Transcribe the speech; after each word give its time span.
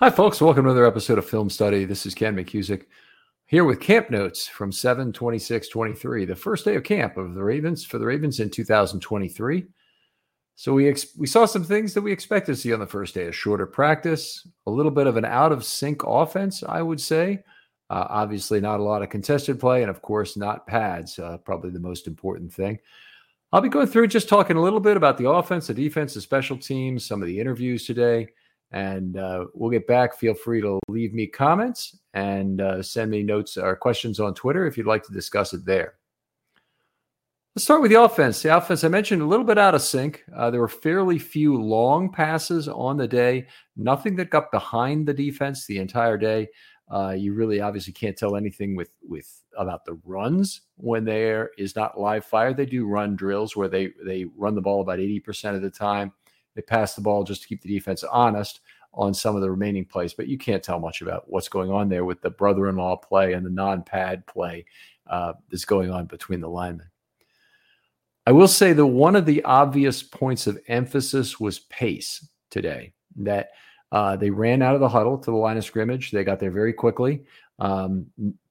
Hi, 0.00 0.10
folks. 0.10 0.40
Welcome 0.40 0.62
to 0.62 0.70
another 0.70 0.86
episode 0.86 1.18
of 1.18 1.28
Film 1.28 1.50
Study. 1.50 1.84
This 1.84 2.06
is 2.06 2.14
Ken 2.14 2.36
McKusick 2.36 2.84
here 3.46 3.64
with 3.64 3.80
camp 3.80 4.10
notes 4.10 4.46
from 4.46 4.70
7 4.70 5.12
26 5.12 5.68
23, 5.68 6.24
the 6.24 6.36
first 6.36 6.64
day 6.64 6.76
of 6.76 6.84
camp 6.84 7.16
of 7.16 7.34
the 7.34 7.42
Ravens 7.42 7.84
for 7.84 7.98
the 7.98 8.06
Ravens 8.06 8.38
in 8.38 8.48
2023. 8.48 9.66
So 10.54 10.72
we 10.72 10.88
ex- 10.88 11.16
we 11.18 11.26
saw 11.26 11.46
some 11.46 11.64
things 11.64 11.94
that 11.94 12.02
we 12.02 12.12
expected 12.12 12.54
to 12.54 12.60
see 12.60 12.72
on 12.72 12.78
the 12.78 12.86
first 12.86 13.12
day: 13.12 13.24
a 13.26 13.32
shorter 13.32 13.66
practice, 13.66 14.46
a 14.68 14.70
little 14.70 14.92
bit 14.92 15.08
of 15.08 15.16
an 15.16 15.24
out 15.24 15.50
of 15.50 15.64
sync 15.64 16.04
offense, 16.04 16.62
I 16.62 16.80
would 16.80 17.00
say. 17.00 17.42
Uh, 17.90 18.06
obviously, 18.08 18.60
not 18.60 18.78
a 18.78 18.84
lot 18.84 19.02
of 19.02 19.10
contested 19.10 19.58
play, 19.58 19.82
and 19.82 19.90
of 19.90 20.00
course, 20.00 20.36
not 20.36 20.64
pads. 20.68 21.18
Uh, 21.18 21.38
probably 21.38 21.70
the 21.70 21.80
most 21.80 22.06
important 22.06 22.52
thing. 22.52 22.78
I'll 23.50 23.60
be 23.60 23.68
going 23.68 23.88
through 23.88 24.06
just 24.06 24.28
talking 24.28 24.58
a 24.58 24.62
little 24.62 24.78
bit 24.78 24.96
about 24.96 25.18
the 25.18 25.28
offense, 25.28 25.66
the 25.66 25.74
defense, 25.74 26.14
the 26.14 26.20
special 26.20 26.56
teams, 26.56 27.04
some 27.04 27.20
of 27.20 27.26
the 27.26 27.40
interviews 27.40 27.84
today. 27.84 28.28
And 28.70 29.16
uh, 29.16 29.46
we'll 29.54 29.70
get 29.70 29.86
back. 29.86 30.16
Feel 30.16 30.34
free 30.34 30.60
to 30.60 30.78
leave 30.88 31.14
me 31.14 31.26
comments 31.26 31.96
and 32.12 32.60
uh, 32.60 32.82
send 32.82 33.10
me 33.10 33.22
notes 33.22 33.56
or 33.56 33.74
questions 33.76 34.20
on 34.20 34.34
Twitter 34.34 34.66
if 34.66 34.76
you'd 34.76 34.86
like 34.86 35.04
to 35.04 35.12
discuss 35.12 35.54
it 35.54 35.64
there. 35.64 35.94
Let's 37.56 37.64
start 37.64 37.82
with 37.82 37.90
the 37.90 38.00
offense. 38.00 38.40
The 38.42 38.56
offense, 38.56 38.84
I 38.84 38.88
mentioned, 38.88 39.20
a 39.20 39.26
little 39.26 39.44
bit 39.44 39.58
out 39.58 39.74
of 39.74 39.82
sync. 39.82 40.22
Uh, 40.36 40.50
there 40.50 40.60
were 40.60 40.68
fairly 40.68 41.18
few 41.18 41.60
long 41.60 42.12
passes 42.12 42.68
on 42.68 42.96
the 42.96 43.08
day, 43.08 43.48
nothing 43.76 44.14
that 44.16 44.30
got 44.30 44.52
behind 44.52 45.08
the 45.08 45.14
defense 45.14 45.66
the 45.66 45.78
entire 45.78 46.16
day. 46.16 46.48
Uh, 46.88 47.14
you 47.16 47.34
really 47.34 47.60
obviously 47.60 47.92
can't 47.92 48.16
tell 48.16 48.36
anything 48.36 48.76
with 48.76 48.90
with 49.02 49.42
about 49.58 49.84
the 49.84 49.98
runs 50.04 50.62
when 50.76 51.04
there 51.04 51.50
is 51.58 51.74
not 51.74 51.98
live 51.98 52.24
fire. 52.24 52.54
They 52.54 52.64
do 52.64 52.86
run 52.86 53.16
drills 53.16 53.56
where 53.56 53.68
they 53.68 53.92
they 54.06 54.26
run 54.36 54.54
the 54.54 54.62
ball 54.62 54.80
about 54.80 55.00
eighty 55.00 55.18
percent 55.18 55.56
of 55.56 55.62
the 55.62 55.70
time. 55.70 56.12
They 56.58 56.62
pass 56.62 56.96
the 56.96 57.00
ball 57.00 57.22
just 57.22 57.42
to 57.42 57.46
keep 57.46 57.62
the 57.62 57.72
defense 57.72 58.02
honest 58.02 58.62
on 58.92 59.14
some 59.14 59.36
of 59.36 59.42
the 59.42 59.50
remaining 59.50 59.84
plays, 59.84 60.12
but 60.12 60.26
you 60.26 60.36
can't 60.36 60.60
tell 60.60 60.80
much 60.80 61.02
about 61.02 61.30
what's 61.30 61.48
going 61.48 61.70
on 61.70 61.88
there 61.88 62.04
with 62.04 62.20
the 62.20 62.30
brother 62.30 62.68
in 62.68 62.74
law 62.74 62.96
play 62.96 63.34
and 63.34 63.46
the 63.46 63.50
non 63.50 63.84
pad 63.84 64.26
play 64.26 64.64
uh, 65.06 65.34
that's 65.52 65.64
going 65.64 65.92
on 65.92 66.06
between 66.06 66.40
the 66.40 66.48
linemen. 66.48 66.88
I 68.26 68.32
will 68.32 68.48
say 68.48 68.72
that 68.72 68.84
one 68.84 69.14
of 69.14 69.24
the 69.24 69.44
obvious 69.44 70.02
points 70.02 70.48
of 70.48 70.58
emphasis 70.66 71.38
was 71.38 71.60
pace 71.60 72.28
today, 72.50 72.92
that 73.14 73.50
uh, 73.92 74.16
they 74.16 74.30
ran 74.30 74.60
out 74.60 74.74
of 74.74 74.80
the 74.80 74.88
huddle 74.88 75.16
to 75.16 75.30
the 75.30 75.36
line 75.36 75.58
of 75.58 75.64
scrimmage. 75.64 76.10
They 76.10 76.24
got 76.24 76.40
there 76.40 76.50
very 76.50 76.72
quickly. 76.72 77.22
Um, 77.60 78.06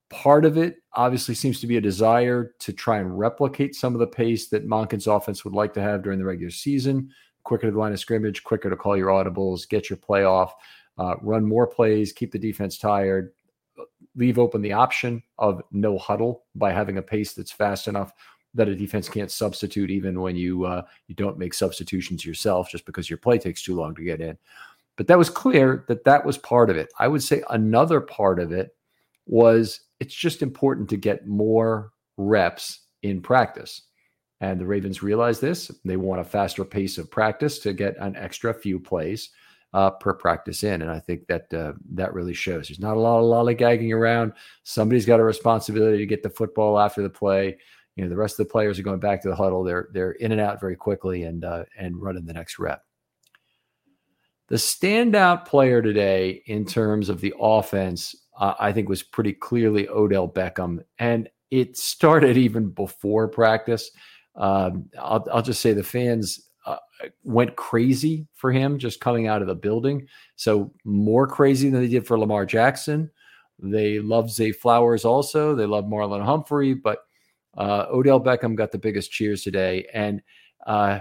part 0.07 0.45
of 0.45 0.57
it 0.57 0.77
obviously 0.93 1.35
seems 1.35 1.59
to 1.59 1.67
be 1.67 1.75
a 1.75 1.81
desire 1.81 2.53
to 2.59 2.71
try 2.71 2.99
and 2.99 3.19
replicate 3.19 3.75
some 3.75 3.93
of 3.93 3.99
the 3.99 4.07
pace 4.07 4.47
that 4.47 4.65
Monken's 4.65 5.07
offense 5.07 5.43
would 5.43 5.53
like 5.53 5.73
to 5.73 5.81
have 5.81 6.03
during 6.03 6.19
the 6.19 6.25
regular 6.25 6.51
season 6.51 7.11
quicker 7.47 7.67
to 7.67 7.71
the 7.71 7.79
line 7.79 7.93
of 7.93 7.99
scrimmage, 7.99 8.43
quicker 8.43 8.69
to 8.69 8.75
call 8.75 8.97
your 8.97 9.07
audibles, 9.07 9.67
get 9.67 9.89
your 9.89 9.95
play 9.95 10.25
off, 10.25 10.53
uh, 10.97 11.15
run 11.21 11.45
more 11.45 11.65
plays, 11.65 12.11
keep 12.11 12.29
the 12.31 12.37
defense 12.37 12.77
tired, 12.77 13.31
leave 14.17 14.37
open 14.37 14.61
the 14.61 14.73
option 14.73 15.23
of 15.39 15.61
no 15.71 15.97
huddle 15.97 16.43
by 16.55 16.73
having 16.73 16.97
a 16.97 17.01
pace 17.01 17.33
that's 17.33 17.51
fast 17.51 17.87
enough 17.87 18.11
that 18.53 18.67
a 18.67 18.75
defense 18.75 19.07
can't 19.07 19.31
substitute 19.31 19.89
even 19.89 20.19
when 20.19 20.35
you 20.35 20.65
uh, 20.65 20.81
you 21.07 21.15
don't 21.15 21.37
make 21.37 21.53
substitutions 21.53 22.25
yourself 22.25 22.69
just 22.69 22.85
because 22.85 23.09
your 23.09 23.17
play 23.17 23.37
takes 23.37 23.63
too 23.63 23.75
long 23.75 23.95
to 23.95 24.03
get 24.03 24.19
in. 24.19 24.37
But 24.97 25.07
that 25.07 25.17
was 25.17 25.29
clear 25.29 25.85
that 25.87 26.03
that 26.03 26.25
was 26.25 26.37
part 26.37 26.69
of 26.69 26.75
it. 26.75 26.91
I 26.99 27.07
would 27.07 27.23
say 27.23 27.43
another 27.49 28.01
part 28.01 28.39
of 28.41 28.51
it 28.51 28.75
was 29.25 29.81
it's 30.01 30.13
just 30.13 30.41
important 30.41 30.89
to 30.89 30.97
get 30.97 31.27
more 31.27 31.91
reps 32.17 32.81
in 33.03 33.21
practice. 33.21 33.83
And 34.39 34.59
the 34.59 34.65
Ravens 34.65 35.01
realize 35.01 35.39
this. 35.39 35.71
They 35.83 35.97
want 35.97 36.21
a 36.21 36.23
faster 36.23 36.63
pace 36.63 36.97
of 36.97 37.09
practice 37.09 37.59
to 37.59 37.73
get 37.73 37.97
an 37.97 38.15
extra 38.15 38.53
few 38.53 38.79
plays 38.79 39.31
uh, 39.73 39.91
per 39.91 40.13
practice 40.13 40.63
in. 40.63 40.81
And 40.81 40.91
I 40.91 40.99
think 40.99 41.27
that 41.27 41.53
uh, 41.53 41.73
that 41.93 42.13
really 42.13 42.33
shows. 42.33 42.67
There's 42.67 42.79
not 42.79 42.97
a 42.97 42.99
lot 42.99 43.19
of 43.19 43.25
lollygagging 43.25 43.93
around. 43.93 44.33
Somebody's 44.63 45.05
got 45.05 45.19
a 45.19 45.23
responsibility 45.23 45.97
to 45.97 46.05
get 46.05 46.23
the 46.23 46.29
football 46.29 46.79
after 46.79 47.01
the 47.01 47.09
play. 47.09 47.57
You 47.95 48.03
know, 48.03 48.09
the 48.09 48.15
rest 48.15 48.39
of 48.39 48.47
the 48.47 48.51
players 48.51 48.77
are 48.77 48.83
going 48.83 48.99
back 48.99 49.21
to 49.23 49.29
the 49.29 49.35
huddle. 49.35 49.63
They're 49.63 49.89
they're 49.91 50.11
in 50.11 50.31
and 50.31 50.41
out 50.41 50.59
very 50.59 50.75
quickly 50.75 51.23
and 51.23 51.43
uh, 51.43 51.65
and 51.77 51.99
running 52.01 52.25
the 52.25 52.33
next 52.33 52.59
rep. 52.59 52.83
The 54.49 54.55
standout 54.55 55.45
player 55.45 55.81
today 55.81 56.41
in 56.45 56.65
terms 56.65 57.09
of 57.09 57.19
the 57.19 57.33
offense, 57.39 58.15
uh, 58.39 58.53
I 58.57 58.71
think, 58.71 58.87
was 58.87 59.03
pretty 59.03 59.33
clearly 59.33 59.89
Odell 59.89 60.29
Beckham, 60.29 60.83
and 60.99 61.27
it 61.51 61.75
started 61.75 62.37
even 62.37 62.69
before 62.69 63.27
practice. 63.27 63.91
Um, 64.37 64.89
I'll, 64.99 65.25
I'll, 65.33 65.41
just 65.41 65.61
say 65.61 65.73
the 65.73 65.83
fans 65.83 66.49
uh, 66.65 66.77
went 67.23 67.55
crazy 67.55 68.27
for 68.35 68.51
him 68.51 68.77
just 68.77 68.99
coming 68.99 69.27
out 69.27 69.41
of 69.41 69.47
the 69.47 69.55
building. 69.55 70.07
So 70.35 70.71
more 70.85 71.27
crazy 71.27 71.69
than 71.69 71.81
they 71.81 71.87
did 71.87 72.05
for 72.05 72.19
Lamar 72.19 72.45
Jackson. 72.45 73.09
They 73.59 73.99
love 73.99 74.29
Zay 74.29 74.51
Flowers 74.51 75.05
also. 75.05 75.55
They 75.55 75.65
love 75.65 75.85
Marlon 75.85 76.23
Humphrey, 76.23 76.75
but 76.75 76.99
uh, 77.57 77.87
Odell 77.89 78.21
Beckham 78.21 78.55
got 78.55 78.71
the 78.71 78.77
biggest 78.77 79.11
cheers 79.11 79.41
today. 79.41 79.87
And 79.91 80.21
uh, 80.65 80.99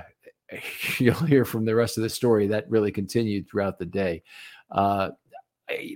you'll 0.98 1.14
hear 1.14 1.44
from 1.44 1.64
the 1.64 1.74
rest 1.74 1.98
of 1.98 2.03
the 2.03 2.08
story 2.08 2.47
that 2.48 2.70
really 2.70 2.92
continued 2.92 3.48
throughout 3.48 3.78
the 3.78 3.86
day. 3.86 4.22
Uh, 4.70 5.10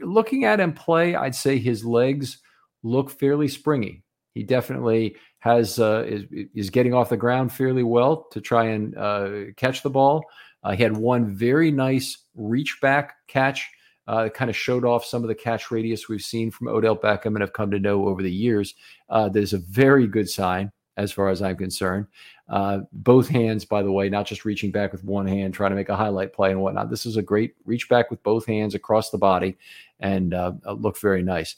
looking 0.02 0.44
at 0.44 0.60
him 0.60 0.72
play, 0.72 1.14
I'd 1.14 1.34
say 1.34 1.58
his 1.58 1.84
legs 1.84 2.38
look 2.82 3.10
fairly 3.10 3.48
springy. 3.48 4.02
He 4.34 4.42
definitely 4.42 5.16
has 5.40 5.78
uh, 5.78 6.04
is, 6.06 6.24
is 6.54 6.70
getting 6.70 6.94
off 6.94 7.08
the 7.08 7.16
ground 7.16 7.52
fairly 7.52 7.82
well 7.82 8.26
to 8.30 8.40
try 8.40 8.66
and 8.66 8.96
uh, 8.96 9.30
catch 9.56 9.82
the 9.82 9.90
ball. 9.90 10.24
Uh, 10.62 10.72
he 10.72 10.82
had 10.82 10.96
one 10.96 11.34
very 11.34 11.70
nice 11.70 12.18
reach 12.34 12.78
back 12.80 13.14
catch. 13.26 13.68
Uh, 14.06 14.28
kind 14.28 14.50
of 14.50 14.56
showed 14.56 14.84
off 14.84 15.04
some 15.04 15.22
of 15.22 15.28
the 15.28 15.34
catch 15.34 15.70
radius 15.70 16.08
we've 16.08 16.22
seen 16.22 16.50
from 16.50 16.66
Odell 16.66 16.96
Beckham 16.96 17.26
and 17.26 17.40
have 17.40 17.52
come 17.52 17.70
to 17.70 17.78
know 17.78 18.08
over 18.08 18.22
the 18.22 18.32
years. 18.32 18.74
Uh, 19.08 19.28
that 19.28 19.40
is 19.40 19.52
a 19.52 19.58
very 19.58 20.08
good 20.08 20.28
sign 20.28 20.72
as 20.96 21.12
far 21.12 21.28
as 21.28 21.40
I'm 21.40 21.56
concerned. 21.56 22.06
Uh, 22.48 22.80
both 22.92 23.28
hands, 23.28 23.64
by 23.64 23.82
the 23.84 23.92
way, 23.92 24.08
not 24.08 24.26
just 24.26 24.44
reaching 24.44 24.72
back 24.72 24.90
with 24.90 25.04
one 25.04 25.28
hand, 25.28 25.54
trying 25.54 25.70
to 25.70 25.76
make 25.76 25.90
a 25.90 25.96
highlight 25.96 26.32
play 26.32 26.50
and 26.50 26.60
whatnot. 26.60 26.90
This 26.90 27.06
is 27.06 27.16
a 27.16 27.22
great 27.22 27.54
reach 27.64 27.88
back 27.88 28.10
with 28.10 28.20
both 28.24 28.46
hands 28.46 28.74
across 28.74 29.10
the 29.10 29.18
body 29.18 29.56
and 30.00 30.34
uh, 30.34 30.52
looked 30.66 31.00
very 31.00 31.22
nice 31.22 31.54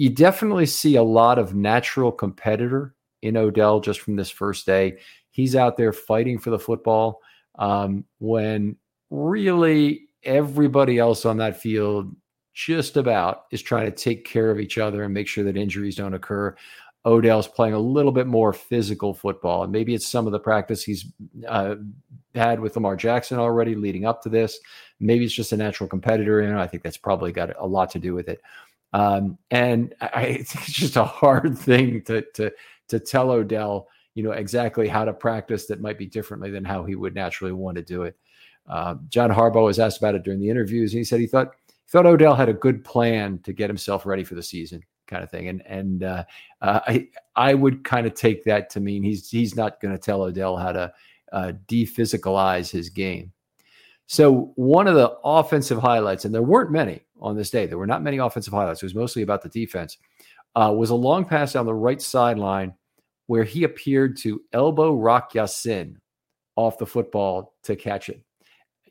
you 0.00 0.08
definitely 0.08 0.64
see 0.64 0.96
a 0.96 1.02
lot 1.02 1.38
of 1.38 1.54
natural 1.54 2.10
competitor 2.10 2.94
in 3.22 3.36
Odell 3.36 3.80
just 3.80 4.00
from 4.00 4.16
this 4.16 4.30
first 4.30 4.66
day. 4.66 4.98
He's 5.30 5.56
out 5.56 5.76
there 5.76 5.92
fighting 5.92 6.38
for 6.38 6.50
the 6.50 6.58
football 6.58 7.20
um, 7.58 8.04
when 8.18 8.76
really 9.10 10.08
everybody 10.22 10.98
else 10.98 11.24
on 11.24 11.38
that 11.38 11.60
field 11.60 12.14
just 12.52 12.96
about 12.96 13.44
is 13.50 13.62
trying 13.62 13.86
to 13.86 13.92
take 13.92 14.24
care 14.24 14.50
of 14.50 14.60
each 14.60 14.78
other 14.78 15.04
and 15.04 15.14
make 15.14 15.28
sure 15.28 15.44
that 15.44 15.56
injuries 15.56 15.96
don't 15.96 16.14
occur. 16.14 16.54
Odell's 17.06 17.48
playing 17.48 17.72
a 17.72 17.78
little 17.78 18.12
bit 18.12 18.26
more 18.26 18.52
physical 18.52 19.14
football, 19.14 19.62
and 19.62 19.72
maybe 19.72 19.94
it's 19.94 20.06
some 20.06 20.26
of 20.26 20.32
the 20.32 20.38
practice 20.38 20.82
he's 20.82 21.06
uh, 21.48 21.76
had 22.34 22.60
with 22.60 22.76
Lamar 22.76 22.96
Jackson 22.96 23.38
already 23.38 23.74
leading 23.74 24.04
up 24.04 24.22
to 24.22 24.28
this. 24.28 24.58
Maybe 24.98 25.24
it's 25.24 25.34
just 25.34 25.52
a 25.52 25.56
natural 25.56 25.88
competitor, 25.88 26.40
and 26.40 26.58
I 26.58 26.66
think 26.66 26.82
that's 26.82 26.98
probably 26.98 27.32
got 27.32 27.56
a 27.58 27.66
lot 27.66 27.90
to 27.92 27.98
do 27.98 28.12
with 28.12 28.28
it. 28.28 28.42
Um, 28.92 29.38
and 29.50 29.94
I, 30.00 30.22
it's 30.40 30.52
just 30.66 30.96
a 30.96 31.04
hard 31.04 31.56
thing 31.56 32.02
to 32.02 32.22
to 32.34 32.52
to 32.90 33.00
tell 33.00 33.30
Odell, 33.30 33.88
you 34.14 34.22
know, 34.22 34.32
exactly 34.32 34.88
how 34.88 35.04
to 35.04 35.12
practice 35.12 35.66
that 35.66 35.80
might 35.80 35.98
be 35.98 36.06
differently 36.06 36.50
than 36.50 36.64
how 36.64 36.84
he 36.84 36.94
would 36.94 37.14
naturally 37.14 37.52
want 37.52 37.76
to 37.76 37.82
do 37.82 38.02
it. 38.02 38.16
Uh, 38.68 38.96
John 39.08 39.30
Harbaugh 39.30 39.64
was 39.64 39.78
asked 39.78 39.98
about 39.98 40.14
it 40.14 40.22
during 40.22 40.40
the 40.40 40.50
interviews. 40.50 40.92
And 40.92 40.98
he 40.98 41.04
said 41.04 41.20
he 41.20 41.26
thought 41.26 41.54
thought 41.88 42.06
Odell 42.06 42.36
had 42.36 42.48
a 42.48 42.54
good 42.54 42.84
plan 42.84 43.40
to 43.40 43.52
get 43.52 43.68
himself 43.68 44.06
ready 44.06 44.22
for 44.22 44.36
the 44.36 44.42
season, 44.42 44.82
kind 45.06 45.24
of 45.24 45.30
thing. 45.30 45.48
And 45.48 45.62
and 45.66 46.02
uh, 46.04 46.24
uh, 46.60 46.80
I 46.86 47.08
I 47.34 47.54
would 47.54 47.84
kind 47.84 48.06
of 48.06 48.14
take 48.14 48.44
that 48.44 48.70
to 48.70 48.80
mean 48.80 49.02
he's 49.02 49.28
he's 49.28 49.56
not 49.56 49.80
going 49.80 49.94
to 49.94 50.00
tell 50.00 50.22
Odell 50.22 50.56
how 50.56 50.72
to 50.72 50.92
uh, 51.32 51.52
dephysicalize 51.68 52.70
his 52.70 52.90
game. 52.90 53.32
So 54.06 54.52
one 54.56 54.88
of 54.88 54.96
the 54.96 55.10
offensive 55.24 55.78
highlights, 55.78 56.24
and 56.24 56.34
there 56.34 56.42
weren't 56.42 56.72
many, 56.72 57.02
on 57.20 57.36
this 57.36 57.50
day. 57.50 57.66
There 57.66 57.78
were 57.78 57.86
not 57.86 58.02
many 58.02 58.18
offensive 58.18 58.52
highlights. 58.52 58.82
It 58.82 58.86
was 58.86 58.94
mostly 58.94 59.22
about 59.22 59.42
the 59.42 59.48
defense. 59.48 59.98
Uh, 60.56 60.74
was 60.76 60.90
a 60.90 60.94
long 60.94 61.24
pass 61.24 61.52
down 61.52 61.66
the 61.66 61.74
right 61.74 62.02
sideline 62.02 62.74
where 63.30 63.44
he 63.44 63.62
appeared 63.62 64.16
to 64.16 64.42
elbow 64.52 64.92
Rock 64.92 65.36
Ya-Sin 65.36 65.96
off 66.56 66.78
the 66.78 66.84
football 66.84 67.54
to 67.62 67.76
catch 67.76 68.08
it. 68.08 68.24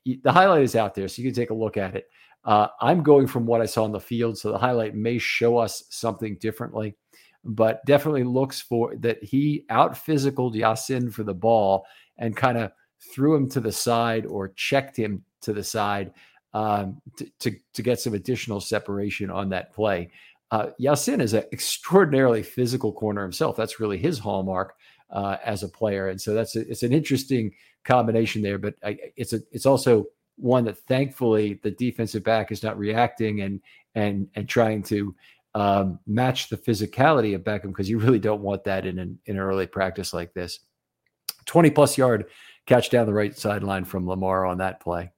The 0.06 0.32
highlight 0.32 0.62
is 0.62 0.78
out 0.78 0.96
there, 0.96 1.10
so 1.10 1.22
you 1.22 1.28
can 1.28 1.36
take 1.36 1.50
a 1.50 1.54
look 1.54 1.76
at 1.76 1.98
it. 1.98 2.06
Uh, 2.46 2.68
I'm 2.80 3.04
going 3.04 3.28
from 3.28 3.46
what 3.46 3.60
I 3.60 3.66
saw 3.66 3.84
on 3.84 3.92
the 3.92 4.00
field, 4.00 4.38
so 4.38 4.54
the 4.54 4.58
highlight 4.58 4.96
may 4.96 5.18
show 5.18 5.58
us 5.58 5.84
something 5.90 6.38
differently, 6.38 6.96
but 7.44 7.86
definitely 7.86 8.24
looks 8.24 8.62
for 8.62 8.96
that 9.00 9.22
he 9.22 9.66
out 9.70 9.92
physicaled 9.92 10.56
Ya-Sin 10.56 11.12
for 11.12 11.24
the 11.24 11.34
ball 11.34 11.86
and 12.18 12.34
kind 12.34 12.58
of 12.58 12.72
threw 13.14 13.36
him 13.36 13.50
to 13.50 13.60
the 13.60 13.74
side 13.74 14.26
or 14.26 14.54
checked 14.56 14.96
him 14.96 15.22
to 15.42 15.52
the 15.52 15.66
side 15.66 16.14
um, 16.54 17.02
to, 17.18 17.30
to, 17.40 17.52
to 17.74 17.82
get 17.82 18.00
some 18.00 18.14
additional 18.14 18.62
separation 18.62 19.30
on 19.30 19.50
that 19.50 19.74
play. 19.74 20.12
Uh, 20.52 20.68
Ya-Sin 20.78 21.22
is 21.22 21.34
an 21.34 21.44
extraordinarily 21.52 22.42
physical 22.42 22.92
corner 22.92 23.22
himself. 23.22 23.56
That's 23.56 23.80
really 23.80 23.98
his 23.98 24.18
hallmark 24.18 24.76
uh, 25.12 25.38
as 25.44 25.64
a 25.64 25.70
player, 25.70 26.08
and 26.08 26.20
so 26.20 26.34
that's 26.34 26.56
a, 26.56 26.68
it's 26.70 26.84
an 26.84 26.94
interesting 26.94 27.52
combination 27.84 28.42
there. 28.42 28.58
But 28.58 28.76
I, 28.84 28.98
it's 29.16 29.34
a 29.34 29.42
it's 29.52 29.66
also 29.66 30.06
one 30.38 30.66
that 30.66 30.78
thankfully 30.88 31.60
the 31.62 31.72
defensive 31.72 32.24
back 32.24 32.52
is 32.52 32.64
not 32.64 32.78
reacting 32.78 33.42
and 33.42 33.62
and 33.96 34.28
and 34.36 34.48
trying 34.48 34.84
to 34.84 35.16
um, 35.56 36.00
match 36.08 36.50
the 36.50 36.58
physicality 36.58 37.36
of 37.36 37.44
Beckham 37.44 37.70
because 37.70 37.90
you 37.90 38.00
really 38.00 38.20
don't 38.20 38.42
want 38.42 38.64
that 38.64 38.86
in 38.86 39.00
an 39.00 39.20
in 39.26 39.36
an 39.36 39.42
early 39.42 39.68
practice 39.68 40.14
like 40.14 40.34
this. 40.34 40.60
Twenty 41.46 41.70
plus 41.70 41.98
yard 41.98 42.26
catch 42.66 42.90
down 42.90 43.08
the 43.08 43.14
right 43.14 43.38
sideline 43.38 43.84
from 43.84 44.08
Lamar 44.08 44.46
on 44.46 44.60
that 44.60 44.80
play. 44.80 45.12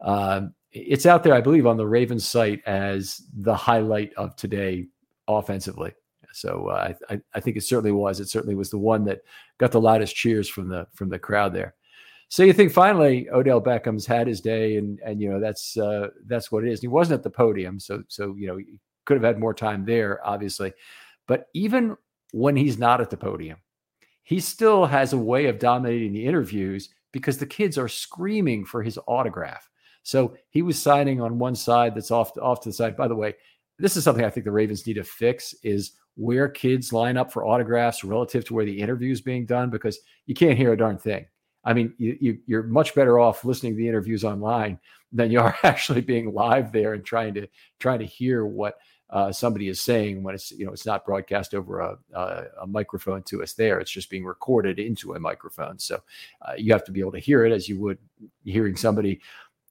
Um, 0.00 0.54
it's 0.76 1.06
out 1.06 1.22
there, 1.22 1.34
I 1.34 1.40
believe, 1.40 1.66
on 1.66 1.76
the 1.76 1.86
Ravens 1.86 2.26
site 2.26 2.62
as 2.66 3.22
the 3.34 3.54
highlight 3.54 4.12
of 4.14 4.36
today 4.36 4.86
offensively. 5.28 5.92
So 6.32 6.68
uh, 6.68 6.92
I, 7.08 7.20
I 7.34 7.40
think 7.40 7.56
it 7.56 7.62
certainly 7.62 7.92
was. 7.92 8.20
It 8.20 8.28
certainly 8.28 8.54
was 8.54 8.70
the 8.70 8.78
one 8.78 9.04
that 9.06 9.20
got 9.58 9.72
the 9.72 9.80
loudest 9.80 10.14
cheers 10.14 10.48
from 10.48 10.68
the 10.68 10.86
from 10.94 11.08
the 11.08 11.18
crowd 11.18 11.54
there. 11.54 11.74
So 12.28 12.42
you 12.42 12.52
think 12.52 12.72
finally 12.72 13.28
Odell 13.30 13.62
Beckham's 13.62 14.04
had 14.04 14.26
his 14.26 14.40
day, 14.42 14.76
and 14.76 15.00
and 15.04 15.20
you 15.20 15.30
know 15.30 15.40
that's 15.40 15.76
uh, 15.78 16.08
that's 16.26 16.52
what 16.52 16.64
it 16.64 16.70
is. 16.70 16.80
he 16.80 16.88
wasn't 16.88 17.18
at 17.18 17.22
the 17.22 17.30
podium, 17.30 17.80
so 17.80 18.02
so 18.08 18.34
you 18.36 18.46
know 18.48 18.58
he 18.58 18.78
could 19.06 19.16
have 19.16 19.24
had 19.24 19.38
more 19.38 19.54
time 19.54 19.84
there, 19.84 20.20
obviously. 20.26 20.74
But 21.26 21.46
even 21.54 21.96
when 22.32 22.54
he's 22.54 22.78
not 22.78 23.00
at 23.00 23.08
the 23.08 23.16
podium, 23.16 23.58
he 24.22 24.40
still 24.40 24.84
has 24.84 25.12
a 25.12 25.18
way 25.18 25.46
of 25.46 25.58
dominating 25.58 26.12
the 26.12 26.26
interviews 26.26 26.90
because 27.12 27.38
the 27.38 27.46
kids 27.46 27.78
are 27.78 27.88
screaming 27.88 28.64
for 28.64 28.82
his 28.82 28.98
autograph. 29.06 29.70
So 30.06 30.36
he 30.50 30.62
was 30.62 30.80
signing 30.80 31.20
on 31.20 31.36
one 31.36 31.56
side 31.56 31.96
that's 31.96 32.12
off 32.12 32.38
off 32.38 32.60
to 32.60 32.68
the 32.68 32.72
side. 32.72 32.96
By 32.96 33.08
the 33.08 33.16
way, 33.16 33.34
this 33.76 33.96
is 33.96 34.04
something 34.04 34.24
I 34.24 34.30
think 34.30 34.44
the 34.44 34.52
Ravens 34.52 34.86
need 34.86 34.94
to 34.94 35.02
fix 35.02 35.52
is 35.64 35.94
where 36.14 36.48
kids 36.48 36.92
line 36.92 37.16
up 37.16 37.32
for 37.32 37.44
autographs 37.44 38.04
relative 38.04 38.44
to 38.44 38.54
where 38.54 38.64
the 38.64 38.80
interview 38.80 39.10
is 39.10 39.20
being 39.20 39.46
done 39.46 39.68
because 39.68 39.98
you 40.26 40.34
can't 40.36 40.56
hear 40.56 40.72
a 40.72 40.76
darn 40.76 40.96
thing. 40.96 41.26
I 41.64 41.74
mean, 41.74 41.92
you, 41.98 42.38
you, 42.46 42.56
are 42.56 42.62
much 42.62 42.94
better 42.94 43.18
off 43.18 43.44
listening 43.44 43.72
to 43.72 43.78
the 43.78 43.88
interviews 43.88 44.22
online 44.22 44.78
than 45.10 45.32
you 45.32 45.40
are 45.40 45.56
actually 45.64 46.02
being 46.02 46.32
live 46.32 46.70
there 46.70 46.94
and 46.94 47.04
trying 47.04 47.34
to 47.34 47.48
trying 47.80 47.98
to 47.98 48.06
hear 48.06 48.46
what 48.46 48.78
uh, 49.10 49.32
somebody 49.32 49.68
is 49.68 49.80
saying 49.80 50.22
when 50.22 50.34
it's 50.34 50.52
you 50.52 50.66
know 50.66 50.72
it's 50.72 50.86
not 50.86 51.04
broadcast 51.04 51.54
over 51.54 51.80
a, 51.80 51.98
a, 52.14 52.44
a, 52.62 52.66
microphone 52.66 53.22
to 53.22 53.42
us 53.42 53.52
there. 53.52 53.78
It's 53.78 53.90
just 53.90 54.10
being 54.10 54.24
recorded 54.24 54.78
into 54.78 55.14
a 55.14 55.20
microphone. 55.20 55.78
So 55.78 56.02
uh, 56.42 56.54
you 56.56 56.72
have 56.72 56.84
to 56.84 56.92
be 56.92 57.00
able 57.00 57.12
to 57.12 57.20
hear 57.20 57.44
it 57.44 57.52
as 57.52 57.68
you 57.68 57.78
would 57.80 57.98
hearing 58.44 58.76
somebody 58.76 59.20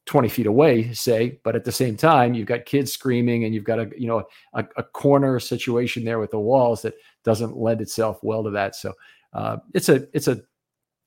20 0.06 0.30
feet 0.30 0.46
away, 0.46 0.94
say, 0.94 1.40
but 1.44 1.56
at 1.56 1.64
the 1.64 1.72
same 1.72 1.98
time, 1.98 2.34
you've 2.34 2.48
got 2.48 2.66
kids 2.66 2.92
screaming 2.92 3.44
and 3.44 3.56
you've 3.56 3.64
got 3.64 3.80
a, 3.80 3.90
you 3.98 4.08
know, 4.08 4.24
a, 4.54 4.66
a 4.78 4.84
corner 4.84 5.40
situation 5.40 6.04
there 6.04 6.20
with 6.20 6.32
the 6.32 6.40
walls 6.40 6.82
that 6.84 6.94
doesn't 7.24 7.58
lend 7.58 7.82
itself 7.82 8.20
well 8.22 8.44
to 8.44 8.52
that. 8.52 8.76
So 8.76 8.94
uh, 9.34 9.58
it's 9.74 9.90
a, 9.90 10.08
it's 10.14 10.28
a, 10.28 10.42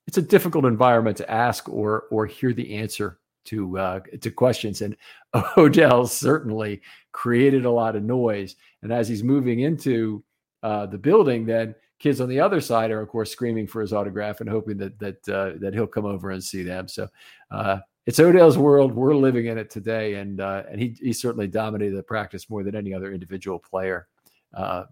it's 0.05 0.17
a 0.17 0.21
difficult 0.21 0.65
environment 0.65 1.17
to 1.17 1.31
ask 1.31 1.69
or, 1.69 2.05
or 2.11 2.25
hear 2.25 2.51
the 2.51 2.75
answer 2.75 3.19
to, 3.45 3.77
uh, 3.77 3.99
to 4.19 4.31
questions. 4.31 4.81
And 4.81 4.97
Odell 5.57 6.05
certainly 6.05 6.81
created 7.13 7.65
a 7.65 7.71
lot 7.71 7.95
of 7.95 8.03
noise. 8.03 8.55
And 8.81 8.91
as 8.91 9.07
he's 9.07 9.23
moving 9.23 9.61
into 9.61 10.23
uh, 10.61 10.87
the 10.87 10.97
building, 10.97 11.45
then 11.45 11.73
kids 11.99 12.19
on 12.19 12.27
the 12.27 12.39
other 12.39 12.59
side 12.59 12.91
are, 12.91 13.01
of 13.01 13.07
course, 13.07 13.31
screaming 13.31 13.67
for 13.67 13.81
his 13.81 13.93
autograph 13.93 14.41
and 14.41 14.49
hoping 14.49 14.77
that 14.77 14.97
that 14.99 15.29
uh, 15.29 15.51
that 15.59 15.73
he'll 15.73 15.87
come 15.87 16.05
over 16.05 16.31
and 16.31 16.43
see 16.43 16.63
them. 16.63 16.87
So 16.87 17.07
uh, 17.51 17.79
it's 18.09 18.19
Odell's 18.19 18.57
world. 18.57 18.95
We're 18.95 19.13
living 19.13 19.45
in 19.45 19.59
it 19.59 19.69
today, 19.69 20.15
and 20.15 20.41
uh, 20.41 20.63
and 20.67 20.81
he 20.81 20.97
he 20.99 21.13
certainly 21.13 21.45
dominated 21.45 21.95
the 21.95 22.01
practice 22.01 22.49
more 22.49 22.63
than 22.63 22.75
any 22.75 22.91
other 22.91 23.13
individual 23.13 23.59
player. 23.59 24.07
Uh, 24.51 24.85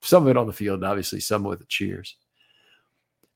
some 0.00 0.22
of 0.22 0.28
it 0.28 0.36
on 0.36 0.46
the 0.46 0.52
field, 0.52 0.84
obviously 0.84 1.18
some 1.18 1.42
with 1.42 1.58
the 1.58 1.64
cheers. 1.64 2.16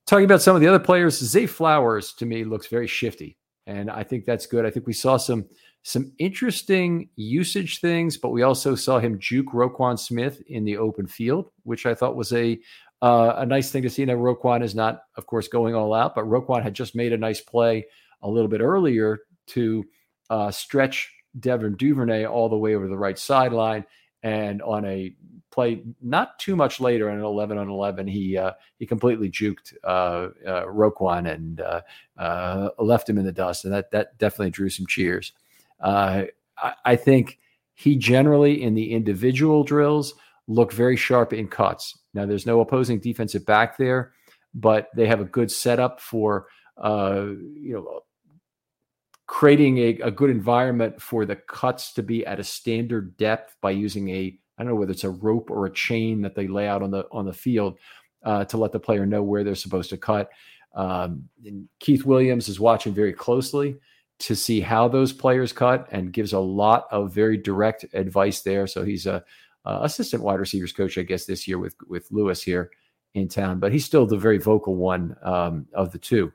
Talking 0.07 0.23
about 0.23 0.41
some 0.41 0.55
of 0.55 0.61
the 0.61 0.67
other 0.69 0.79
players, 0.79 1.19
Zay 1.19 1.45
Flowers 1.45 2.13
to 2.13 2.25
me 2.25 2.45
looks 2.45 2.67
very 2.67 2.87
shifty, 2.87 3.37
and 3.67 3.91
I 3.91 4.01
think 4.01 4.23
that's 4.23 4.45
good. 4.45 4.65
I 4.65 4.69
think 4.69 4.87
we 4.87 4.93
saw 4.93 5.17
some 5.17 5.43
some 5.83 6.13
interesting 6.17 7.09
usage 7.17 7.81
things, 7.81 8.15
but 8.15 8.29
we 8.29 8.43
also 8.43 8.75
saw 8.75 8.97
him 8.97 9.19
juke 9.19 9.47
Roquan 9.47 9.99
Smith 9.99 10.41
in 10.47 10.63
the 10.63 10.77
open 10.77 11.05
field, 11.05 11.51
which 11.63 11.85
I 11.85 11.93
thought 11.93 12.15
was 12.15 12.31
a 12.31 12.57
uh, 13.01 13.33
a 13.39 13.45
nice 13.45 13.71
thing 13.71 13.83
to 13.83 13.89
see. 13.89 14.05
Now 14.05 14.13
Roquan 14.13 14.63
is 14.63 14.73
not, 14.73 15.01
of 15.17 15.25
course, 15.25 15.49
going 15.49 15.75
all 15.75 15.93
out, 15.93 16.15
but 16.15 16.23
Roquan 16.23 16.63
had 16.63 16.73
just 16.73 16.95
made 16.95 17.11
a 17.11 17.17
nice 17.17 17.41
play 17.41 17.87
a 18.21 18.29
little 18.29 18.49
bit 18.49 18.61
earlier 18.61 19.19
to 19.47 19.85
uh, 20.29 20.51
stretch 20.51 21.13
Devin 21.39 21.75
Duvernay 21.75 22.25
all 22.25 22.49
the 22.49 22.57
way 22.57 22.75
over 22.75 22.87
the 22.87 22.97
right 22.97 23.17
sideline. 23.17 23.85
And 24.23 24.61
on 24.61 24.85
a 24.85 25.15
play 25.51 25.83
not 26.01 26.39
too 26.39 26.55
much 26.55 26.79
later, 26.79 27.09
on 27.09 27.17
an 27.17 27.23
11 27.23 27.57
on 27.57 27.69
11, 27.69 28.07
he 28.07 28.37
uh, 28.37 28.53
he 28.77 28.85
completely 28.85 29.29
juked 29.29 29.73
uh, 29.83 30.29
uh, 30.47 30.65
Roquan 30.65 31.29
and 31.31 31.61
uh, 31.61 31.81
uh, 32.17 32.69
left 32.79 33.09
him 33.09 33.17
in 33.17 33.25
the 33.25 33.31
dust, 33.31 33.65
and 33.65 33.73
that 33.73 33.91
that 33.91 34.17
definitely 34.17 34.51
drew 34.51 34.69
some 34.69 34.87
cheers. 34.87 35.33
Uh, 35.79 36.23
I, 36.57 36.73
I, 36.85 36.95
think 36.95 37.39
he 37.73 37.95
generally 37.95 38.61
in 38.61 38.75
the 38.75 38.91
individual 38.91 39.63
drills 39.63 40.13
look 40.47 40.71
very 40.71 40.95
sharp 40.95 41.33
in 41.33 41.47
cuts. 41.47 41.97
Now 42.13 42.27
there's 42.27 42.45
no 42.45 42.61
opposing 42.61 42.99
defensive 42.99 43.45
back 43.45 43.77
there, 43.77 44.13
but 44.53 44.89
they 44.95 45.07
have 45.07 45.21
a 45.21 45.25
good 45.25 45.51
setup 45.51 45.99
for 45.99 46.47
you 46.77 47.73
know 47.73 48.01
creating 49.31 49.77
a, 49.77 49.97
a 50.03 50.11
good 50.11 50.29
environment 50.29 51.01
for 51.01 51.25
the 51.25 51.37
cuts 51.37 51.93
to 51.93 52.03
be 52.03 52.25
at 52.25 52.37
a 52.37 52.43
standard 52.43 53.15
depth 53.15 53.55
by 53.61 53.71
using 53.71 54.09
a 54.09 54.37
I 54.57 54.63
don't 54.63 54.73
know 54.73 54.75
whether 54.75 54.91
it's 54.91 55.05
a 55.05 55.09
rope 55.09 55.49
or 55.49 55.65
a 55.65 55.73
chain 55.73 56.21
that 56.23 56.35
they 56.35 56.47
lay 56.47 56.67
out 56.67 56.83
on 56.83 56.91
the 56.91 57.07
on 57.13 57.25
the 57.25 57.31
field 57.31 57.79
uh, 58.25 58.43
to 58.43 58.57
let 58.57 58.73
the 58.73 58.79
player 58.79 59.05
know 59.05 59.23
where 59.23 59.45
they're 59.45 59.55
supposed 59.55 59.89
to 59.91 59.97
cut. 59.97 60.29
Um, 60.75 61.29
Keith 61.79 62.03
Williams 62.03 62.49
is 62.49 62.59
watching 62.59 62.93
very 62.93 63.13
closely 63.13 63.77
to 64.19 64.35
see 64.35 64.59
how 64.59 64.89
those 64.89 65.13
players 65.13 65.53
cut 65.53 65.87
and 65.91 66.11
gives 66.11 66.33
a 66.33 66.39
lot 66.39 66.87
of 66.91 67.13
very 67.13 67.37
direct 67.37 67.85
advice 67.93 68.41
there. 68.41 68.67
So 68.67 68.83
he's 68.83 69.05
a, 69.05 69.23
a 69.63 69.83
assistant 69.83 70.23
wide 70.23 70.41
receivers 70.41 70.73
coach, 70.73 70.97
I 70.97 71.03
guess, 71.03 71.25
this 71.25 71.47
year 71.47 71.57
with 71.57 71.75
with 71.87 72.11
Lewis 72.11 72.43
here 72.43 72.69
in 73.13 73.29
town, 73.29 73.59
but 73.59 73.71
he's 73.71 73.85
still 73.85 74.05
the 74.05 74.17
very 74.17 74.39
vocal 74.39 74.75
one 74.75 75.15
um, 75.23 75.67
of 75.73 75.93
the 75.93 75.99
two 75.99 76.33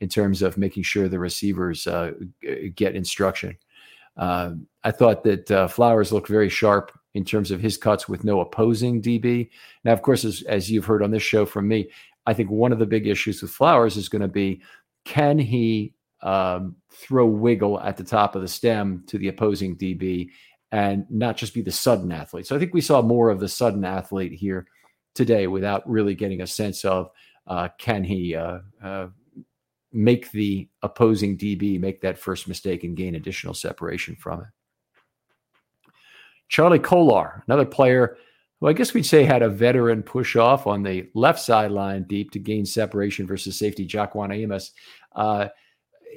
in 0.00 0.08
terms 0.08 0.42
of 0.42 0.58
making 0.58 0.82
sure 0.82 1.08
the 1.08 1.18
receivers 1.18 1.86
uh, 1.86 2.12
get 2.74 2.94
instruction. 2.94 3.56
Uh, 4.16 4.52
I 4.84 4.90
thought 4.90 5.24
that 5.24 5.50
uh, 5.50 5.68
Flowers 5.68 6.12
looked 6.12 6.28
very 6.28 6.48
sharp 6.48 6.98
in 7.14 7.24
terms 7.24 7.50
of 7.50 7.60
his 7.60 7.76
cuts 7.76 8.08
with 8.08 8.24
no 8.24 8.40
opposing 8.40 9.00
DB. 9.00 9.50
Now, 9.84 9.92
of 9.92 10.02
course, 10.02 10.24
as, 10.24 10.42
as 10.42 10.70
you've 10.70 10.84
heard 10.84 11.02
on 11.02 11.10
this 11.10 11.22
show 11.22 11.46
from 11.46 11.68
me, 11.68 11.90
I 12.26 12.34
think 12.34 12.50
one 12.50 12.72
of 12.72 12.78
the 12.78 12.86
big 12.86 13.06
issues 13.06 13.40
with 13.40 13.50
Flowers 13.50 13.96
is 13.96 14.08
going 14.08 14.22
to 14.22 14.28
be 14.28 14.62
can 15.04 15.38
he 15.38 15.94
um, 16.22 16.76
throw 16.90 17.26
wiggle 17.26 17.80
at 17.80 17.96
the 17.96 18.04
top 18.04 18.34
of 18.34 18.42
the 18.42 18.48
stem 18.48 19.04
to 19.06 19.18
the 19.18 19.28
opposing 19.28 19.76
DB 19.76 20.28
and 20.72 21.06
not 21.08 21.36
just 21.36 21.54
be 21.54 21.62
the 21.62 21.70
sudden 21.70 22.10
athlete. 22.10 22.46
So 22.46 22.56
I 22.56 22.58
think 22.58 22.74
we 22.74 22.80
saw 22.80 23.00
more 23.00 23.30
of 23.30 23.38
the 23.38 23.48
sudden 23.48 23.84
athlete 23.84 24.32
here 24.32 24.66
today 25.14 25.46
without 25.46 25.88
really 25.88 26.14
getting 26.14 26.42
a 26.42 26.46
sense 26.46 26.84
of 26.84 27.10
uh, 27.46 27.68
can 27.78 28.02
he 28.02 28.34
uh, 28.34 28.58
uh, 28.82 29.06
make 29.96 30.30
the 30.30 30.68
opposing 30.82 31.38
DB 31.38 31.80
make 31.80 32.02
that 32.02 32.18
first 32.18 32.46
mistake 32.46 32.84
and 32.84 32.96
gain 32.96 33.14
additional 33.14 33.54
separation 33.54 34.14
from 34.14 34.42
it. 34.42 34.46
Charlie 36.48 36.78
Kolar, 36.78 37.42
another 37.46 37.64
player 37.64 38.18
who 38.60 38.68
I 38.68 38.72
guess 38.72 38.94
we'd 38.94 39.06
say 39.06 39.24
had 39.24 39.42
a 39.42 39.48
veteran 39.48 40.02
push 40.02 40.36
off 40.36 40.66
on 40.66 40.82
the 40.82 41.08
left 41.14 41.40
sideline 41.40 42.04
deep 42.04 42.30
to 42.32 42.38
gain 42.38 42.66
separation 42.66 43.26
versus 43.26 43.58
safety 43.58 43.86
Jacquan 43.86 44.34
Amos. 44.34 44.72
Uh, 45.14 45.48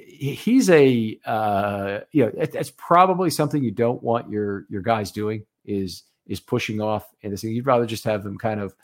he's 0.06 0.70
a 0.70 1.18
uh, 1.24 2.00
you 2.12 2.26
know 2.26 2.46
that's 2.52 2.72
probably 2.76 3.30
something 3.30 3.62
you 3.62 3.70
don't 3.70 4.02
want 4.02 4.30
your 4.30 4.66
your 4.68 4.82
guys 4.82 5.10
doing 5.10 5.44
is 5.64 6.04
is 6.26 6.40
pushing 6.40 6.80
off 6.80 7.08
and 7.22 7.38
thing. 7.38 7.52
You'd 7.52 7.66
rather 7.66 7.86
just 7.86 8.04
have 8.04 8.22
them 8.22 8.38
kind 8.38 8.60
of 8.60 8.74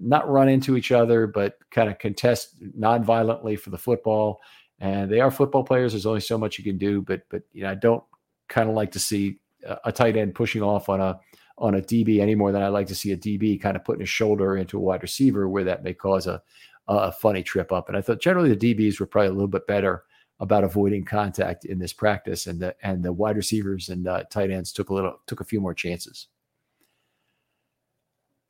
not 0.00 0.28
run 0.28 0.48
into 0.48 0.76
each 0.76 0.92
other, 0.92 1.26
but 1.26 1.58
kind 1.70 1.88
of 1.90 1.98
contest 1.98 2.56
non-violently 2.74 3.56
for 3.56 3.70
the 3.70 3.78
football. 3.78 4.40
And 4.80 5.10
they 5.10 5.20
are 5.20 5.30
football 5.30 5.64
players. 5.64 5.92
There's 5.92 6.06
only 6.06 6.20
so 6.20 6.38
much 6.38 6.58
you 6.58 6.64
can 6.64 6.78
do, 6.78 7.02
but 7.02 7.22
but 7.30 7.42
you 7.52 7.62
know 7.62 7.70
I 7.70 7.74
don't 7.74 8.04
kind 8.48 8.68
of 8.68 8.74
like 8.74 8.92
to 8.92 8.98
see 8.98 9.38
a 9.84 9.90
tight 9.92 10.16
end 10.16 10.34
pushing 10.34 10.62
off 10.62 10.88
on 10.88 11.00
a 11.00 11.18
on 11.58 11.74
a 11.74 11.80
DB 11.80 12.20
any 12.20 12.36
more 12.36 12.52
than 12.52 12.62
I 12.62 12.68
like 12.68 12.86
to 12.86 12.94
see 12.94 13.10
a 13.10 13.16
DB 13.16 13.60
kind 13.60 13.76
of 13.76 13.84
putting 13.84 14.00
his 14.00 14.08
shoulder 14.08 14.56
into 14.56 14.78
a 14.78 14.80
wide 14.80 15.02
receiver 15.02 15.48
where 15.48 15.64
that 15.64 15.82
may 15.82 15.94
cause 15.94 16.26
a 16.26 16.42
a 16.88 17.12
funny 17.12 17.42
trip 17.42 17.70
up. 17.70 17.88
And 17.88 17.96
I 17.96 18.00
thought 18.00 18.20
generally 18.20 18.54
the 18.54 18.74
DBs 18.74 18.98
were 18.98 19.06
probably 19.06 19.28
a 19.28 19.32
little 19.32 19.46
bit 19.46 19.66
better 19.66 20.04
about 20.40 20.64
avoiding 20.64 21.04
contact 21.04 21.64
in 21.64 21.78
this 21.78 21.92
practice, 21.92 22.46
and 22.46 22.60
the 22.60 22.74
and 22.82 23.04
the 23.04 23.12
wide 23.12 23.36
receivers 23.36 23.88
and 23.88 24.06
uh, 24.06 24.22
tight 24.30 24.50
ends 24.50 24.72
took 24.72 24.90
a 24.90 24.94
little 24.94 25.20
took 25.26 25.40
a 25.40 25.44
few 25.44 25.60
more 25.60 25.74
chances. 25.74 26.28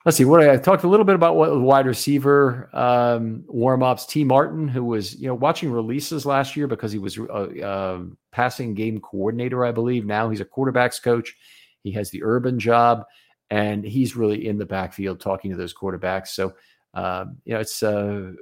Let's 0.09 0.17
see 0.17 0.25
what 0.25 0.41
I, 0.41 0.55
I 0.55 0.57
talked 0.57 0.85
a 0.85 0.89
little 0.89 1.05
bit 1.05 1.17
about 1.17 1.37
what 1.37 1.61
wide 1.61 1.85
receiver 1.85 2.71
um, 2.73 3.45
warm 3.47 3.83
ups. 3.83 4.07
Tee 4.07 4.25
Martin, 4.25 4.67
who 4.67 4.83
was 4.83 5.15
you 5.21 5.27
know 5.27 5.35
watching 5.35 5.71
releases 5.71 6.25
last 6.25 6.57
year 6.57 6.67
because 6.67 6.93
he 6.93 6.99
was 6.99 7.19
a, 7.19 7.25
a 7.25 7.63
uh, 7.63 8.01
passing 8.33 8.73
game 8.73 9.01
coordinator, 9.01 9.67
I 9.67 9.73
believe. 9.73 10.07
Now 10.07 10.31
he's 10.31 10.41
a 10.41 10.47
quarterbacks 10.47 11.03
coach. 11.03 11.37
He 11.83 11.93
has 11.93 12.09
the 12.09 12.23
urban 12.25 12.59
job, 12.59 13.05
and 13.51 13.85
he's 13.85 14.17
really 14.17 14.47
in 14.47 14.57
the 14.57 14.65
backfield 14.65 15.21
talking 15.21 15.51
to 15.51 15.59
those 15.59 15.75
quarterbacks. 15.75 16.29
So 16.29 16.55
um, 16.95 17.37
you 17.45 17.53
know 17.53 17.61
it's 17.61 17.83
uh, 17.83 18.33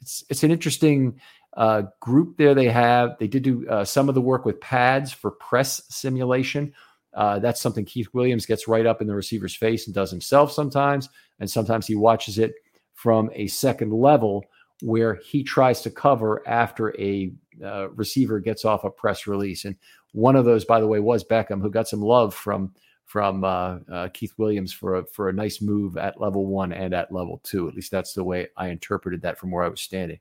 it's 0.00 0.24
it's 0.30 0.42
an 0.42 0.50
interesting 0.50 1.20
uh, 1.54 1.82
group 2.00 2.38
there 2.38 2.54
they 2.54 2.70
have. 2.70 3.18
They 3.18 3.28
did 3.28 3.42
do 3.42 3.68
uh, 3.68 3.84
some 3.84 4.08
of 4.08 4.14
the 4.14 4.22
work 4.22 4.46
with 4.46 4.58
pads 4.58 5.12
for 5.12 5.32
press 5.32 5.82
simulation. 5.90 6.72
Uh, 7.14 7.38
that's 7.38 7.60
something 7.60 7.84
Keith 7.84 8.08
Williams 8.12 8.46
gets 8.46 8.68
right 8.68 8.86
up 8.86 9.00
in 9.00 9.06
the 9.06 9.14
receiver's 9.14 9.56
face 9.56 9.86
and 9.86 9.94
does 9.94 10.10
himself 10.10 10.52
sometimes. 10.52 11.08
And 11.40 11.50
sometimes 11.50 11.86
he 11.86 11.96
watches 11.96 12.38
it 12.38 12.54
from 12.94 13.30
a 13.34 13.46
second 13.46 13.92
level 13.92 14.44
where 14.82 15.14
he 15.14 15.42
tries 15.42 15.80
to 15.82 15.90
cover 15.90 16.46
after 16.46 16.98
a 17.00 17.32
uh, 17.64 17.88
receiver 17.90 18.38
gets 18.38 18.64
off 18.64 18.84
a 18.84 18.90
press 18.90 19.26
release. 19.26 19.64
And 19.64 19.76
one 20.12 20.36
of 20.36 20.44
those, 20.44 20.64
by 20.64 20.80
the 20.80 20.86
way, 20.86 21.00
was 21.00 21.24
Beckham, 21.24 21.60
who 21.60 21.70
got 21.70 21.88
some 21.88 22.02
love 22.02 22.34
from 22.34 22.72
from 23.04 23.42
uh, 23.42 23.78
uh, 23.90 24.08
Keith 24.12 24.34
Williams 24.36 24.70
for 24.70 24.96
a, 24.96 25.06
for 25.06 25.30
a 25.30 25.32
nice 25.32 25.62
move 25.62 25.96
at 25.96 26.20
level 26.20 26.46
one 26.46 26.74
and 26.74 26.92
at 26.92 27.10
level 27.10 27.40
two. 27.42 27.66
At 27.66 27.74
least 27.74 27.90
that's 27.90 28.12
the 28.12 28.22
way 28.22 28.48
I 28.54 28.68
interpreted 28.68 29.22
that 29.22 29.38
from 29.38 29.50
where 29.50 29.64
I 29.64 29.68
was 29.68 29.80
standing. 29.80 30.18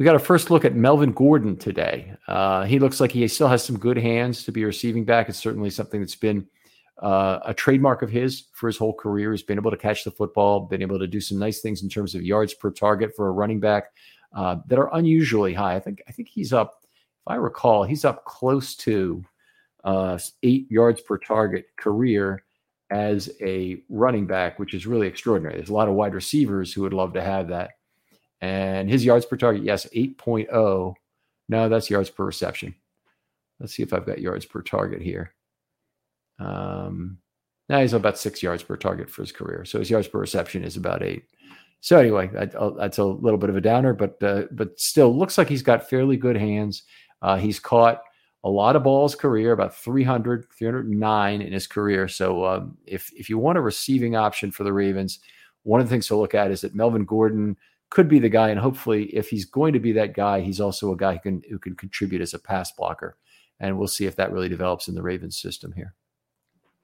We 0.00 0.04
got 0.04 0.16
a 0.16 0.18
first 0.18 0.50
look 0.50 0.64
at 0.64 0.74
Melvin 0.74 1.12
Gordon 1.12 1.58
today. 1.58 2.14
Uh, 2.26 2.64
he 2.64 2.78
looks 2.78 3.00
like 3.00 3.12
he 3.12 3.28
still 3.28 3.48
has 3.48 3.62
some 3.62 3.78
good 3.78 3.98
hands 3.98 4.44
to 4.44 4.50
be 4.50 4.64
receiving 4.64 5.04
back. 5.04 5.28
It's 5.28 5.36
certainly 5.36 5.68
something 5.68 6.00
that's 6.00 6.16
been 6.16 6.46
uh, 7.02 7.40
a 7.44 7.52
trademark 7.52 8.00
of 8.00 8.08
his 8.08 8.44
for 8.54 8.68
his 8.68 8.78
whole 8.78 8.94
career. 8.94 9.30
He's 9.30 9.42
been 9.42 9.58
able 9.58 9.70
to 9.70 9.76
catch 9.76 10.04
the 10.04 10.10
football, 10.10 10.60
been 10.60 10.80
able 10.80 10.98
to 10.98 11.06
do 11.06 11.20
some 11.20 11.38
nice 11.38 11.60
things 11.60 11.82
in 11.82 11.90
terms 11.90 12.14
of 12.14 12.22
yards 12.22 12.54
per 12.54 12.70
target 12.70 13.14
for 13.14 13.28
a 13.28 13.32
running 13.32 13.60
back 13.60 13.88
uh, 14.34 14.56
that 14.68 14.78
are 14.78 14.88
unusually 14.96 15.52
high. 15.52 15.74
I 15.74 15.80
think 15.80 16.00
I 16.08 16.12
think 16.12 16.28
he's 16.28 16.54
up, 16.54 16.78
if 16.82 17.26
I 17.26 17.34
recall, 17.34 17.84
he's 17.84 18.06
up 18.06 18.24
close 18.24 18.76
to 18.76 19.22
uh, 19.84 20.18
eight 20.42 20.70
yards 20.70 21.02
per 21.02 21.18
target 21.18 21.66
career 21.76 22.42
as 22.90 23.30
a 23.42 23.82
running 23.90 24.26
back, 24.26 24.58
which 24.58 24.72
is 24.72 24.86
really 24.86 25.08
extraordinary. 25.08 25.56
There's 25.56 25.68
a 25.68 25.74
lot 25.74 25.88
of 25.88 25.94
wide 25.94 26.14
receivers 26.14 26.72
who 26.72 26.80
would 26.80 26.94
love 26.94 27.12
to 27.12 27.22
have 27.22 27.48
that. 27.48 27.72
And 28.40 28.88
his 28.88 29.04
yards 29.04 29.26
per 29.26 29.36
target, 29.36 29.62
yes, 29.62 29.86
8.0. 29.94 30.94
No, 31.48 31.68
that's 31.68 31.90
yards 31.90 32.10
per 32.10 32.24
reception. 32.24 32.74
Let's 33.58 33.74
see 33.74 33.82
if 33.82 33.92
I've 33.92 34.06
got 34.06 34.20
yards 34.20 34.46
per 34.46 34.62
target 34.62 35.02
here. 35.02 35.34
Um, 36.38 37.18
now 37.68 37.80
he's 37.80 37.92
about 37.92 38.18
six 38.18 38.42
yards 38.42 38.62
per 38.62 38.76
target 38.76 39.10
for 39.10 39.22
his 39.22 39.32
career. 39.32 39.64
So 39.64 39.78
his 39.78 39.90
yards 39.90 40.08
per 40.08 40.18
reception 40.18 40.64
is 40.64 40.76
about 40.76 41.02
eight. 41.02 41.24
So 41.80 41.98
anyway, 41.98 42.30
uh, 42.34 42.70
that's 42.70 42.98
a 42.98 43.04
little 43.04 43.38
bit 43.38 43.50
of 43.50 43.56
a 43.56 43.60
downer, 43.60 43.94
but 43.94 44.22
uh, 44.22 44.44
but 44.50 44.78
still 44.78 45.16
looks 45.16 45.38
like 45.38 45.48
he's 45.48 45.62
got 45.62 45.88
fairly 45.88 46.16
good 46.16 46.36
hands. 46.36 46.82
Uh, 47.22 47.36
he's 47.36 47.58
caught 47.58 48.02
a 48.44 48.50
lot 48.50 48.76
of 48.76 48.82
balls 48.82 49.14
career, 49.14 49.52
about 49.52 49.74
300, 49.74 50.46
309 50.50 51.42
in 51.42 51.52
his 51.52 51.66
career. 51.66 52.08
So 52.08 52.44
um, 52.44 52.76
if 52.86 53.10
if 53.14 53.30
you 53.30 53.38
want 53.38 53.58
a 53.58 53.62
receiving 53.62 54.16
option 54.16 54.50
for 54.50 54.64
the 54.64 54.72
Ravens, 54.72 55.20
one 55.62 55.80
of 55.80 55.86
the 55.86 55.90
things 55.90 56.06
to 56.08 56.16
look 56.16 56.34
at 56.34 56.50
is 56.50 56.62
that 56.62 56.74
Melvin 56.74 57.04
Gordon 57.04 57.56
could 57.90 58.08
be 58.08 58.20
the 58.20 58.28
guy. 58.28 58.48
And 58.48 58.58
hopefully, 58.58 59.04
if 59.06 59.28
he's 59.28 59.44
going 59.44 59.72
to 59.72 59.80
be 59.80 59.92
that 59.92 60.14
guy, 60.14 60.40
he's 60.40 60.60
also 60.60 60.92
a 60.92 60.96
guy 60.96 61.14
who 61.14 61.20
can 61.20 61.42
who 61.50 61.58
can 61.58 61.74
contribute 61.74 62.22
as 62.22 62.34
a 62.34 62.38
pass 62.38 62.72
blocker. 62.72 63.16
And 63.58 63.76
we'll 63.76 63.88
see 63.88 64.06
if 64.06 64.16
that 64.16 64.32
really 64.32 64.48
develops 64.48 64.88
in 64.88 64.94
the 64.94 65.02
Ravens 65.02 65.38
system 65.38 65.72
here. 65.72 65.94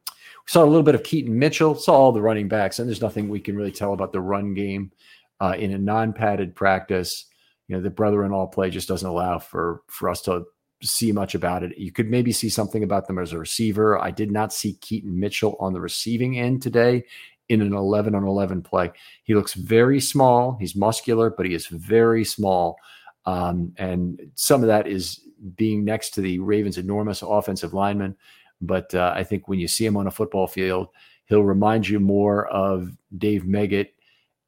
We 0.09 0.51
saw 0.51 0.63
a 0.63 0.67
little 0.67 0.83
bit 0.83 0.95
of 0.95 1.03
Keaton 1.03 1.39
Mitchell, 1.39 1.75
saw 1.75 1.95
all 1.95 2.13
the 2.13 2.21
running 2.21 2.49
backs, 2.49 2.79
and 2.79 2.87
there's 2.87 3.01
nothing 3.01 3.29
we 3.29 3.41
can 3.41 3.57
really 3.57 3.73
tell 3.73 3.95
about 3.95 4.13
the 4.13 4.21
run 4.21 4.53
game 4.53 4.93
uh, 5.41 5.57
in 5.59 5.73
a 5.73 5.79
non-padded 5.79 6.55
practice. 6.55 7.27
You 7.69 7.77
know, 7.77 7.83
the 7.83 7.91
brother-in-law 7.91 8.49
play 8.49 8.71
just 8.71 8.89
doesn't 8.89 9.09
allow 9.09 9.39
for 9.39 9.83
for 9.89 10.11
us 10.11 10.23
to 10.23 10.45
see 10.83 11.11
much 11.11 11.35
about 11.35 11.63
it. 11.63 11.77
You 11.79 11.91
could 11.91 12.11
maybe 12.11 12.33
see 12.33 12.51
something 12.51 12.83
about 12.83 13.07
them 13.07 13.19
as 13.19 13.33
a 13.33 13.39
receiver. 13.39 13.99
I 13.99 14.11
did 14.11 14.31
not 14.31 14.53
see 14.53 14.75
Keaton 14.75 15.19
Mitchell 15.19 15.57
on 15.59 15.73
the 15.73 15.81
receiving 15.81 16.39
end 16.39 16.61
today 16.61 17.05
in 17.49 17.63
an 17.63 17.73
11 17.73 18.15
on 18.15 18.25
11 18.25 18.63
play. 18.63 18.91
He 19.23 19.35
looks 19.35 19.55
very 19.55 20.01
small. 20.01 20.57
He's 20.59 20.75
muscular, 20.75 21.31
but 21.31 21.47
he 21.47 21.55
is 21.55 21.67
very 21.67 22.25
small. 22.25 22.77
Um, 23.25 23.73
and 23.77 24.21
some 24.35 24.63
of 24.63 24.69
that 24.69 24.87
is 24.87 25.21
being 25.57 25.85
next 25.85 26.11
to 26.11 26.21
the 26.21 26.39
Ravens' 26.39 26.79
enormous 26.79 27.23
offensive 27.23 27.75
lineman. 27.75 28.17
But 28.61 28.95
uh, 28.95 29.13
I 29.15 29.23
think 29.23 29.49
when 29.49 29.59
you 29.59 29.69
see 29.69 29.85
him 29.85 29.97
on 29.97 30.07
a 30.07 30.11
football 30.13 30.47
field, 30.47 30.89
he'll 31.27 31.45
remind 31.45 31.89
you 31.89 32.01
more 32.01 32.47
of 32.49 32.91
Dave 33.19 33.43
Meggett 33.43 33.91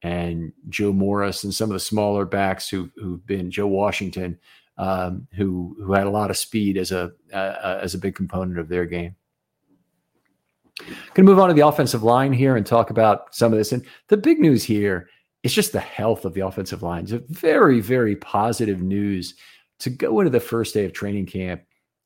and 0.03 0.53
Joe 0.69 0.93
Morris 0.93 1.45
and 1.45 1.55
some 1.55 1.71
of 1.71 1.75
the 1.75 1.81
smaller 1.81 2.25
backs 2.25 2.69
who, 2.69 2.91
who've 2.97 3.25
been 3.27 3.51
Joe 3.51 3.67
Washington, 3.67 4.39
um, 4.79 5.27
who 5.35 5.77
who 5.83 5.93
had 5.93 6.07
a 6.07 6.11
lot 6.11 6.31
of 6.31 6.37
speed 6.37 6.77
as 6.77 6.93
a 6.93 7.13
uh, 7.33 7.81
as 7.83 7.95
a 7.95 7.99
big 7.99 8.15
component 8.15 8.59
of 8.59 8.69
their 8.69 8.87
game. 8.87 9.17
Going 10.79 10.97
to 11.15 11.23
move 11.23 11.39
on 11.39 11.49
to 11.49 11.55
the 11.55 11.67
offensive 11.67 12.03
line 12.03 12.33
here 12.33 12.57
and 12.57 12.65
talk 12.65 12.91
about 12.91 13.35
some 13.35 13.53
of 13.53 13.59
this. 13.59 13.73
And 13.73 13.85
the 14.09 14.17
big 14.17 14.39
news 14.39 14.63
here 14.63 15.09
is 15.43 15.53
just 15.53 15.73
the 15.73 15.81
health 15.81 16.25
of 16.25 16.35
the 16.35 16.41
offensive 16.47 16.83
line. 16.83 17.05
It's 17.05 17.13
very, 17.13 17.81
very 17.81 18.17
positive 18.17 18.83
news 18.83 19.35
to 19.81 19.91
go 19.91 20.21
into 20.21 20.31
the 20.31 20.41
first 20.41 20.75
day 20.75 20.85
of 20.85 20.93
training 20.93 21.27
camp 21.27 21.63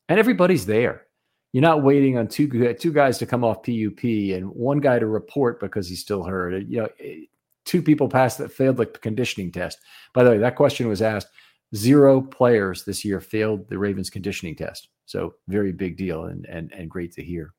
and 0.09 0.19
everybody's 0.19 0.65
there. 0.65 1.03
You're 1.51 1.61
not 1.61 1.83
waiting 1.83 2.17
on 2.17 2.27
two 2.27 2.73
two 2.73 2.91
guys 2.91 3.19
to 3.19 3.27
come 3.27 3.43
off 3.43 3.63
PUP 3.63 4.03
and 4.03 4.49
one 4.49 4.79
guy 4.79 4.97
to 4.97 5.05
report 5.05 5.59
because 5.59 5.87
he's 5.87 6.01
still 6.01 6.23
hurt. 6.23 6.63
You 6.67 6.81
know, 6.81 6.89
eh, 6.99 7.25
two 7.63 7.81
people 7.81 8.09
passed 8.09 8.39
that 8.39 8.51
failed 8.51 8.77
the 8.77 8.87
conditioning 8.87 9.51
test. 9.51 9.79
By 10.13 10.23
the 10.23 10.31
way, 10.31 10.37
that 10.39 10.55
question 10.55 10.87
was 10.87 11.03
asked. 11.03 11.27
Zero 11.75 12.21
players 12.21 12.83
this 12.83 13.05
year 13.05 13.19
failed 13.19 13.67
the 13.69 13.77
Ravens 13.77 14.09
conditioning 14.09 14.55
test. 14.55 14.89
So 15.05 15.35
very 15.47 15.71
big 15.71 15.95
deal 15.95 16.25
and 16.25 16.45
and 16.45 16.71
and 16.73 16.89
great 16.89 17.13
to 17.13 17.23
hear. 17.23 17.53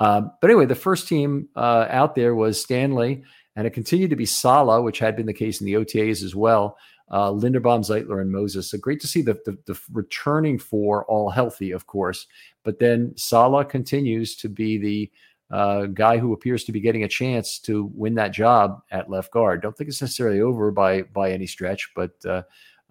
Um, 0.00 0.32
but 0.40 0.50
anyway, 0.50 0.66
the 0.66 0.74
first 0.74 1.06
team 1.06 1.48
uh, 1.54 1.86
out 1.90 2.14
there 2.14 2.34
was 2.34 2.60
Stanley, 2.60 3.22
and 3.54 3.66
it 3.66 3.70
continued 3.70 4.10
to 4.10 4.16
be 4.16 4.26
Sala, 4.26 4.82
which 4.82 4.98
had 4.98 5.14
been 5.14 5.26
the 5.26 5.34
case 5.34 5.60
in 5.60 5.66
the 5.66 5.74
OTAs 5.74 6.24
as 6.24 6.34
well. 6.34 6.76
Uh, 7.10 7.30
Linderbaum, 7.30 7.80
Zeitler, 7.80 8.20
and 8.20 8.30
Moses. 8.30 8.70
So 8.70 8.78
great 8.78 9.00
to 9.00 9.08
see 9.08 9.20
the, 9.20 9.34
the, 9.44 9.58
the 9.66 9.78
returning 9.92 10.58
four 10.58 11.04
all 11.06 11.28
healthy, 11.28 11.72
of 11.72 11.86
course. 11.86 12.26
But 12.64 12.78
then 12.78 13.12
Sala 13.16 13.64
continues 13.64 14.36
to 14.36 14.48
be 14.48 14.78
the 14.78 15.10
uh, 15.50 15.86
guy 15.86 16.18
who 16.18 16.32
appears 16.32 16.64
to 16.64 16.72
be 16.72 16.80
getting 16.80 17.02
a 17.02 17.08
chance 17.08 17.58
to 17.58 17.90
win 17.94 18.14
that 18.14 18.32
job 18.32 18.80
at 18.92 19.10
left 19.10 19.32
guard. 19.32 19.60
Don't 19.60 19.76
think 19.76 19.88
it's 19.88 20.00
necessarily 20.00 20.40
over 20.40 20.70
by 20.70 21.02
by 21.02 21.32
any 21.32 21.46
stretch, 21.46 21.90
but 21.96 22.12
uh, 22.24 22.42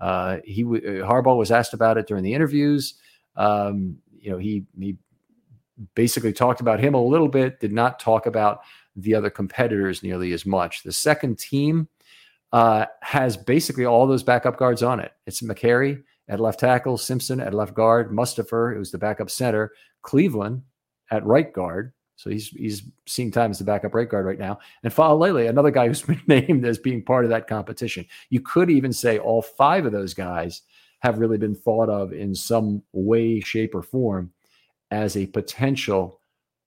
uh, 0.02 0.40
he 0.44 0.64
uh, 0.64 1.08
Harbaugh 1.08 1.38
was 1.38 1.52
asked 1.52 1.74
about 1.74 1.98
it 1.98 2.08
during 2.08 2.24
the 2.24 2.34
interviews. 2.34 2.96
Um, 3.38 3.98
you 4.12 4.32
know, 4.32 4.38
he 4.38 4.66
he 4.78 4.98
basically 5.96 6.34
talked 6.34 6.62
about 6.62 6.80
him 6.80 6.94
a 6.94 7.04
little 7.04 7.28
bit, 7.28 7.60
did 7.60 7.72
not 7.72 8.00
talk 8.00 8.26
about 8.26 8.62
the 8.96 9.16
other 9.16 9.30
competitors 9.30 10.04
nearly 10.04 10.34
as 10.34 10.46
much. 10.46 10.84
The 10.84 10.92
second 10.92 11.40
team 11.40 11.88
uh, 12.52 12.86
has 13.02 13.38
basically 13.38 13.86
all 13.86 14.08
those 14.08 14.24
backup 14.24 14.58
guards 14.58 14.84
on 14.84 15.00
it. 15.00 15.12
It's 15.26 15.42
Mekari 15.42 16.04
at 16.28 16.40
left 16.40 16.60
tackle, 16.60 16.98
Simpson 16.98 17.40
at 17.40 17.54
left 17.54 17.74
guard, 17.74 18.12
Mustipher, 18.12 18.76
who's 18.76 18.92
the 18.92 18.98
backup 18.98 19.30
center, 19.30 19.72
Cleveland 20.02 20.64
at 21.12 21.26
right 21.26 21.52
guard. 21.52 21.94
So 22.16 22.30
he's 22.30 22.50
he's 22.50 22.84
seeing 23.08 23.32
time 23.32 23.52
as 23.52 23.60
the 23.60 23.66
backup 23.66 23.94
right 23.94 24.10
guard 24.10 24.26
right 24.26 24.40
now. 24.40 24.60
And 24.84 24.94
Faalele, 24.94 25.50
another 25.50 25.72
guy 25.72 25.88
who's 25.88 26.02
been 26.04 26.22
named 26.28 26.66
as 26.66 26.78
being 26.78 27.04
part 27.04 27.24
of 27.24 27.30
that 27.30 27.48
competition. 27.48 28.06
You 28.30 28.42
could 28.42 28.70
even 28.70 28.92
say 28.92 29.20
all 29.20 29.42
five 29.42 29.86
of 29.86 29.92
those 29.92 30.14
guys 30.14 30.64
have 31.00 31.20
really 31.20 31.38
been 31.38 31.56
thought 31.56 31.90
of 31.90 32.12
in 32.12 32.36
some 32.36 32.84
way, 32.92 33.40
shape, 33.40 33.74
or 33.74 33.82
form 33.82 34.32
as 34.92 35.16
a 35.18 35.28
potential 35.28 36.22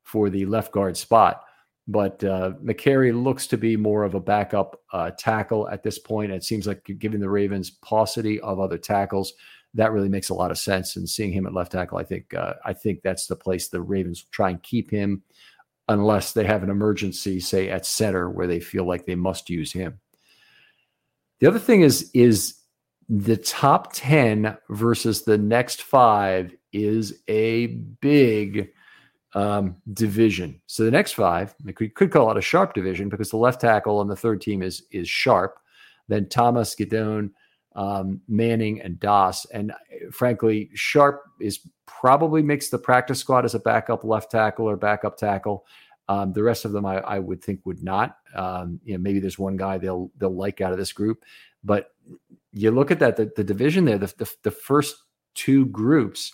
for 0.04 0.30
the 0.30 0.46
left 0.46 0.72
guard 0.72 0.96
spot. 0.96 1.44
But 1.88 2.22
uh, 2.22 2.52
Mekari 2.62 3.12
looks 3.12 3.46
to 3.48 3.56
be 3.56 3.76
more 3.76 4.04
of 4.04 4.14
a 4.14 4.20
backup 4.20 4.80
uh, 4.92 5.10
tackle 5.18 5.68
at 5.68 5.82
this 5.82 5.98
point. 5.98 6.30
It 6.30 6.44
seems 6.44 6.66
like 6.66 6.84
given 6.98 7.20
the 7.20 7.28
Ravens' 7.28 7.70
paucity 7.70 8.40
of 8.40 8.60
other 8.60 8.78
tackles, 8.78 9.32
that 9.74 9.92
really 9.92 10.08
makes 10.08 10.28
a 10.28 10.34
lot 10.34 10.50
of 10.50 10.58
sense. 10.58 10.96
And 10.96 11.08
seeing 11.08 11.32
him 11.32 11.46
at 11.46 11.54
left 11.54 11.72
tackle, 11.72 11.98
I 11.98 12.04
think 12.04 12.34
uh, 12.34 12.54
I 12.64 12.72
think 12.72 13.02
that's 13.02 13.26
the 13.26 13.36
place 13.36 13.68
the 13.68 13.80
Ravens 13.80 14.26
try 14.30 14.50
and 14.50 14.62
keep 14.62 14.90
him, 14.90 15.22
unless 15.88 16.32
they 16.32 16.44
have 16.44 16.62
an 16.62 16.70
emergency, 16.70 17.40
say 17.40 17.68
at 17.68 17.84
center, 17.84 18.30
where 18.30 18.46
they 18.46 18.60
feel 18.60 18.84
like 18.84 19.06
they 19.06 19.16
must 19.16 19.50
use 19.50 19.72
him. 19.72 19.98
The 21.40 21.48
other 21.48 21.58
thing 21.58 21.82
is 21.82 22.10
is 22.14 22.60
the 23.08 23.36
top 23.36 23.92
10 23.92 24.56
versus 24.70 25.22
the 25.22 25.36
next 25.36 25.82
five 25.82 26.54
is 26.72 27.22
a 27.28 27.66
big 28.00 28.70
um, 29.34 29.76
division. 29.92 30.60
So 30.66 30.84
the 30.84 30.90
next 30.90 31.12
five, 31.12 31.54
we 31.64 31.88
could 31.88 32.10
call 32.10 32.30
it 32.30 32.36
a 32.36 32.42
sharp 32.42 32.74
division 32.74 33.08
because 33.08 33.30
the 33.30 33.36
left 33.36 33.60
tackle 33.60 33.98
on 33.98 34.08
the 34.08 34.16
third 34.16 34.40
team 34.40 34.62
is 34.62 34.82
is 34.90 35.08
sharp. 35.08 35.58
Then 36.08 36.28
Thomas, 36.28 36.74
Gidone, 36.74 37.30
um, 37.74 38.20
Manning, 38.28 38.80
and 38.82 38.98
Doss. 39.00 39.44
And 39.46 39.72
uh, 39.72 39.74
frankly, 40.10 40.70
Sharpe 40.74 41.22
is 41.40 41.60
probably 41.86 42.42
makes 42.42 42.68
the 42.68 42.78
practice 42.78 43.20
squad 43.20 43.44
as 43.44 43.54
a 43.54 43.60
backup 43.60 44.04
left 44.04 44.30
tackle 44.30 44.68
or 44.68 44.76
backup 44.76 45.16
tackle. 45.16 45.64
Um, 46.08 46.32
the 46.32 46.42
rest 46.42 46.64
of 46.64 46.72
them, 46.72 46.84
I, 46.84 46.98
I, 46.98 47.18
would 47.20 47.42
think, 47.42 47.60
would 47.64 47.82
not. 47.82 48.18
Um, 48.34 48.80
you 48.84 48.94
know, 48.94 48.98
maybe 48.98 49.20
there's 49.20 49.38
one 49.38 49.56
guy 49.56 49.78
they'll 49.78 50.10
they'll 50.18 50.34
like 50.34 50.60
out 50.60 50.72
of 50.72 50.78
this 50.78 50.92
group, 50.92 51.24
but 51.62 51.92
you 52.50 52.70
look 52.70 52.90
at 52.90 52.98
that 52.98 53.16
the, 53.16 53.32
the 53.36 53.44
division 53.44 53.84
there, 53.84 53.98
the, 53.98 54.12
the, 54.18 54.30
the 54.42 54.50
first 54.50 54.96
two 55.34 55.66
groups 55.66 56.32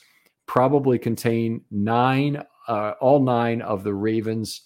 probably 0.49 0.99
contain 0.99 1.61
nine, 1.71 2.43
uh, 2.67 2.95
all 3.00 3.21
nine 3.23 3.62
of 3.62 3.85
the 3.85 3.95
Ravens 3.95 4.62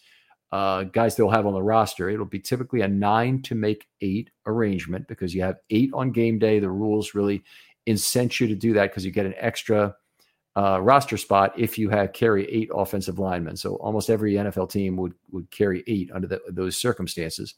uh, 0.52 0.84
guys 0.84 1.16
they'll 1.16 1.30
have 1.30 1.46
on 1.46 1.54
the 1.54 1.62
roster. 1.62 2.10
It'll 2.10 2.26
be 2.26 2.38
typically 2.38 2.82
a 2.82 2.88
nine 2.88 3.40
to 3.42 3.54
make 3.54 3.88
eight 4.02 4.30
arrangement 4.46 5.08
because 5.08 5.34
you 5.34 5.42
have 5.42 5.56
eight 5.70 5.90
on 5.94 6.12
game 6.12 6.38
day. 6.38 6.58
The 6.58 6.70
rules 6.70 7.14
really 7.14 7.42
incent 7.86 8.38
you 8.38 8.46
to 8.48 8.54
do 8.54 8.74
that 8.74 8.90
because 8.90 9.04
you 9.04 9.10
get 9.10 9.26
an 9.26 9.34
extra 9.38 9.96
uh, 10.54 10.78
roster 10.82 11.16
spot 11.16 11.54
if 11.58 11.78
you 11.78 11.88
have 11.88 12.12
carry 12.12 12.46
eight 12.50 12.68
offensive 12.74 13.18
linemen. 13.18 13.56
So 13.56 13.76
almost 13.76 14.10
every 14.10 14.34
NFL 14.34 14.70
team 14.70 14.96
would 14.98 15.14
would 15.30 15.50
carry 15.50 15.82
eight 15.86 16.10
under 16.12 16.28
the, 16.28 16.42
those 16.50 16.76
circumstances. 16.76 17.54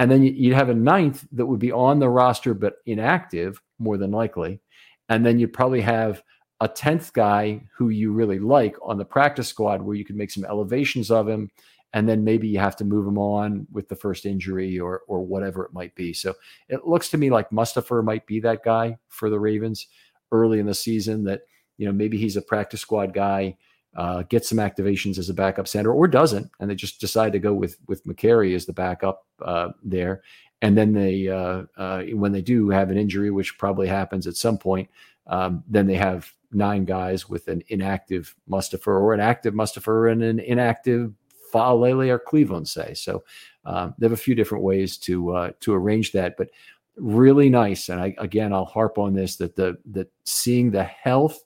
And 0.00 0.10
then 0.10 0.22
you'd 0.22 0.54
have 0.54 0.68
a 0.68 0.74
ninth 0.74 1.24
that 1.32 1.46
would 1.46 1.60
be 1.60 1.72
on 1.72 2.00
the 2.00 2.08
roster 2.08 2.52
but 2.52 2.76
inactive, 2.86 3.60
more 3.78 3.96
than 3.96 4.10
likely. 4.10 4.60
And 5.08 5.24
then 5.24 5.38
you'd 5.38 5.52
probably 5.52 5.80
have 5.80 6.22
a 6.60 6.68
10th 6.68 7.12
guy 7.12 7.62
who 7.76 7.88
you 7.88 8.12
really 8.12 8.38
like 8.38 8.76
on 8.82 8.98
the 8.98 9.04
practice 9.04 9.48
squad 9.48 9.80
where 9.80 9.96
you 9.96 10.04
could 10.04 10.16
make 10.16 10.30
some 10.30 10.44
elevations 10.44 11.10
of 11.10 11.28
him 11.28 11.50
and 11.94 12.08
then 12.08 12.24
maybe 12.24 12.48
you 12.48 12.58
have 12.58 12.76
to 12.76 12.84
move 12.84 13.06
him 13.06 13.18
on 13.18 13.66
with 13.72 13.88
the 13.88 13.96
first 13.96 14.26
injury 14.26 14.78
or 14.78 15.02
or 15.08 15.24
whatever 15.24 15.64
it 15.64 15.72
might 15.72 15.94
be. 15.94 16.12
So 16.12 16.34
it 16.68 16.86
looks 16.86 17.08
to 17.10 17.18
me 17.18 17.30
like 17.30 17.50
Mustipher 17.50 18.04
might 18.04 18.26
be 18.26 18.40
that 18.40 18.62
guy 18.62 18.98
for 19.08 19.30
the 19.30 19.40
Ravens 19.40 19.86
early 20.30 20.58
in 20.58 20.66
the 20.66 20.74
season 20.74 21.24
that 21.24 21.42
you 21.78 21.86
know 21.86 21.92
maybe 21.92 22.18
he's 22.18 22.36
a 22.36 22.42
practice 22.42 22.80
squad 22.80 23.14
guy 23.14 23.56
uh, 23.96 24.22
get 24.28 24.44
some 24.44 24.58
activations 24.58 25.18
as 25.18 25.30
a 25.30 25.34
backup 25.34 25.66
center 25.66 25.92
or 25.92 26.06
doesn't, 26.06 26.50
and 26.60 26.70
they 26.70 26.74
just 26.74 27.00
decide 27.00 27.32
to 27.32 27.38
go 27.38 27.54
with 27.54 27.78
with 27.88 28.04
Mekari 28.04 28.54
as 28.54 28.66
the 28.66 28.72
backup 28.72 29.26
uh, 29.42 29.70
there. 29.82 30.22
And 30.60 30.76
then 30.76 30.92
they, 30.92 31.28
uh, 31.28 31.62
uh, 31.76 32.02
when 32.14 32.32
they 32.32 32.42
do 32.42 32.68
have 32.70 32.90
an 32.90 32.98
injury, 32.98 33.30
which 33.30 33.58
probably 33.58 33.86
happens 33.86 34.26
at 34.26 34.34
some 34.34 34.58
point, 34.58 34.90
um, 35.28 35.62
then 35.68 35.86
they 35.86 35.96
have 35.96 36.32
nine 36.52 36.84
guys 36.84 37.28
with 37.28 37.48
an 37.48 37.62
inactive 37.68 38.34
Mustipher 38.48 38.88
or 38.88 39.12
an 39.12 39.20
active 39.20 39.54
Mustipher 39.54 40.10
and 40.10 40.22
an 40.22 40.40
inactive 40.40 41.12
Faalele 41.52 42.08
or 42.08 42.18
Cleveland 42.18 42.68
say. 42.68 42.94
So 42.94 43.24
um, 43.64 43.94
they 43.98 44.06
have 44.06 44.12
a 44.12 44.16
few 44.16 44.34
different 44.34 44.64
ways 44.64 44.96
to 44.98 45.30
uh, 45.30 45.50
to 45.60 45.74
arrange 45.74 46.12
that, 46.12 46.36
but 46.36 46.48
really 46.96 47.48
nice. 47.48 47.88
And 47.88 48.00
I, 48.00 48.14
again, 48.18 48.52
I'll 48.52 48.64
harp 48.64 48.98
on 48.98 49.14
this 49.14 49.36
that 49.36 49.56
the 49.56 49.78
that 49.92 50.10
seeing 50.24 50.70
the 50.70 50.84
health 50.84 51.38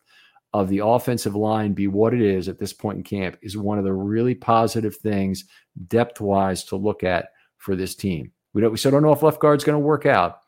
of 0.54 0.68
the 0.68 0.80
offensive 0.84 1.34
line 1.34 1.72
be 1.72 1.88
what 1.88 2.12
it 2.12 2.20
is 2.20 2.48
at 2.48 2.58
this 2.58 2.72
point 2.72 2.98
in 2.98 3.02
camp 3.02 3.38
is 3.42 3.56
one 3.56 3.78
of 3.78 3.84
the 3.84 3.92
really 3.92 4.34
positive 4.34 4.96
things 4.96 5.44
depth 5.88 6.20
wise 6.20 6.62
to 6.64 6.76
look 6.76 7.02
at 7.02 7.30
for 7.56 7.74
this 7.74 7.94
team. 7.94 8.30
We 8.52 8.60
don't, 8.60 8.70
we 8.70 8.76
still 8.76 8.90
don't 8.90 9.02
know 9.02 9.12
if 9.12 9.22
left 9.22 9.40
guard's 9.40 9.64
going 9.64 9.80
to 9.80 9.86
work 9.86 10.04
out, 10.04 10.40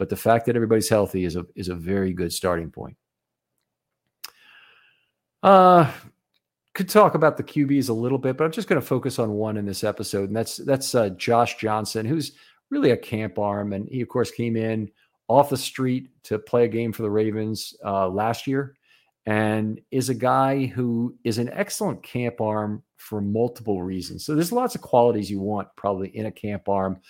but 0.00 0.08
the 0.08 0.16
fact 0.16 0.46
that 0.46 0.56
everybody's 0.56 0.88
healthy 0.88 1.26
is 1.26 1.36
a 1.36 1.44
is 1.54 1.68
a 1.68 1.74
very 1.74 2.14
good 2.14 2.32
starting 2.32 2.70
point. 2.70 2.96
Uh 5.42 5.92
could 6.72 6.88
talk 6.88 7.14
about 7.14 7.36
the 7.36 7.42
QBs 7.42 7.90
a 7.90 7.92
little 7.92 8.16
bit, 8.16 8.38
but 8.38 8.44
I'm 8.44 8.52
just 8.52 8.68
going 8.68 8.80
to 8.80 8.86
focus 8.86 9.18
on 9.18 9.32
one 9.32 9.58
in 9.58 9.66
this 9.66 9.84
episode, 9.84 10.28
and 10.28 10.36
that's 10.36 10.56
that's 10.56 10.94
uh, 10.94 11.10
Josh 11.10 11.58
Johnson, 11.58 12.06
who's 12.06 12.32
really 12.70 12.92
a 12.92 12.96
camp 12.96 13.38
arm, 13.38 13.74
and 13.74 13.86
he 13.90 14.00
of 14.00 14.08
course 14.08 14.30
came 14.30 14.56
in 14.56 14.90
off 15.28 15.50
the 15.50 15.56
street 15.58 16.08
to 16.24 16.38
play 16.38 16.64
a 16.64 16.68
game 16.68 16.92
for 16.92 17.02
the 17.02 17.10
Ravens 17.10 17.76
uh, 17.84 18.08
last 18.08 18.46
year 18.46 18.76
and 19.26 19.80
is 19.90 20.08
a 20.08 20.14
guy 20.14 20.64
who 20.64 21.14
is 21.24 21.36
an 21.36 21.50
excellent 21.50 22.02
camp 22.02 22.40
arm 22.40 22.82
for 22.96 23.20
multiple 23.20 23.82
reasons. 23.82 24.24
So 24.24 24.34
there's 24.34 24.50
lots 24.50 24.74
of 24.74 24.80
qualities 24.80 25.30
you 25.30 25.40
want 25.40 25.68
probably 25.76 26.08
in 26.16 26.26
a 26.26 26.32
camp 26.32 26.68
arm, 26.68 27.00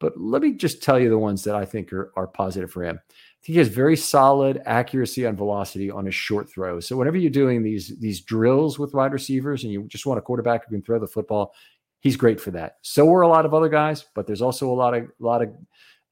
but 0.00 0.18
let 0.18 0.42
me 0.42 0.52
just 0.52 0.82
tell 0.82 0.98
you 0.98 1.08
the 1.10 1.18
ones 1.18 1.44
that 1.44 1.54
I 1.54 1.64
think 1.64 1.92
are, 1.92 2.10
are 2.16 2.26
positive 2.26 2.72
for 2.72 2.82
him. 2.82 2.98
He 3.42 3.54
has 3.58 3.68
very 3.68 3.96
solid 3.96 4.60
accuracy 4.66 5.26
on 5.26 5.36
velocity 5.36 5.90
on 5.90 6.06
his 6.06 6.14
short 6.14 6.50
throws. 6.50 6.88
So 6.88 6.96
whenever 6.96 7.16
you're 7.16 7.30
doing 7.30 7.62
these 7.62 7.98
these 7.98 8.20
drills 8.20 8.78
with 8.78 8.94
wide 8.94 9.12
receivers 9.12 9.62
and 9.62 9.72
you 9.72 9.84
just 9.84 10.06
want 10.06 10.18
a 10.18 10.22
quarterback 10.22 10.64
who 10.64 10.74
can 10.74 10.82
throw 10.82 10.98
the 10.98 11.06
football, 11.06 11.54
he's 12.00 12.16
great 12.16 12.40
for 12.40 12.50
that. 12.50 12.76
So 12.82 13.10
are 13.14 13.22
a 13.22 13.28
lot 13.28 13.46
of 13.46 13.54
other 13.54 13.68
guys, 13.68 14.04
but 14.14 14.26
there's 14.26 14.42
also 14.42 14.70
a 14.70 14.74
lot 14.74 14.94
of 14.94 15.04
a 15.04 15.08
lot 15.18 15.42
of 15.42 15.54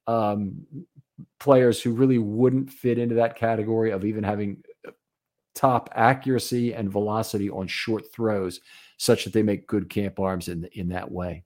um, 0.06 0.66
players 1.40 1.82
who 1.82 1.92
really 1.92 2.18
wouldn't 2.18 2.70
fit 2.70 2.98
into 2.98 3.16
that 3.16 3.36
category 3.36 3.90
of 3.90 4.04
even 4.04 4.22
having 4.22 4.62
top 5.54 5.90
accuracy 5.94 6.72
and 6.72 6.90
velocity 6.90 7.50
on 7.50 7.66
short 7.66 8.04
throws, 8.12 8.60
such 8.96 9.24
that 9.24 9.32
they 9.32 9.42
make 9.42 9.66
good 9.66 9.90
camp 9.90 10.20
arms 10.20 10.48
in 10.48 10.68
in 10.72 10.88
that 10.88 11.10
way. 11.10 11.42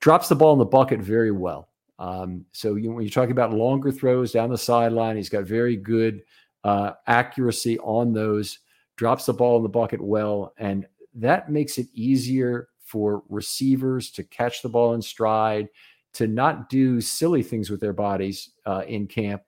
Drops 0.00 0.28
the 0.28 0.34
ball 0.34 0.52
in 0.54 0.58
the 0.58 0.64
bucket 0.64 1.00
very 1.00 1.30
well. 1.30 1.68
Um, 1.98 2.46
so 2.52 2.76
you, 2.76 2.90
when 2.92 3.04
you're 3.04 3.10
talking 3.10 3.32
about 3.32 3.52
longer 3.52 3.92
throws 3.92 4.32
down 4.32 4.48
the 4.48 4.56
sideline, 4.58 5.16
he's 5.16 5.28
got 5.28 5.44
very 5.44 5.76
good 5.76 6.22
uh, 6.64 6.92
accuracy 7.06 7.78
on 7.80 8.12
those. 8.12 8.58
Drops 8.96 9.26
the 9.26 9.34
ball 9.34 9.58
in 9.58 9.62
the 9.62 9.68
bucket 9.68 10.00
well, 10.00 10.54
and 10.58 10.86
that 11.14 11.50
makes 11.50 11.78
it 11.78 11.86
easier 11.92 12.68
for 12.78 13.22
receivers 13.28 14.10
to 14.10 14.24
catch 14.24 14.62
the 14.62 14.68
ball 14.68 14.94
in 14.94 15.02
stride, 15.02 15.68
to 16.14 16.26
not 16.26 16.68
do 16.68 17.00
silly 17.00 17.42
things 17.42 17.70
with 17.70 17.80
their 17.80 17.92
bodies 17.92 18.50
uh, 18.66 18.82
in 18.88 19.06
camp, 19.06 19.42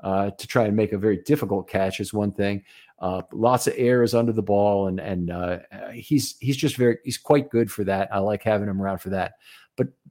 uh, 0.00 0.30
to 0.30 0.46
try 0.46 0.64
and 0.64 0.76
make 0.76 0.92
a 0.92 0.98
very 0.98 1.18
difficult 1.18 1.68
catch 1.68 2.00
is 2.00 2.12
one 2.12 2.32
thing. 2.32 2.62
Uh, 2.98 3.22
lots 3.32 3.66
of 3.66 3.74
errors 3.76 4.14
under 4.14 4.32
the 4.32 4.42
ball, 4.42 4.88
and 4.88 4.98
and 4.98 5.30
uh, 5.30 5.58
he's 5.92 6.36
he's 6.40 6.56
just 6.56 6.76
very 6.76 6.98
he's 7.04 7.18
quite 7.18 7.50
good 7.50 7.70
for 7.70 7.84
that. 7.84 8.08
I 8.12 8.18
like 8.18 8.42
having 8.42 8.68
him 8.68 8.82
around 8.82 8.98
for 8.98 9.10
that. 9.10 9.34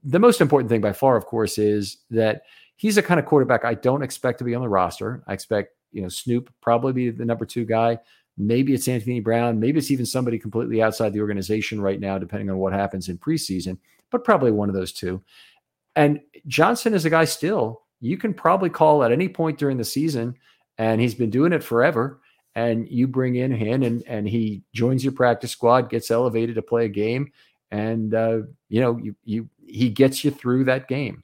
The 0.03 0.19
most 0.19 0.41
important 0.41 0.69
thing 0.69 0.81
by 0.81 0.93
far, 0.93 1.15
of 1.15 1.25
course, 1.25 1.57
is 1.57 1.97
that 2.12 2.43
he's 2.75 2.97
a 2.97 3.03
kind 3.03 3.19
of 3.19 3.25
quarterback 3.25 3.65
I 3.65 3.73
don't 3.73 4.03
expect 4.03 4.39
to 4.39 4.43
be 4.43 4.55
on 4.55 4.62
the 4.62 4.69
roster. 4.69 5.23
I 5.27 5.33
expect 5.33 5.73
you 5.91 6.01
know 6.01 6.10
Snoop 6.10 6.53
probably 6.62 6.93
be 6.93 7.10
the 7.10 7.25
number 7.25 7.45
two 7.45 7.65
guy. 7.65 7.99
Maybe 8.38 8.73
it's 8.73 8.88
Anthony 8.88 9.19
Brown. 9.19 9.60
Maybe 9.60 9.79
it's 9.79 9.89
even 9.91 10.05
somebody 10.05 10.38
completely 10.38 10.81
outside 10.81 11.12
the 11.12 11.21
organization 11.21 11.81
right 11.81 11.99
now, 11.99 12.17
depending 12.17 12.49
on 12.49 12.57
what 12.57 12.73
happens 12.73 13.10
in 13.10 13.17
preseason. 13.17 13.77
But 14.12 14.23
probably 14.23 14.51
one 14.51 14.69
of 14.69 14.75
those 14.75 14.93
two. 14.93 15.21
And 15.95 16.21
Johnson 16.45 16.93
is 16.93 17.05
a 17.05 17.10
guy 17.10 17.25
still 17.25 17.81
you 17.99 18.17
can 18.17 18.33
probably 18.33 18.69
call 18.69 19.03
at 19.03 19.12
any 19.12 19.27
point 19.27 19.57
during 19.57 19.77
the 19.77 19.83
season, 19.83 20.36
and 20.77 21.01
he's 21.01 21.15
been 21.15 21.29
doing 21.29 21.53
it 21.53 21.63
forever 21.63 22.21
and 22.57 22.89
you 22.89 23.07
bring 23.07 23.36
in 23.36 23.51
him 23.51 23.83
and 23.83 24.03
and 24.07 24.27
he 24.27 24.63
joins 24.73 25.03
your 25.03 25.13
practice 25.13 25.51
squad, 25.51 25.91
gets 25.91 26.10
elevated 26.10 26.55
to 26.55 26.62
play 26.62 26.86
a 26.86 26.89
game, 26.89 27.31
and 27.71 28.13
uh, 28.13 28.39
you 28.69 28.82
know 28.82 28.97
you 28.97 29.15
you 29.23 29.49
he 29.65 29.89
gets 29.89 30.23
you 30.23 30.32
through 30.32 30.65
that 30.65 30.88
game. 30.88 31.23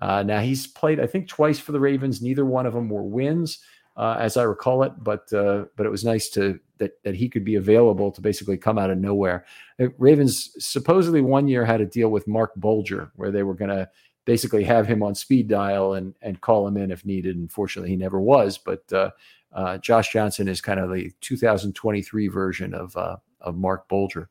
Uh, 0.00 0.22
now 0.22 0.40
he's 0.40 0.66
played 0.66 1.00
I 1.00 1.06
think 1.06 1.28
twice 1.28 1.58
for 1.58 1.72
the 1.72 1.80
Ravens. 1.80 2.22
Neither 2.22 2.44
one 2.44 2.66
of 2.66 2.72
them 2.72 2.88
were 2.88 3.02
wins, 3.02 3.58
uh, 3.96 4.16
as 4.18 4.36
I 4.36 4.42
recall 4.44 4.82
it. 4.82 4.92
But 4.98 5.32
uh, 5.32 5.66
but 5.76 5.86
it 5.86 5.90
was 5.90 6.04
nice 6.04 6.28
to 6.30 6.58
that 6.78 7.02
that 7.04 7.14
he 7.14 7.28
could 7.28 7.44
be 7.44 7.56
available 7.56 8.10
to 8.12 8.20
basically 8.20 8.56
come 8.56 8.78
out 8.78 8.90
of 8.90 8.98
nowhere. 8.98 9.44
Uh, 9.80 9.88
Ravens 9.98 10.54
supposedly 10.58 11.20
one 11.20 11.48
year 11.48 11.64
had 11.64 11.80
a 11.80 11.86
deal 11.86 12.08
with 12.08 12.28
Marc 12.28 12.54
Bulger 12.56 13.12
where 13.16 13.30
they 13.30 13.42
were 13.42 13.54
going 13.54 13.70
to 13.70 13.88
basically 14.24 14.64
have 14.64 14.86
him 14.86 15.02
on 15.02 15.14
speed 15.14 15.48
dial 15.48 15.94
and 15.94 16.14
and 16.22 16.40
call 16.40 16.66
him 16.66 16.76
in 16.76 16.90
if 16.90 17.04
needed. 17.04 17.36
Unfortunately, 17.36 17.90
he 17.90 17.96
never 17.96 18.20
was. 18.20 18.58
But 18.58 18.90
uh, 18.92 19.78
Josh 19.78 20.12
Johnson 20.12 20.48
is 20.48 20.60
kind 20.60 20.80
of 20.80 20.90
the 20.90 21.12
2023 21.20 22.28
version 22.28 22.72
of 22.74 22.96
of 22.96 23.56
Marc 23.56 23.88
Bulger. 23.88 24.30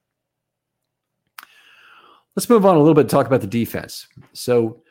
Let's 2.36 2.50
move 2.50 2.66
on 2.66 2.76
a 2.76 2.80
little 2.80 2.94
bit 2.94 3.02
and 3.02 3.10
talk 3.10 3.28
about 3.28 3.42
the 3.42 3.48
defense. 3.48 4.08
So, 4.34 4.84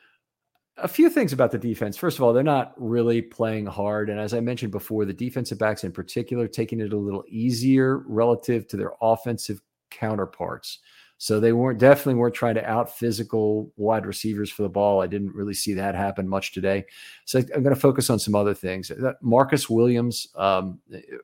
a 0.76 0.88
few 0.88 1.10
things 1.10 1.34
about 1.34 1.50
the 1.50 1.58
defense. 1.58 1.96
First 1.98 2.18
of 2.18 2.24
all, 2.24 2.32
they're 2.32 2.42
not 2.42 2.72
really 2.78 3.20
playing 3.20 3.66
hard, 3.66 4.08
and 4.08 4.18
as 4.18 4.32
I 4.32 4.40
mentioned 4.40 4.72
before, 4.72 5.04
the 5.04 5.12
defensive 5.12 5.58
backs 5.58 5.84
in 5.84 5.92
particular 5.92 6.48
taking 6.48 6.80
it 6.80 6.92
a 6.92 6.96
little 6.96 7.24
easier 7.28 7.98
relative 8.06 8.66
to 8.68 8.76
their 8.78 8.92
offensive 9.02 9.60
counterparts. 9.90 10.78
So 11.18 11.38
they 11.38 11.52
weren't 11.52 11.78
definitely 11.78 12.14
weren't 12.14 12.34
trying 12.34 12.54
to 12.54 12.66
out 12.66 12.96
physical 12.96 13.70
wide 13.76 14.06
receivers 14.06 14.50
for 14.50 14.62
the 14.62 14.70
ball. 14.70 15.02
I 15.02 15.06
didn't 15.06 15.34
really 15.34 15.52
see 15.52 15.74
that 15.74 15.94
happen 15.94 16.26
much 16.26 16.52
today. 16.52 16.86
So 17.26 17.40
I'm 17.40 17.62
going 17.62 17.74
to 17.74 17.80
focus 17.80 18.08
on 18.08 18.18
some 18.18 18.34
other 18.34 18.54
things. 18.54 18.90
Marcus 19.20 19.68
Williams, 19.68 20.28
um, 20.34 20.80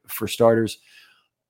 for 0.07 0.29
starters, 0.29 0.81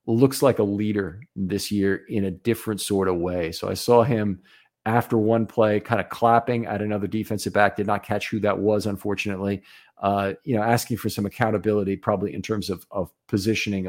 looks 0.06 0.42
like 0.42 0.58
a 0.58 0.64
leader 0.64 1.20
this 1.34 1.70
year 1.70 2.02
in 2.08 2.24
a 2.24 2.30
different 2.30 2.80
sort 2.80 3.08
of 3.08 3.16
way. 3.16 3.52
So 3.52 3.68
I 3.68 3.74
saw 3.74 4.02
him 4.02 4.40
after 4.84 5.18
one 5.18 5.46
play, 5.46 5.80
kind 5.80 6.00
of 6.00 6.08
clapping 6.08 6.66
at 6.66 6.80
another 6.80 7.08
defensive 7.08 7.52
back. 7.52 7.76
Did 7.76 7.88
not 7.88 8.04
catch 8.04 8.30
who 8.30 8.38
that 8.40 8.58
was, 8.58 8.86
unfortunately. 8.86 9.62
Uh, 9.98 10.34
you 10.44 10.54
know, 10.54 10.62
asking 10.62 10.98
for 10.98 11.08
some 11.08 11.26
accountability, 11.26 11.96
probably 11.96 12.34
in 12.34 12.42
terms 12.42 12.70
of, 12.70 12.86
of 12.90 13.10
positioning 13.26 13.88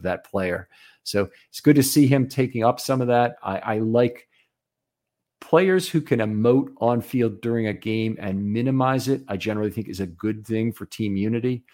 that 0.00 0.24
player. 0.24 0.68
So 1.04 1.28
it's 1.50 1.60
good 1.60 1.76
to 1.76 1.82
see 1.82 2.06
him 2.06 2.28
taking 2.28 2.64
up 2.64 2.80
some 2.80 3.00
of 3.00 3.08
that. 3.08 3.36
I, 3.42 3.58
I 3.58 3.78
like 3.78 4.28
players 5.40 5.88
who 5.88 6.00
can 6.00 6.20
emote 6.20 6.72
on 6.78 7.00
field 7.00 7.40
during 7.40 7.66
a 7.66 7.72
game 7.72 8.16
and 8.20 8.52
minimize 8.52 9.08
it. 9.08 9.22
I 9.28 9.36
generally 9.36 9.70
think 9.70 9.88
is 9.88 10.00
a 10.00 10.06
good 10.06 10.46
thing 10.46 10.72
for 10.72 10.86
team 10.86 11.16
unity. 11.16 11.64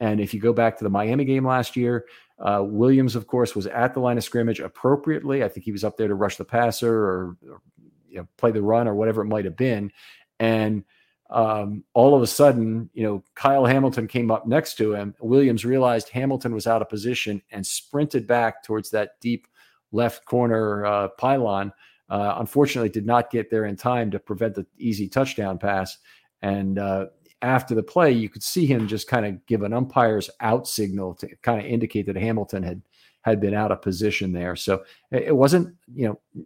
And 0.00 0.20
if 0.20 0.32
you 0.32 0.40
go 0.40 0.52
back 0.52 0.78
to 0.78 0.84
the 0.84 0.90
Miami 0.90 1.24
game 1.24 1.46
last 1.46 1.76
year, 1.76 2.06
uh, 2.38 2.62
Williams, 2.64 3.16
of 3.16 3.26
course, 3.26 3.54
was 3.54 3.66
at 3.66 3.94
the 3.94 4.00
line 4.00 4.16
of 4.16 4.24
scrimmage 4.24 4.60
appropriately. 4.60 5.44
I 5.44 5.48
think 5.48 5.64
he 5.64 5.72
was 5.72 5.84
up 5.84 5.96
there 5.96 6.08
to 6.08 6.14
rush 6.14 6.36
the 6.36 6.44
passer 6.44 6.92
or, 6.92 7.36
or 7.48 7.60
you 8.08 8.16
know, 8.16 8.28
play 8.36 8.50
the 8.50 8.62
run 8.62 8.88
or 8.88 8.94
whatever 8.94 9.22
it 9.22 9.26
might 9.26 9.44
have 9.44 9.56
been. 9.56 9.92
And 10.38 10.84
um, 11.30 11.84
all 11.92 12.14
of 12.14 12.22
a 12.22 12.26
sudden, 12.26 12.88
you 12.94 13.02
know, 13.02 13.22
Kyle 13.34 13.66
Hamilton 13.66 14.06
came 14.06 14.30
up 14.30 14.46
next 14.46 14.74
to 14.78 14.94
him. 14.94 15.14
Williams 15.20 15.64
realized 15.64 16.08
Hamilton 16.08 16.54
was 16.54 16.66
out 16.66 16.80
of 16.80 16.88
position 16.88 17.42
and 17.50 17.66
sprinted 17.66 18.26
back 18.26 18.62
towards 18.62 18.90
that 18.90 19.20
deep 19.20 19.46
left 19.92 20.24
corner 20.24 20.86
uh, 20.86 21.08
pylon. 21.08 21.72
Uh, 22.08 22.36
unfortunately, 22.38 22.88
did 22.88 23.04
not 23.04 23.30
get 23.30 23.50
there 23.50 23.66
in 23.66 23.76
time 23.76 24.10
to 24.10 24.18
prevent 24.18 24.54
the 24.54 24.66
easy 24.78 25.08
touchdown 25.08 25.58
pass. 25.58 25.98
And 26.40 26.78
uh, 26.78 27.06
after 27.42 27.74
the 27.74 27.82
play, 27.82 28.12
you 28.12 28.30
could 28.30 28.42
see 28.42 28.64
him 28.64 28.88
just 28.88 29.08
kind 29.08 29.26
of 29.26 29.44
give 29.46 29.62
an 29.62 29.74
umpire's 29.74 30.30
out 30.40 30.66
signal 30.66 31.14
to 31.16 31.28
kind 31.42 31.60
of 31.60 31.66
indicate 31.66 32.06
that 32.06 32.16
Hamilton 32.16 32.62
had 32.62 32.80
had 33.22 33.40
been 33.40 33.52
out 33.52 33.72
of 33.72 33.82
position 33.82 34.32
there. 34.32 34.56
So 34.56 34.84
it 35.10 35.36
wasn't, 35.36 35.76
you 35.92 36.06
know, 36.06 36.44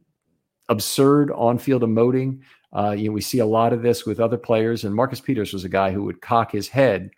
absurd 0.72 1.30
on-field 1.30 1.82
emoting. 1.82 2.40
Uh, 2.72 2.90
you 2.90 3.08
know, 3.08 3.12
we 3.12 3.20
see 3.20 3.38
a 3.38 3.46
lot 3.46 3.72
of 3.72 3.82
this 3.82 4.06
with 4.06 4.18
other 4.18 4.38
players, 4.38 4.84
and 4.84 4.94
Marcus 4.94 5.20
Peters 5.20 5.52
was 5.52 5.64
a 5.64 5.68
guy 5.68 5.92
who 5.92 6.02
would 6.02 6.20
cock 6.20 6.50
his 6.50 6.68
head 6.68 7.10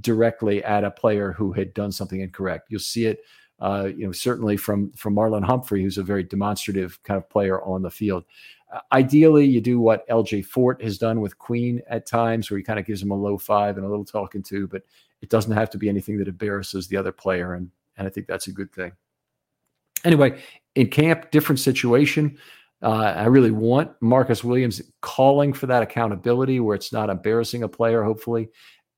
directly 0.00 0.62
at 0.64 0.84
a 0.84 0.90
player 0.90 1.32
who 1.32 1.52
had 1.52 1.72
done 1.74 1.90
something 1.90 2.20
incorrect. 2.20 2.66
You'll 2.68 2.80
see 2.80 3.06
it, 3.06 3.20
uh, 3.58 3.88
you 3.96 4.06
know, 4.06 4.12
certainly 4.12 4.56
from 4.56 4.92
from 4.92 5.14
Marlon 5.14 5.44
Humphrey, 5.44 5.82
who's 5.82 5.98
a 5.98 6.02
very 6.02 6.22
demonstrative 6.22 7.02
kind 7.02 7.16
of 7.16 7.28
player 7.30 7.62
on 7.62 7.82
the 7.82 7.90
field. 7.90 8.24
Uh, 8.72 8.80
ideally, 8.92 9.46
you 9.46 9.62
do 9.62 9.80
what 9.80 10.06
LJ 10.08 10.44
Fort 10.44 10.82
has 10.82 10.98
done 10.98 11.20
with 11.20 11.38
Queen 11.38 11.80
at 11.88 12.06
times, 12.06 12.50
where 12.50 12.58
he 12.58 12.64
kind 12.64 12.78
of 12.78 12.86
gives 12.86 13.02
him 13.02 13.10
a 13.10 13.16
low 13.16 13.38
five 13.38 13.78
and 13.78 13.86
a 13.86 13.88
little 13.88 14.04
talking 14.04 14.42
to, 14.42 14.68
but 14.68 14.82
it 15.22 15.30
doesn't 15.30 15.52
have 15.52 15.70
to 15.70 15.78
be 15.78 15.88
anything 15.88 16.18
that 16.18 16.28
embarrasses 16.28 16.86
the 16.86 16.96
other 16.96 17.12
player, 17.12 17.54
and 17.54 17.70
and 17.96 18.06
I 18.06 18.10
think 18.10 18.26
that's 18.26 18.46
a 18.46 18.52
good 18.52 18.72
thing. 18.72 18.92
Anyway, 20.04 20.40
in 20.74 20.88
camp, 20.88 21.30
different 21.30 21.58
situation. 21.58 22.38
Uh, 22.82 23.12
I 23.16 23.24
really 23.24 23.50
want 23.50 23.90
Marcus 24.00 24.44
Williams 24.44 24.80
calling 25.00 25.52
for 25.52 25.66
that 25.66 25.82
accountability 25.82 26.60
where 26.60 26.76
it's 26.76 26.92
not 26.92 27.10
embarrassing 27.10 27.64
a 27.64 27.68
player, 27.68 28.04
hopefully, 28.04 28.50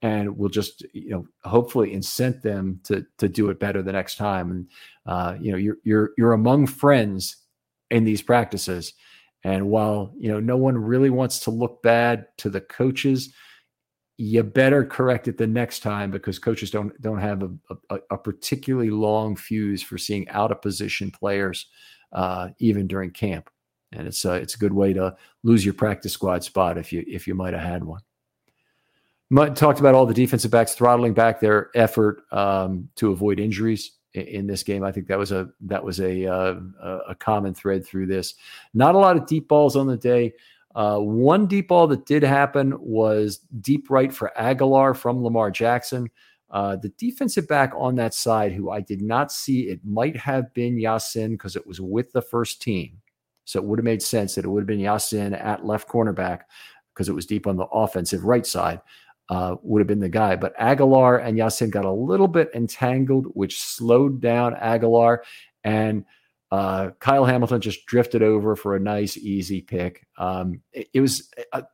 and 0.03 0.37
we'll 0.37 0.51
just 0.51 0.85
you 0.93 1.11
know 1.11 1.27
hopefully 1.45 1.95
incent 1.95 2.43
them 2.43 2.81
to 2.85 3.07
to 3.19 3.29
do 3.29 3.49
it 3.49 3.59
better 3.59 3.83
the 3.83 3.93
next 3.93 4.17
time. 4.17 4.51
And 4.51 4.71
uh, 5.07 5.37
you 5.41 5.51
know 5.51 5.59
you're 5.59 5.79
you're 5.83 6.11
you're 6.19 6.33
among 6.35 6.67
friends 6.67 7.37
in 7.91 8.05
these 8.05 8.21
practices, 8.21 8.93
and 9.45 9.71
while 9.71 10.13
you 10.19 10.31
know 10.31 10.41
no 10.41 10.59
one 10.59 10.77
really 10.77 11.11
wants 11.11 11.41
to 11.41 11.51
look 11.51 11.83
bad 11.83 12.27
to 12.39 12.51
the 12.51 12.61
coaches, 12.61 13.33
you 14.19 14.43
better 14.43 14.85
correct 14.85 15.27
it 15.27 15.39
the 15.39 15.47
next 15.47 15.81
time 15.81 16.11
because 16.11 16.39
coaches 16.39 16.71
don't 16.71 17.01
don't 17.01 17.21
have 17.21 17.43
a, 17.43 17.77
a, 17.89 17.99
a 18.11 18.19
particularly 18.19 18.91
long 18.91 19.37
fuse 19.37 19.83
for 19.83 19.97
seeing 19.97 20.29
out 20.29 20.53
of 20.53 20.61
position 20.61 21.11
players 21.11 21.67
uh, 22.13 22.49
even 22.59 22.87
during 22.87 23.11
camp 23.11 23.49
and 23.93 24.07
it's 24.07 24.25
a, 24.25 24.35
it's 24.35 24.55
a 24.55 24.59
good 24.59 24.73
way 24.73 24.93
to 24.93 25.17
lose 25.43 25.65
your 25.65 25.75
practice 25.75 26.13
squad 26.13 26.45
spot 26.45 26.79
if 26.79 26.93
you 26.93 27.05
if 27.07 27.27
you 27.27 27.35
might 27.35 27.55
have 27.55 27.63
had 27.63 27.85
one. 27.85 28.01
Mutt 29.31 29.55
talked 29.55 29.79
about 29.79 29.95
all 29.95 30.07
the 30.07 30.15
defensive 30.15 30.51
backs 30.51 30.75
throttling 30.75 31.15
back 31.15 31.41
their 31.41 31.71
effort 31.77 32.23
um, 32.33 32.89
to 32.97 33.13
avoid 33.13 33.39
injuries 33.39 33.93
in, 34.15 34.23
in, 34.23 34.47
this 34.49 34.65
game. 34.65 34.83
I 34.83 34.91
think 34.91 35.07
that 35.07 35.19
was 35.19 35.31
a 35.31 35.49
that 35.63 35.85
was 35.85 36.01
a 36.01 36.27
uh, 36.27 36.61
a 37.09 37.15
common 37.15 37.55
thread 37.55 37.87
through 37.87 38.07
this. 38.07 38.35
Not 38.75 38.95
a 38.95 38.99
lot 38.99 39.17
of 39.17 39.27
deep 39.27 39.49
balls 39.49 39.77
on 39.77 39.87
the 39.87 39.97
day. 39.97 40.35
Uh, 40.75 40.99
one 40.99 41.47
deep 41.47 41.69
ball 41.69 41.87
that 41.89 42.07
did 42.07 42.23
happen 42.23 42.75
was 42.79 43.39
deep 43.61 43.91
right 43.91 44.13
for 44.13 44.33
Agholor 44.39 44.97
from 44.97 45.23
Lamar 45.23 45.51
Jackson. 45.51 46.09
Uh, 46.51 46.77
the 46.77 46.89
defensive 46.91 47.47
back 47.47 47.73
on 47.77 47.95
that 47.97 48.15
side, 48.15 48.53
who 48.53 48.71
I 48.71 48.81
did 48.81 49.03
not 49.03 49.31
see, 49.31 49.69
it 49.69 49.81
might 49.85 50.17
have 50.17 50.53
been 50.53 50.79
Ya-Sin 50.79 51.33
because 51.33 51.55
it 51.55 51.67
was 51.67 51.81
with 51.81 52.13
the 52.13 52.23
first 52.23 52.61
team. 52.61 53.00
So 53.51 53.59
it 53.59 53.65
would 53.65 53.81
have 53.81 53.85
made 53.85 54.03
sense 54.03 54.35
that 54.35 54.45
it 54.45 54.49
would 54.49 54.61
have 54.61 54.69
been 54.69 54.79
Ya-Sin 54.79 55.35
at 55.35 55.67
left 55.67 55.89
cornerback 55.89 56.43
because 56.95 57.09
it 57.09 57.15
was 57.15 57.27
deep 57.27 57.49
on 57.49 57.57
the 57.57 57.67
offensive 57.67 58.25
right 58.25 58.47
side. 58.47 58.81
Uh, 59.29 59.57
would 59.63 59.81
have 59.81 59.87
been 59.89 60.01
the 60.01 60.09
guy. 60.09 60.37
But 60.37 60.57
Agholor 60.57 61.25
and 61.25 61.37
Ya-Sin 61.37 61.71
got 61.71 61.85
a 61.85 61.91
little 61.91 62.29
bit 62.29 62.51
entangled, 62.55 63.27
which 63.35 63.61
slowed 63.61 64.21
down 64.21 64.55
Agholor. 64.55 65.19
And 65.65 66.05
uh, 66.53 66.91
Kyle 67.01 67.25
Hamilton 67.25 67.61
just 67.61 67.87
drifted 67.87 68.23
over 68.23 68.55
for 68.55 68.77
a 68.77 68.81
nice, 68.81 69.17
easy 69.17 69.61
pick. 69.61 70.07
Um, 70.17 70.61
it, 70.73 70.89
it, 70.95 71.01
was. 71.01 71.29
A, 71.53 71.65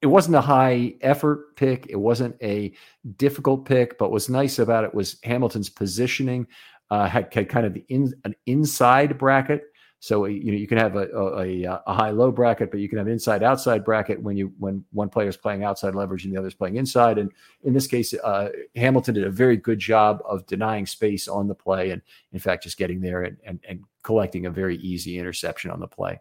it 0.00 0.06
wasn't 0.06 0.36
a 0.36 0.40
high 0.40 0.94
effort 1.00 1.54
pick. 1.56 1.86
It 1.88 1.96
wasn't 1.96 2.34
a 2.42 2.72
difficult 3.16 3.66
pick, 3.66 3.98
but 3.98 4.10
what's 4.10 4.28
nice 4.28 4.58
about 4.58 4.84
it 4.84 4.92
was 4.92 5.18
Hamilton's 5.22 5.70
positioning 5.70 6.48
uh, 6.90 7.06
had, 7.06 7.32
had, 7.32 7.48
kind 7.48 7.66
of 7.66 7.78
in, 7.88 8.12
an 8.24 8.34
inside 8.46 9.16
bracket 9.16 9.71
so 10.02 10.24
you 10.24 10.50
know 10.50 10.58
you 10.58 10.66
can 10.66 10.78
have 10.78 10.96
a, 10.96 11.08
a, 11.14 11.80
a 11.86 11.94
high 11.94 12.10
low 12.10 12.32
bracket, 12.32 12.72
but 12.72 12.80
you 12.80 12.88
can 12.88 12.98
have 12.98 13.06
inside 13.06 13.44
outside 13.44 13.84
bracket 13.84 14.20
when 14.20 14.36
you 14.36 14.52
when 14.58 14.84
one 14.90 15.08
player 15.08 15.28
is 15.28 15.36
playing 15.36 15.62
outside 15.62 15.94
leverage 15.94 16.24
and 16.24 16.34
the 16.34 16.38
other 16.38 16.48
is 16.48 16.54
playing 16.54 16.74
inside. 16.74 17.18
And 17.18 17.30
in 17.62 17.72
this 17.72 17.86
case, 17.86 18.12
uh, 18.12 18.48
Hamilton 18.74 19.14
did 19.14 19.22
a 19.22 19.30
very 19.30 19.56
good 19.56 19.78
job 19.78 20.20
of 20.24 20.44
denying 20.46 20.86
space 20.86 21.28
on 21.28 21.46
the 21.46 21.54
play, 21.54 21.90
and 21.90 22.02
in 22.32 22.40
fact, 22.40 22.64
just 22.64 22.78
getting 22.78 23.00
there 23.00 23.22
and 23.22 23.36
and, 23.46 23.60
and 23.68 23.84
collecting 24.02 24.46
a 24.46 24.50
very 24.50 24.76
easy 24.78 25.20
interception 25.20 25.70
on 25.70 25.78
the 25.78 25.86
play. 25.86 26.18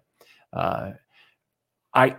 Uh, 0.53 0.91
I 1.95 2.17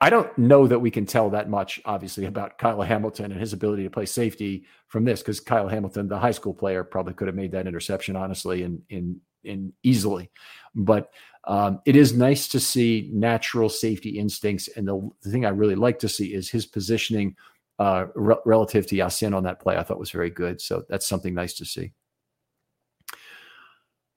I 0.00 0.10
don't 0.10 0.36
know 0.36 0.66
that 0.66 0.80
we 0.80 0.90
can 0.90 1.06
tell 1.06 1.30
that 1.30 1.48
much, 1.48 1.80
obviously, 1.84 2.24
about 2.24 2.58
Kyle 2.58 2.82
Hamilton 2.82 3.30
and 3.30 3.40
his 3.40 3.52
ability 3.52 3.84
to 3.84 3.90
play 3.90 4.06
safety 4.06 4.64
from 4.88 5.04
this, 5.04 5.20
because 5.20 5.38
Kyle 5.38 5.68
Hamilton, 5.68 6.08
the 6.08 6.18
high 6.18 6.32
school 6.32 6.52
player, 6.52 6.82
probably 6.82 7.14
could 7.14 7.28
have 7.28 7.36
made 7.36 7.52
that 7.52 7.68
interception 7.68 8.16
honestly 8.16 8.64
in 8.64 8.82
in 8.88 9.20
in 9.44 9.72
easily. 9.82 10.30
But 10.74 11.10
um, 11.46 11.80
it 11.84 11.96
is 11.96 12.14
nice 12.14 12.48
to 12.48 12.60
see 12.60 13.10
natural 13.12 13.68
safety 13.68 14.18
instincts. 14.18 14.68
And 14.76 14.88
the, 14.88 15.10
the 15.22 15.30
thing 15.30 15.44
I 15.44 15.50
really 15.50 15.74
like 15.74 15.98
to 16.00 16.08
see 16.08 16.34
is 16.34 16.48
his 16.48 16.66
positioning 16.66 17.36
uh, 17.78 18.06
re- 18.14 18.36
relative 18.46 18.86
to 18.88 18.96
Ya-Sin 18.96 19.34
on 19.34 19.44
that 19.44 19.60
play. 19.60 19.76
I 19.76 19.82
thought 19.82 19.98
was 19.98 20.10
very 20.10 20.30
good. 20.30 20.60
So 20.60 20.84
that's 20.88 21.06
something 21.06 21.34
nice 21.34 21.54
to 21.54 21.64
see. 21.64 21.92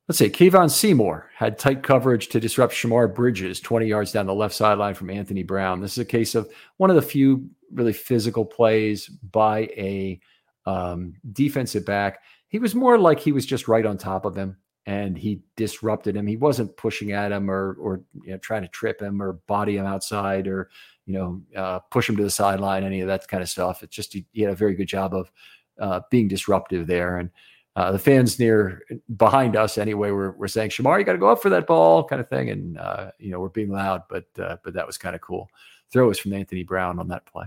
Let's 0.08 0.20
see. 0.20 0.30
Kevon 0.30 0.72
Seymour 0.72 1.30
had 1.36 1.60
tight 1.60 1.84
coverage 1.84 2.30
to 2.30 2.40
disrupt 2.40 2.74
Shemar 2.74 3.14
Bridges 3.14 3.60
20 3.60 3.88
yards 3.88 4.14
down 4.14 4.26
the 4.26 4.34
left 4.34 4.56
sideline 4.56 4.94
from 4.94 5.10
Anthony 5.10 5.44
Brown. 5.44 5.82
This 5.82 5.94
is 5.94 5.98
a 5.98 6.06
case 6.06 6.34
of 6.34 6.50
one 6.78 6.90
of 6.90 6.96
the 6.96 7.02
few 7.02 7.50
really 7.74 7.92
physical 7.92 8.46
plays 8.46 9.08
by 9.08 9.62
a 9.76 10.22
um, 10.66 11.16
defensive 11.34 11.86
back. 11.86 12.22
He 12.48 12.60
was 12.60 12.74
more 12.74 12.98
like 12.98 13.20
he 13.20 13.34
was 13.34 13.46
just 13.46 13.68
right 13.68 13.86
on 13.86 13.98
top 13.98 14.24
of 14.24 14.34
him 14.34 14.56
and 14.88 15.16
he 15.16 15.42
disrupted 15.56 16.16
him. 16.16 16.26
He 16.26 16.38
wasn't 16.38 16.76
pushing 16.78 17.12
at 17.12 17.32
him 17.32 17.52
or 17.52 17.78
or 17.80 18.02
you 18.24 18.32
know, 18.32 18.38
trying 18.40 18.64
to 18.64 18.68
trip 18.70 19.00
him 19.00 19.22
or 19.22 19.34
body 19.34 19.78
him 19.78 19.86
outside 19.86 20.48
or 20.48 20.70
you 21.06 21.14
know 21.14 21.42
uh, 21.56 21.80
push 21.92 22.10
him 22.10 22.18
to 22.18 22.24
the 22.24 22.32
sideline, 22.32 22.84
any 22.84 23.02
of 23.02 23.08
that 23.08 23.28
kind 23.28 23.44
of 23.44 23.50
stuff. 23.50 23.84
It's 23.84 23.96
just 23.96 24.14
he, 24.14 24.26
he 24.32 24.42
had 24.42 24.52
a 24.52 24.56
very 24.56 24.74
good 24.74 24.88
job 24.88 25.14
of 25.14 25.32
uh, 25.80 26.02
being 26.10 26.28
disruptive 26.28 26.88
there 26.88 27.18
and 27.18 27.30
uh, 27.78 27.92
the 27.92 28.00
fans 28.00 28.40
near 28.40 28.82
behind 29.18 29.56
us 29.56 29.78
anyway 29.78 30.10
were, 30.10 30.32
were 30.32 30.48
saying, 30.48 30.72
Shemar, 30.72 30.98
you 30.98 31.06
got 31.06 31.12
to 31.12 31.20
go 31.20 31.30
up 31.30 31.44
for 31.44 31.52
that 31.52 31.68
ball 31.68 32.04
kind 32.04 32.20
of 32.20 32.28
thing. 32.28 32.50
And, 32.50 32.76
uh, 32.76 33.12
you 33.20 33.30
know, 33.30 33.40
we're 33.40 33.50
being 33.50 33.70
loud, 33.70 34.02
but, 34.10 34.26
uh, 34.40 34.58
but 34.64 34.74
that 34.74 34.88
was 34.88 34.98
kind 34.98 35.14
of 35.14 35.22
cool. 35.22 35.48
Throw 35.92 36.08
was 36.08 36.18
from 36.18 36.34
Anthony 36.34 36.64
Brown 36.64 36.98
on 36.98 37.08
that 37.10 37.28
play. 37.28 37.46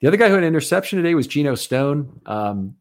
The 0.00 0.08
other 0.08 0.18
guy 0.18 0.28
who 0.28 0.34
had 0.34 0.42
an 0.42 0.48
interception 0.48 0.98
today 0.98 1.14
was 1.14 1.26
Geno 1.26 1.54
Stone. 1.54 2.20
Um, 2.26 2.76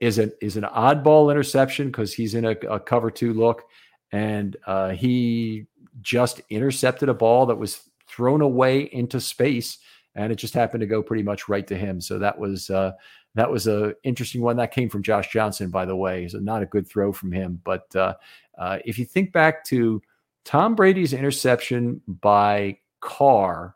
is 0.00 0.18
an 0.18 0.32
is 0.40 0.56
an 0.56 0.64
oddball 0.64 1.30
interception 1.30 1.88
because 1.88 2.12
he's 2.12 2.34
in 2.34 2.44
a, 2.44 2.56
a, 2.70 2.78
cover 2.78 3.10
two 3.10 3.34
look, 3.34 3.64
and 4.10 4.56
uh, 4.66 4.90
he 4.90 5.66
just 6.00 6.40
intercepted 6.50 7.08
a 7.08 7.14
ball 7.14 7.46
that 7.46 7.56
was 7.56 7.82
thrown 8.06 8.40
away 8.40 8.80
into 8.80 9.20
space, 9.20 9.78
and 10.14 10.32
it 10.32 10.36
just 10.36 10.54
happened 10.54 10.80
to 10.80 10.86
go 10.86 11.02
pretty 11.02 11.22
much 11.22 11.48
right 11.48 11.66
to 11.66 11.76
him. 11.76 12.00
So 12.00 12.18
that 12.18 12.38
was 12.38 12.70
uh, 12.70 12.92
that 13.34 13.50
was 13.50 13.66
a 13.66 13.94
interesting 14.04 14.42
one. 14.42 14.56
That 14.56 14.72
came 14.72 14.88
from 14.88 15.02
Josh 15.02 15.32
Johnson, 15.32 15.70
by 15.70 15.84
the 15.84 15.96
way. 15.96 16.28
So 16.28 16.38
not 16.38 16.62
a 16.62 16.66
good 16.66 16.86
throw 16.86 17.12
from 17.12 17.32
him. 17.32 17.60
But 17.64 17.94
uh, 17.96 18.14
uh, 18.58 18.78
if 18.84 18.98
you 18.98 19.04
think 19.04 19.32
back 19.32 19.64
to 19.66 20.02
Tom 20.44 20.74
Brady's 20.74 21.12
interception 21.12 22.02
by 22.06 22.78
Carr 23.00 23.74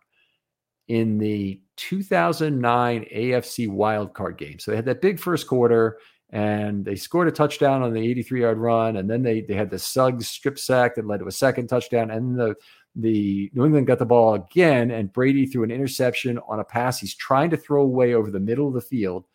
in 0.88 1.18
the 1.18 1.60
2009 1.76 3.06
AFC 3.14 3.68
wildcard 3.68 4.38
game, 4.38 4.58
so 4.58 4.70
they 4.70 4.76
had 4.76 4.86
that 4.86 5.00
big 5.00 5.18
first 5.18 5.46
quarter 5.46 5.98
and 6.30 6.84
they 6.84 6.96
scored 6.96 7.28
a 7.28 7.32
touchdown 7.32 7.82
on 7.82 7.92
the 7.92 8.00
83 8.00 8.40
yard 8.40 8.58
run, 8.58 8.96
and 8.96 9.08
then 9.08 9.22
they 9.22 9.42
they 9.42 9.54
had 9.54 9.70
the 9.70 9.78
Suggs 9.78 10.28
strip 10.28 10.58
sack 10.58 10.96
that 10.96 11.06
led 11.06 11.20
to 11.20 11.28
a 11.28 11.32
second 11.32 11.68
touchdown, 11.68 12.10
and 12.10 12.36
the 12.38 12.54
the 12.96 13.50
New 13.54 13.64
England 13.64 13.86
got 13.86 13.98
the 13.98 14.06
ball 14.06 14.34
again, 14.34 14.90
and 14.90 15.12
Brady 15.12 15.46
threw 15.46 15.62
an 15.62 15.70
interception 15.70 16.38
on 16.48 16.60
a 16.60 16.64
pass 16.64 16.98
he's 16.98 17.14
trying 17.14 17.50
to 17.50 17.56
throw 17.56 17.82
away 17.82 18.14
over 18.14 18.30
the 18.30 18.40
middle 18.40 18.66
of 18.66 18.74
the 18.74 18.80
field 18.80 19.26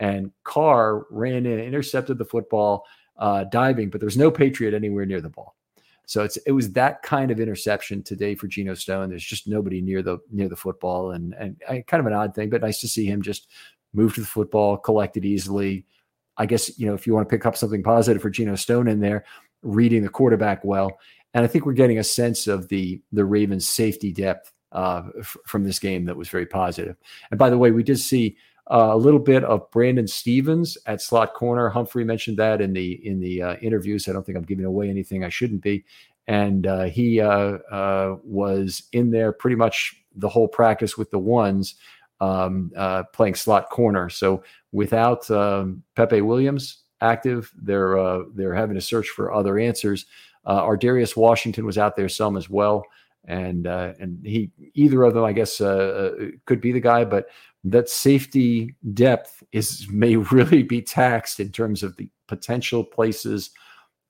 and 0.00 0.30
Carr 0.44 1.06
ran 1.10 1.46
in, 1.46 1.58
intercepted 1.58 2.18
the 2.18 2.24
football, 2.24 2.84
uh, 3.18 3.44
diving, 3.44 3.90
but 3.90 4.00
there 4.00 4.06
was 4.06 4.16
no 4.16 4.30
Patriot 4.30 4.74
anywhere 4.74 5.06
near 5.06 5.20
the 5.20 5.30
ball. 5.30 5.56
So 6.06 6.22
it's 6.22 6.36
it 6.38 6.52
was 6.52 6.72
that 6.72 7.02
kind 7.02 7.30
of 7.30 7.40
interception 7.40 8.02
today 8.02 8.36
for 8.36 8.46
Geno 8.46 8.74
Stone. 8.74 9.10
There's 9.10 9.24
just 9.24 9.48
nobody 9.48 9.80
near 9.80 10.02
the 10.02 10.18
near 10.30 10.48
the 10.48 10.56
football, 10.56 11.10
and 11.10 11.34
and 11.34 11.60
I, 11.68 11.84
kind 11.86 12.00
of 12.00 12.06
an 12.06 12.12
odd 12.12 12.34
thing, 12.34 12.48
but 12.48 12.62
nice 12.62 12.80
to 12.80 12.88
see 12.88 13.06
him 13.06 13.22
just 13.22 13.48
move 13.92 14.14
to 14.14 14.20
the 14.20 14.26
football, 14.26 14.76
collect 14.76 15.16
it 15.16 15.24
easily. 15.24 15.84
I 16.36 16.46
guess 16.46 16.78
you 16.78 16.86
know 16.86 16.94
if 16.94 17.06
you 17.06 17.14
want 17.14 17.28
to 17.28 17.34
pick 17.34 17.44
up 17.44 17.56
something 17.56 17.82
positive 17.82 18.22
for 18.22 18.30
Geno 18.30 18.54
Stone 18.54 18.86
in 18.86 19.00
there, 19.00 19.24
reading 19.62 20.02
the 20.02 20.08
quarterback 20.08 20.64
well, 20.64 20.96
and 21.34 21.44
I 21.44 21.48
think 21.48 21.66
we're 21.66 21.72
getting 21.72 21.98
a 21.98 22.04
sense 22.04 22.46
of 22.46 22.68
the 22.68 23.02
the 23.12 23.24
Ravens' 23.24 23.66
safety 23.66 24.12
depth 24.12 24.52
uh, 24.70 25.02
f- 25.18 25.36
from 25.44 25.64
this 25.64 25.80
game 25.80 26.04
that 26.04 26.16
was 26.16 26.28
very 26.28 26.46
positive. 26.46 26.96
And 27.32 27.38
by 27.38 27.50
the 27.50 27.58
way, 27.58 27.72
we 27.72 27.82
did 27.82 27.98
see 27.98 28.36
uh, 28.70 28.90
a 28.92 28.96
little 28.96 29.20
bit 29.20 29.44
of 29.44 29.70
Brandon 29.70 30.06
Stephens 30.06 30.76
at 30.86 31.00
slot 31.00 31.34
corner. 31.34 31.68
Humphrey 31.68 32.04
mentioned 32.04 32.36
that 32.38 32.60
in 32.60 32.72
the 32.72 33.06
in 33.06 33.20
the 33.20 33.42
uh, 33.42 33.56
interviews. 33.56 34.08
I 34.08 34.12
don't 34.12 34.24
think 34.24 34.36
I'm 34.36 34.44
giving 34.44 34.64
away 34.64 34.88
anything 34.90 35.24
I 35.24 35.28
shouldn't 35.28 35.62
be. 35.62 35.84
And 36.26 36.66
uh, 36.66 36.84
he 36.84 37.20
uh, 37.20 37.58
uh, 37.70 38.16
was 38.24 38.82
in 38.92 39.10
there 39.10 39.30
pretty 39.30 39.54
much 39.54 39.94
the 40.16 40.28
whole 40.28 40.48
practice 40.48 40.98
with 40.98 41.10
the 41.12 41.18
ones 41.18 41.76
um, 42.20 42.72
playing 43.12 43.36
slot 43.36 43.70
corner. 43.70 44.08
So 44.08 44.42
without 44.72 45.30
um, 45.30 45.84
Pepe 45.94 46.22
Williams 46.22 46.78
active, 47.00 47.52
they're 47.56 48.24
they're 48.34 48.54
having 48.54 48.74
to 48.74 48.80
search 48.80 49.08
for 49.10 49.32
other 49.32 49.58
answers. 49.58 50.06
Uh, 50.44 50.62
Ar'Darius 50.62 51.16
Washington 51.16 51.66
was 51.66 51.78
out 51.78 51.96
there 51.96 52.08
some 52.08 52.36
as 52.36 52.48
well 52.48 52.84
and 53.26 53.66
uh, 53.66 53.92
and 53.98 54.24
he 54.24 54.50
either 54.74 55.02
of 55.02 55.14
them 55.14 55.24
I 55.24 55.32
guess 55.32 55.60
uh, 55.60 56.10
could 56.44 56.60
be 56.60 56.72
the 56.72 56.80
guy, 56.80 57.04
but 57.04 57.26
that 57.70 57.88
safety 57.88 58.74
depth 58.94 59.42
is 59.52 59.86
may 59.90 60.16
really 60.16 60.62
be 60.62 60.82
taxed 60.82 61.40
in 61.40 61.50
terms 61.50 61.82
of 61.82 61.96
the 61.96 62.08
potential 62.28 62.84
places 62.84 63.50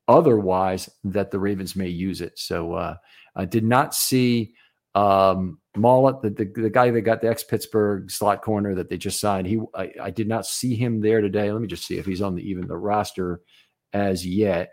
otherwise 0.09 0.89
that 1.05 1.31
the 1.31 1.39
Ravens 1.39 1.75
may 1.75 1.89
use 1.89 2.21
it. 2.21 2.39
So 2.39 2.75
uh, 2.75 2.97
I 3.35 3.45
did 3.45 3.65
not 3.65 3.95
see 3.95 4.55
um, 4.95 5.59
Maulet, 5.77 6.23
the, 6.23 6.31
the, 6.31 6.63
the 6.63 6.71
guy 6.71 6.91
that 6.91 7.01
got 7.03 7.21
the 7.21 7.29
ex 7.29 7.45
Pittsburgh 7.45 8.11
slot 8.11 8.41
corner 8.41 8.75
that 8.75 8.89
they 8.89 8.97
just 8.97 9.21
signed. 9.21 9.47
He 9.47 9.61
I, 9.75 9.93
I, 10.01 10.11
did 10.11 10.27
not 10.27 10.47
see 10.47 10.75
him 10.75 11.03
there 11.03 11.21
today. 11.21 11.53
Let 11.53 11.61
me 11.61 11.69
just 11.69 11.87
see 11.87 11.99
if 11.99 12.07
he's 12.07 12.23
on 12.23 12.35
the 12.35 12.43
even 12.43 12.67
the 12.67 12.79
roster 12.79 13.43
as 13.93 14.27
yet. 14.27 14.71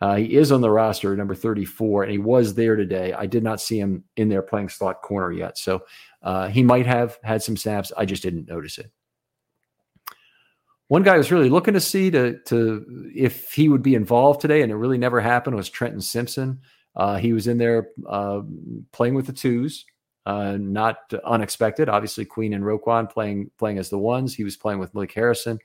Uh, 0.00 0.16
he 0.16 0.36
is 0.36 0.52
on 0.52 0.60
the 0.60 0.70
roster, 0.70 1.16
number 1.16 1.34
34, 1.34 2.04
and 2.04 2.12
he 2.12 2.18
was 2.18 2.54
there 2.54 2.76
today. 2.76 3.12
I 3.12 3.26
did 3.26 3.42
not 3.42 3.60
see 3.60 3.78
him 3.78 4.04
in 4.16 4.28
there 4.28 4.42
playing 4.42 4.68
slot 4.68 5.02
corner 5.02 5.32
yet. 5.32 5.58
So 5.58 5.84
uh, 6.22 6.48
he 6.48 6.62
might 6.62 6.86
have 6.86 7.18
had 7.22 7.42
some 7.42 7.56
snaps. 7.56 7.92
I 7.96 8.04
just 8.04 8.22
didn't 8.22 8.48
notice 8.48 8.78
it. 8.78 8.90
One 10.86 11.02
guy 11.02 11.14
I 11.14 11.18
was 11.18 11.32
really 11.32 11.50
looking 11.50 11.74
to 11.74 11.80
see 11.80 12.10
to, 12.12 12.38
to 12.46 13.10
if 13.14 13.52
he 13.52 13.68
would 13.68 13.82
be 13.82 13.94
involved 13.94 14.40
today, 14.40 14.62
and 14.62 14.72
it 14.72 14.76
really 14.76 14.98
never 14.98 15.20
happened, 15.20 15.56
was 15.56 15.68
Trenton 15.68 16.00
Simpson. 16.00 16.60
Uh, 16.96 17.16
he 17.16 17.32
was 17.32 17.46
in 17.46 17.58
there 17.58 17.90
uh, 18.08 18.40
playing 18.92 19.14
with 19.14 19.26
the 19.26 19.32
twos, 19.32 19.84
uh, 20.24 20.56
not 20.58 21.12
unexpected. 21.24 21.88
Obviously, 21.90 22.24
Queen 22.24 22.54
and 22.54 22.64
Roquan 22.64 23.10
playing 23.10 23.50
playing 23.58 23.78
as 23.78 23.90
the 23.90 23.98
ones. 23.98 24.34
He 24.34 24.44
was 24.44 24.56
playing 24.56 24.78
with 24.78 24.94
Malik 24.94 25.12
Harrison. 25.12 25.58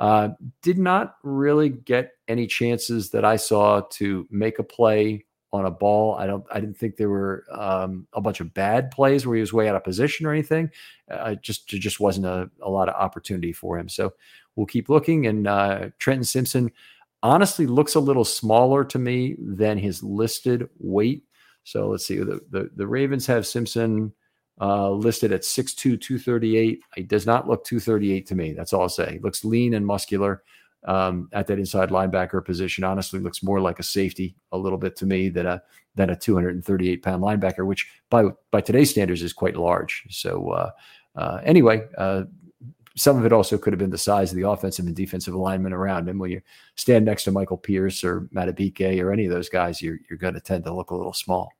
Uh, 0.00 0.30
did 0.62 0.78
not 0.78 1.16
really 1.22 1.68
get 1.68 2.12
any 2.26 2.46
chances 2.46 3.10
that 3.10 3.22
I 3.22 3.36
saw 3.36 3.82
to 3.82 4.26
make 4.30 4.58
a 4.58 4.62
play 4.62 5.26
on 5.52 5.66
a 5.66 5.70
ball. 5.70 6.14
I 6.14 6.26
don't. 6.26 6.44
I 6.50 6.58
didn't 6.58 6.78
think 6.78 6.96
there 6.96 7.10
were 7.10 7.44
um, 7.52 8.06
a 8.14 8.20
bunch 8.20 8.40
of 8.40 8.54
bad 8.54 8.90
plays 8.90 9.26
where 9.26 9.36
he 9.36 9.42
was 9.42 9.52
way 9.52 9.68
out 9.68 9.76
of 9.76 9.84
position 9.84 10.24
or 10.24 10.32
anything. 10.32 10.70
Uh, 11.10 11.34
just 11.34 11.68
just 11.68 12.00
wasn't 12.00 12.24
a, 12.24 12.50
a 12.62 12.70
lot 12.70 12.88
of 12.88 12.94
opportunity 12.94 13.52
for 13.52 13.78
him. 13.78 13.90
So 13.90 14.14
we'll 14.56 14.66
keep 14.66 14.88
looking. 14.88 15.26
And 15.26 15.46
uh, 15.46 15.90
Trenton 15.98 16.24
Simpson 16.24 16.72
honestly 17.22 17.66
looks 17.66 17.94
a 17.94 18.00
little 18.00 18.24
smaller 18.24 18.84
to 18.84 18.98
me 18.98 19.36
than 19.38 19.76
his 19.76 20.02
listed 20.02 20.66
weight. 20.78 21.24
So 21.64 21.88
let's 21.88 22.06
see. 22.06 22.16
The 22.16 22.40
the, 22.50 22.70
the 22.74 22.86
Ravens 22.86 23.26
have 23.26 23.46
Simpson 23.46 24.14
uh, 24.60 24.90
listed 24.90 25.32
at 25.32 25.42
6'2", 25.42 26.00
238. 26.00 26.82
He 26.94 27.02
does 27.02 27.26
not 27.26 27.48
look 27.48 27.64
238 27.64 28.26
to 28.26 28.34
me. 28.34 28.52
That's 28.52 28.72
all 28.72 28.82
I'll 28.82 28.88
say. 28.88 29.18
Looks 29.22 29.44
lean 29.44 29.74
and 29.74 29.86
muscular 29.86 30.42
um, 30.84 31.28
at 31.32 31.46
that 31.46 31.58
inside 31.58 31.90
linebacker 31.90 32.44
position. 32.44 32.84
Honestly, 32.84 33.20
looks 33.20 33.42
more 33.42 33.60
like 33.60 33.78
a 33.78 33.82
safety 33.84 34.34
a 34.52 34.58
little 34.58 34.78
bit 34.78 34.96
to 34.96 35.06
me 35.06 35.28
than 35.28 35.46
a 35.46 35.62
than 35.96 36.10
a 36.10 36.16
238 36.16 37.02
pound 37.02 37.22
linebacker, 37.22 37.66
which 37.66 37.90
by 38.10 38.24
by 38.50 38.60
today's 38.60 38.90
standards 38.90 39.22
is 39.22 39.32
quite 39.32 39.56
large. 39.56 40.04
So 40.10 40.50
uh, 40.50 40.70
uh, 41.16 41.40
anyway, 41.44 41.86
uh, 41.98 42.24
some 42.96 43.18
of 43.18 43.24
it 43.24 43.32
also 43.32 43.58
could 43.58 43.72
have 43.72 43.78
been 43.78 43.90
the 43.90 43.98
size 43.98 44.30
of 44.30 44.36
the 44.36 44.48
offensive 44.48 44.86
and 44.86 44.96
defensive 44.96 45.34
alignment 45.34 45.74
around 45.74 46.08
him. 46.08 46.18
When 46.18 46.30
you 46.30 46.40
stand 46.76 47.04
next 47.04 47.24
to 47.24 47.32
Michael 47.32 47.56
Pierce 47.56 48.04
or 48.04 48.22
Madubuike 48.34 49.00
or 49.02 49.12
any 49.12 49.26
of 49.26 49.32
those 49.32 49.48
guys, 49.48 49.82
you're 49.82 49.98
you're 50.08 50.18
going 50.18 50.34
to 50.34 50.40
tend 50.40 50.64
to 50.64 50.74
look 50.74 50.90
a 50.90 50.96
little 50.96 51.12
small. 51.12 51.52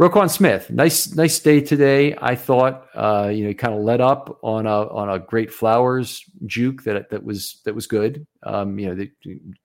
Roquan 0.00 0.30
Smith, 0.30 0.70
nice, 0.70 1.14
nice 1.14 1.38
day 1.40 1.60
today. 1.60 2.16
I 2.22 2.34
thought, 2.34 2.86
uh, 2.94 3.30
you 3.30 3.42
know, 3.42 3.48
he 3.48 3.54
kind 3.54 3.74
of 3.74 3.80
let 3.80 4.00
up 4.00 4.38
on 4.42 4.66
a 4.66 4.88
on 4.88 5.10
a 5.10 5.18
great 5.18 5.52
Flowers 5.52 6.24
juke 6.46 6.82
that 6.84 7.10
that 7.10 7.22
was 7.22 7.60
that 7.66 7.74
was 7.74 7.86
good. 7.86 8.26
Um, 8.42 8.78
you 8.78 8.86
know, 8.86 8.94
the, 8.94 9.10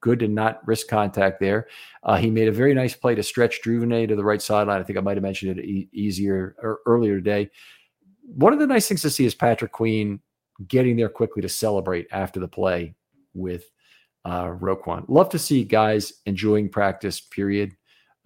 good 0.01 0.19
to 0.19 0.27
not 0.27 0.59
risk 0.67 0.89
contact 0.89 1.39
there. 1.39 1.69
Uh, 2.03 2.17
he 2.17 2.29
made 2.29 2.49
a 2.49 2.51
very 2.51 2.73
nice 2.73 2.93
play 2.93 3.15
to 3.15 3.23
stretch 3.23 3.61
Duvernay 3.61 4.07
to 4.07 4.17
the 4.17 4.25
right 4.25 4.41
sideline. 4.41 4.81
I 4.81 4.83
think 4.83 4.97
I 4.97 5.01
might 5.01 5.15
have 5.15 5.23
mentioned 5.23 5.57
it 5.57 5.63
e- 5.63 5.87
easier 5.93 6.57
or 6.61 6.79
earlier 6.85 7.15
today. 7.15 7.49
One 8.25 8.51
of 8.51 8.59
the 8.59 8.67
nice 8.67 8.89
things 8.89 9.03
to 9.03 9.09
see 9.09 9.23
is 9.25 9.33
Patrick 9.33 9.71
Queen 9.71 10.19
getting 10.67 10.97
there 10.97 11.07
quickly 11.07 11.43
to 11.43 11.49
celebrate 11.49 12.07
after 12.11 12.41
the 12.41 12.47
play 12.49 12.93
with 13.33 13.69
uh, 14.25 14.47
Roquan. 14.47 15.05
Love 15.07 15.29
to 15.29 15.39
see 15.39 15.63
guys 15.63 16.11
enjoying 16.25 16.67
practice. 16.67 17.21
Period. 17.21 17.71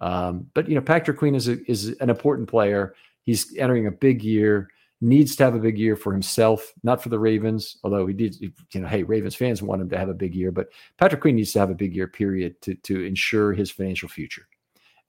Um, 0.00 0.46
but 0.54 0.68
you 0.68 0.74
know, 0.74 0.80
Patrick 0.80 1.18
Queen 1.18 1.34
is 1.34 1.48
a, 1.48 1.58
is 1.70 1.96
an 2.00 2.10
important 2.10 2.48
player. 2.48 2.94
He's 3.22 3.56
entering 3.56 3.86
a 3.86 3.92
big 3.92 4.22
year. 4.22 4.68
needs 5.00 5.36
to 5.36 5.44
have 5.44 5.54
a 5.54 5.58
big 5.58 5.78
year 5.78 5.96
for 5.96 6.12
himself, 6.12 6.72
not 6.82 7.02
for 7.02 7.08
the 7.08 7.18
Ravens, 7.18 7.78
although 7.84 8.06
he 8.06 8.14
did, 8.14 8.36
you 8.40 8.80
know, 8.80 8.88
hey, 8.88 9.02
Ravens 9.02 9.34
fans 9.34 9.62
want 9.62 9.80
him 9.80 9.88
to 9.90 9.98
have 9.98 10.08
a 10.08 10.14
big 10.14 10.34
year, 10.34 10.52
but 10.52 10.68
Patrick 10.98 11.22
Queen 11.22 11.36
needs 11.36 11.52
to 11.52 11.58
have 11.58 11.70
a 11.70 11.74
big 11.74 11.94
year, 11.94 12.06
period, 12.06 12.60
to, 12.62 12.74
to 12.74 13.04
ensure 13.04 13.52
his 13.52 13.70
financial 13.70 14.08
future. 14.08 14.46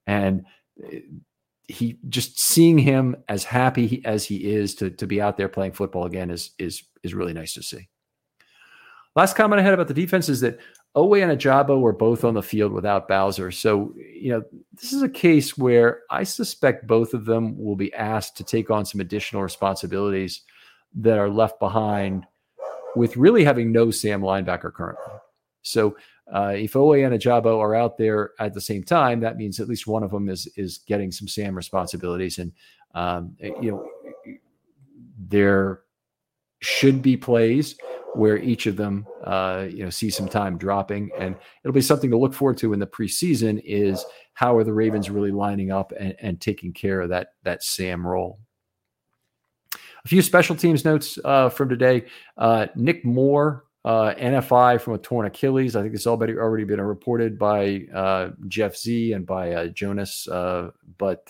And 0.08 0.46
eh, 0.92 1.00
he 1.68 1.98
just 2.10 2.40
seeing 2.40 2.78
him 2.78 3.16
as 3.30 3.44
happy 3.46 4.02
as 4.04 4.26
he 4.26 4.54
is 4.54 4.76
to, 4.76 4.90
to 4.90 5.08
be 5.08 5.22
out 5.22 5.38
there 5.38 5.48
playing 5.48 5.72
football 5.72 6.06
again 6.06 6.30
is, 6.30 6.52
is, 6.58 6.84
is 7.04 7.14
really 7.14 7.34
nice 7.34 7.54
to 7.54 7.64
see. 7.64 7.88
Last 9.16 9.36
comment 9.36 9.60
I 9.60 9.64
had 9.64 9.74
about 9.74 9.88
the 9.88 9.94
defense 9.94 10.30
is 10.30 10.42
that 10.42 10.60
Oweh 10.96 11.24
and 11.24 11.40
Ojabo 11.40 11.80
were 11.80 11.94
both 11.94 12.26
on 12.26 12.34
the 12.34 12.44
field 12.44 12.74
without 12.74 13.08
Bowser. 13.08 13.52
So, 13.52 13.94
you 13.96 14.32
know, 14.32 14.44
this 14.74 14.92
is 14.92 15.02
a 15.02 15.10
case 15.10 15.58
where 15.58 16.02
I 16.10 16.24
suspect 16.24 16.88
both 16.88 17.14
of 17.14 17.26
them 17.26 17.58
will 17.58 17.78
be 17.78 17.94
asked 17.94 18.36
to 18.38 18.44
take 18.44 18.70
on 18.70 18.86
some 18.86 19.00
additional 19.00 19.42
responsibilities 19.42 20.42
that 20.96 21.18
are 21.18 21.30
left 21.30 21.60
behind 21.60 22.26
with 22.96 23.16
really 23.16 23.46
having 23.46 23.72
no 23.72 23.90
Sam 23.90 24.22
linebacker 24.22 24.74
currently. 24.74 25.14
So, 25.62 25.96
uh, 26.34 26.54
if 26.56 26.74
Oweh 26.74 27.06
and 27.06 27.18
Ojabo 27.18 27.60
are 27.60 27.76
out 27.76 27.98
there 27.98 28.32
at 28.40 28.54
the 28.54 28.62
same 28.62 28.84
time, 28.84 29.20
that 29.22 29.38
means 29.38 29.60
at 29.60 29.68
least 29.68 29.88
one 29.88 30.04
of 30.04 30.12
them 30.12 30.30
is 30.30 30.48
is 30.56 30.78
getting 30.88 31.12
some 31.12 31.28
Sam 31.28 31.56
responsibilities, 31.56 32.40
and 32.40 32.54
um, 32.96 33.36
you 33.40 33.72
know 33.72 33.90
there 35.28 35.82
should 36.62 37.02
be 37.02 37.18
plays 37.18 37.76
where 38.14 38.38
each 38.38 38.68
of 38.68 38.76
them, 38.76 39.06
uh, 39.24 39.68
you 39.70 39.84
know, 39.84 39.90
see 39.90 40.10
some 40.10 40.28
time 40.28 40.58
dropping, 40.58 41.12
and 41.18 41.36
it'll 41.64 41.74
be 41.74 41.82
something 41.82 42.12
to 42.12 42.18
look 42.18 42.34
forward 42.34 42.58
to 42.58 42.74
in 42.74 42.80
the 42.80 42.88
preseason. 42.88 43.62
Is 43.64 44.06
how 44.34 44.58
are 44.58 44.64
the 44.64 44.74
Ravens 44.74 45.10
really 45.10 45.32
lining 45.32 45.72
up 45.72 45.94
and, 45.98 46.16
and 46.20 46.42
taking 46.42 46.74
care 46.74 47.02
of 47.02 47.10
that 47.10 47.34
that 47.44 47.64
Sam 47.64 48.06
role? 48.06 48.40
A 50.04 50.08
few 50.08 50.22
special 50.22 50.56
teams 50.56 50.84
notes 50.84 51.20
uh, 51.24 51.50
from 51.50 51.70
today. 51.70 52.06
Uh, 52.38 52.68
Nick 52.76 53.06
Moore, 53.06 53.66
uh, 53.86 54.14
NFI 54.16 54.82
from 54.82 54.96
a 54.96 54.98
torn 54.98 55.28
Achilles. 55.28 55.76
I 55.76 55.84
think 55.84 55.94
it's 55.94 56.08
already 56.08 56.34
already 56.34 56.64
been 56.64 56.82
reported 56.82 57.38
by 57.38 57.86
uh, 57.94 58.30
Jeff 58.48 58.76
Z 58.76 59.14
and 59.14 59.26
by 59.26 59.54
uh, 59.54 59.68
Jonas. 59.68 60.28
But 60.98 61.26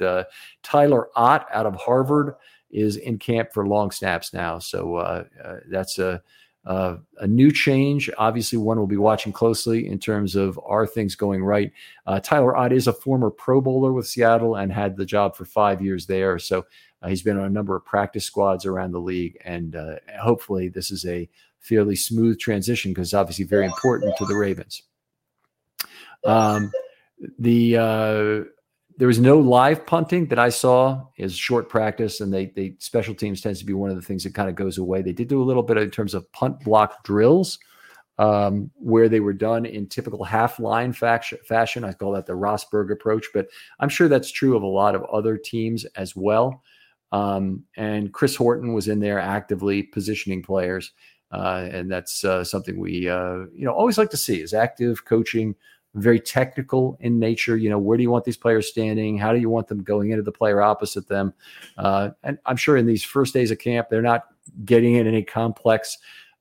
Tyler 0.63 1.09
Ott 1.15 1.47
out 1.51 1.65
of 1.65 1.75
Harvard 1.75 2.35
is 2.71 2.95
in 2.95 3.19
camp 3.19 3.49
for 3.53 3.67
long 3.67 3.91
snaps 3.91 4.33
now. 4.33 4.57
So 4.57 5.27
that's 5.69 5.99
a 5.99 6.21
uh, 6.65 6.97
a 7.17 7.27
new 7.27 7.51
change, 7.51 8.09
obviously, 8.17 8.57
one 8.57 8.77
we'll 8.77 8.85
be 8.85 8.97
watching 8.97 9.33
closely 9.33 9.87
in 9.87 9.97
terms 9.97 10.35
of 10.35 10.59
are 10.63 10.85
things 10.85 11.15
going 11.15 11.43
right. 11.43 11.71
Uh, 12.05 12.19
Tyler 12.19 12.55
Ott 12.55 12.71
is 12.71 12.87
a 12.87 12.93
former 12.93 13.31
Pro 13.31 13.61
Bowler 13.61 13.93
with 13.93 14.07
Seattle 14.07 14.55
and 14.55 14.71
had 14.71 14.95
the 14.95 15.05
job 15.05 15.35
for 15.35 15.45
five 15.45 15.81
years 15.81 16.05
there. 16.05 16.37
So 16.37 16.65
uh, 17.01 17.09
he's 17.09 17.23
been 17.23 17.37
on 17.37 17.45
a 17.45 17.49
number 17.49 17.75
of 17.75 17.83
practice 17.83 18.25
squads 18.25 18.65
around 18.65 18.91
the 18.91 18.99
league. 18.99 19.37
And 19.43 19.75
uh, 19.75 19.95
hopefully, 20.21 20.69
this 20.69 20.91
is 20.91 21.05
a 21.05 21.27
fairly 21.59 21.95
smooth 21.95 22.39
transition 22.39 22.91
because 22.91 23.13
obviously 23.13 23.45
very 23.45 23.65
important 23.65 24.15
to 24.17 24.25
the 24.25 24.35
Ravens. 24.35 24.83
Um, 26.23 26.71
the 27.39 27.77
uh, 27.77 28.43
there 29.01 29.07
was 29.07 29.19
no 29.19 29.39
live 29.39 29.83
punting 29.87 30.27
that 30.27 30.37
I 30.37 30.49
saw 30.49 31.07
is 31.17 31.35
short 31.35 31.69
practice, 31.69 32.21
and 32.21 32.31
they 32.31 32.53
they 32.55 32.75
special 32.77 33.15
teams 33.15 33.41
tends 33.41 33.57
to 33.57 33.65
be 33.65 33.73
one 33.73 33.89
of 33.89 33.95
the 33.95 34.01
things 34.03 34.23
that 34.23 34.35
kind 34.35 34.47
of 34.47 34.53
goes 34.53 34.77
away. 34.77 35.01
They 35.01 35.11
did 35.11 35.27
do 35.27 35.41
a 35.41 35.43
little 35.43 35.63
bit 35.63 35.77
in 35.77 35.89
terms 35.89 36.13
of 36.13 36.31
punt 36.33 36.59
block 36.59 37.03
drills, 37.03 37.57
um, 38.19 38.69
where 38.75 39.09
they 39.09 39.19
were 39.19 39.33
done 39.33 39.65
in 39.65 39.87
typical 39.87 40.23
half 40.23 40.59
line 40.59 40.93
fashion. 40.93 41.83
I 41.83 41.93
call 41.93 42.11
that 42.11 42.27
the 42.27 42.33
Rosburg 42.33 42.91
approach, 42.91 43.25
but 43.33 43.47
I'm 43.79 43.89
sure 43.89 44.07
that's 44.07 44.31
true 44.31 44.55
of 44.55 44.61
a 44.61 44.67
lot 44.67 44.93
of 44.93 45.03
other 45.05 45.35
teams 45.35 45.83
as 45.95 46.15
well. 46.15 46.61
Um, 47.11 47.63
and 47.75 48.13
Chris 48.13 48.35
Horton 48.35 48.71
was 48.71 48.87
in 48.87 48.99
there 48.99 49.17
actively 49.17 49.81
positioning 49.81 50.43
players, 50.43 50.91
uh, 51.31 51.67
and 51.71 51.91
that's 51.91 52.23
uh, 52.23 52.43
something 52.43 52.79
we 52.79 53.09
uh, 53.09 53.47
you 53.51 53.65
know 53.65 53.73
always 53.73 53.97
like 53.97 54.11
to 54.11 54.17
see 54.17 54.41
is 54.41 54.53
active 54.53 55.05
coaching 55.05 55.55
very 55.95 56.19
technical 56.19 56.97
in 57.01 57.19
nature. 57.19 57.57
You 57.57 57.69
know, 57.69 57.77
where 57.77 57.97
do 57.97 58.03
you 58.03 58.11
want 58.11 58.25
these 58.25 58.37
players 58.37 58.69
standing? 58.69 59.17
How 59.17 59.33
do 59.33 59.39
you 59.39 59.49
want 59.49 59.67
them 59.67 59.83
going 59.83 60.11
into 60.11 60.23
the 60.23 60.31
player 60.31 60.61
opposite 60.61 61.07
them? 61.07 61.33
Uh, 61.77 62.11
and 62.23 62.37
I'm 62.45 62.57
sure 62.57 62.77
in 62.77 62.85
these 62.85 63.03
first 63.03 63.33
days 63.33 63.51
of 63.51 63.59
camp, 63.59 63.87
they're 63.89 64.01
not 64.01 64.25
getting 64.63 64.95
in 64.95 65.07
any 65.07 65.23
complex 65.23 65.97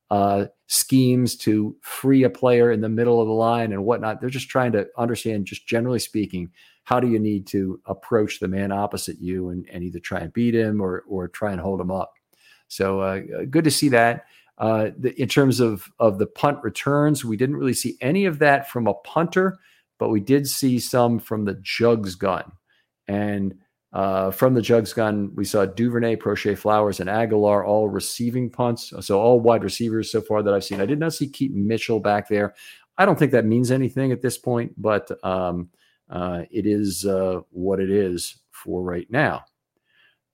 uh, 0.09 0.45
schemes 0.67 1.35
to 1.37 1.75
free 1.81 2.23
a 2.23 2.29
player 2.29 2.71
in 2.71 2.81
the 2.81 2.89
middle 2.89 3.21
of 3.21 3.27
the 3.27 3.33
line 3.33 3.71
and 3.71 3.83
whatnot. 3.83 4.19
They're 4.19 4.29
just 4.29 4.49
trying 4.49 4.71
to 4.73 4.87
understand, 4.97 5.45
just 5.45 5.67
generally 5.67 5.99
speaking, 5.99 6.51
how 6.83 6.99
do 6.99 7.07
you 7.07 7.19
need 7.19 7.47
to 7.47 7.79
approach 7.85 8.39
the 8.39 8.47
man 8.47 8.71
opposite 8.71 9.19
you 9.19 9.49
and, 9.49 9.67
and 9.71 9.83
either 9.83 9.99
try 9.99 10.19
and 10.19 10.33
beat 10.33 10.55
him 10.55 10.81
or 10.81 11.03
or 11.07 11.27
try 11.27 11.51
and 11.51 11.61
hold 11.61 11.79
him 11.79 11.91
up. 11.91 12.13
So 12.67 13.01
uh, 13.01 13.21
good 13.49 13.63
to 13.65 13.71
see 13.71 13.89
that. 13.89 14.25
Uh, 14.61 14.91
the, 14.95 15.19
in 15.19 15.27
terms 15.27 15.59
of 15.59 15.89
of 15.97 16.19
the 16.19 16.27
punt 16.27 16.59
returns, 16.61 17.25
we 17.25 17.35
didn't 17.35 17.57
really 17.57 17.73
see 17.73 17.97
any 17.99 18.25
of 18.25 18.37
that 18.37 18.69
from 18.69 18.85
a 18.85 18.93
punter, 18.93 19.57
but 19.97 20.09
we 20.09 20.19
did 20.19 20.47
see 20.47 20.79
some 20.79 21.17
from 21.17 21.45
the 21.45 21.59
jugs 21.63 22.13
gun. 22.13 22.51
And 23.07 23.55
uh, 23.91 24.29
from 24.29 24.53
the 24.53 24.61
jugs 24.61 24.93
gun, 24.93 25.31
we 25.35 25.45
saw 25.45 25.65
Duvernay, 25.65 26.15
Proche 26.17 26.55
Flowers, 26.55 26.99
and 26.99 27.09
Agholor 27.09 27.65
all 27.65 27.89
receiving 27.89 28.51
punts. 28.51 28.93
So 29.01 29.19
all 29.19 29.39
wide 29.39 29.63
receivers 29.63 30.11
so 30.11 30.21
far 30.21 30.43
that 30.43 30.53
I've 30.53 30.63
seen. 30.63 30.79
I 30.79 30.85
did 30.85 30.99
not 30.99 31.13
see 31.13 31.27
Keaton 31.27 31.67
Mitchell 31.67 31.99
back 31.99 32.29
there. 32.29 32.53
I 32.99 33.05
don't 33.05 33.17
think 33.17 33.31
that 33.31 33.45
means 33.45 33.71
anything 33.71 34.11
at 34.11 34.21
this 34.21 34.37
point, 34.37 34.73
but 34.77 35.09
um, 35.25 35.69
uh, 36.07 36.43
it 36.51 36.67
is 36.67 37.03
uh, 37.05 37.41
what 37.49 37.79
it 37.79 37.89
is 37.89 38.37
for 38.51 38.83
right 38.83 39.09
now. 39.09 39.43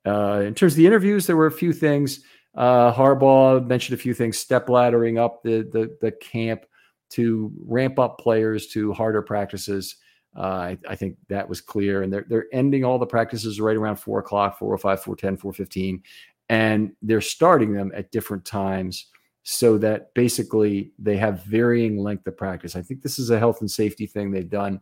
Uh, 0.06 0.44
in 0.46 0.54
terms 0.54 0.74
of 0.74 0.78
the 0.78 0.86
interviews, 0.86 1.28
there 1.28 1.38
were 1.38 1.48
a 1.48 1.52
few 1.52 1.72
things. 1.72 2.24
Uh, 2.58 2.92
Harbaugh 2.92 3.66
mentioned 3.66 3.98
a 3.98 4.02
few 4.02 4.16
things, 4.16 4.38
step 4.38 4.68
laddering 4.68 5.20
up 5.20 5.44
the, 5.44 5.62
the, 5.72 5.96
the 6.02 6.12
camp 6.12 6.66
to 7.12 7.52
ramp 7.64 8.00
up 8.00 8.18
players 8.18 8.68
to 8.70 8.92
harder 8.94 9.22
practices. 9.22 9.96
Uh, 10.36 10.42
I, 10.42 10.78
I, 10.90 10.96
think 10.96 11.18
that 11.30 11.48
was 11.48 11.62
clear. 11.62 12.02
And 12.02 12.12
they're, 12.12 12.26
they're 12.28 12.48
ending 12.52 12.84
all 12.84 13.00
the 13.00 13.06
practices 13.06 13.62
right 13.62 13.78
around 13.78 13.98
four 13.98 14.20
o'clock, 14.20 14.58
405, 14.58 15.04
410, 15.04 15.38
415. 15.38 16.04
And 16.50 16.92
they're 17.02 17.22
starting 17.22 17.74
them 17.74 17.92
at 17.96 18.12
different 18.12 18.44
times 18.44 19.06
so 19.44 19.78
that 19.78 20.14
basically 20.14 20.92
they 21.00 21.16
have 21.16 21.44
varying 21.46 21.98
length 22.00 22.28
of 22.28 22.38
practice. 22.38 22.76
I 22.76 22.82
think 22.82 23.02
this 23.02 23.20
is 23.20 23.30
a 23.30 23.40
health 23.40 23.62
and 23.62 23.72
safety 23.72 24.06
thing 24.06 24.32
they've 24.32 24.50
done. 24.50 24.82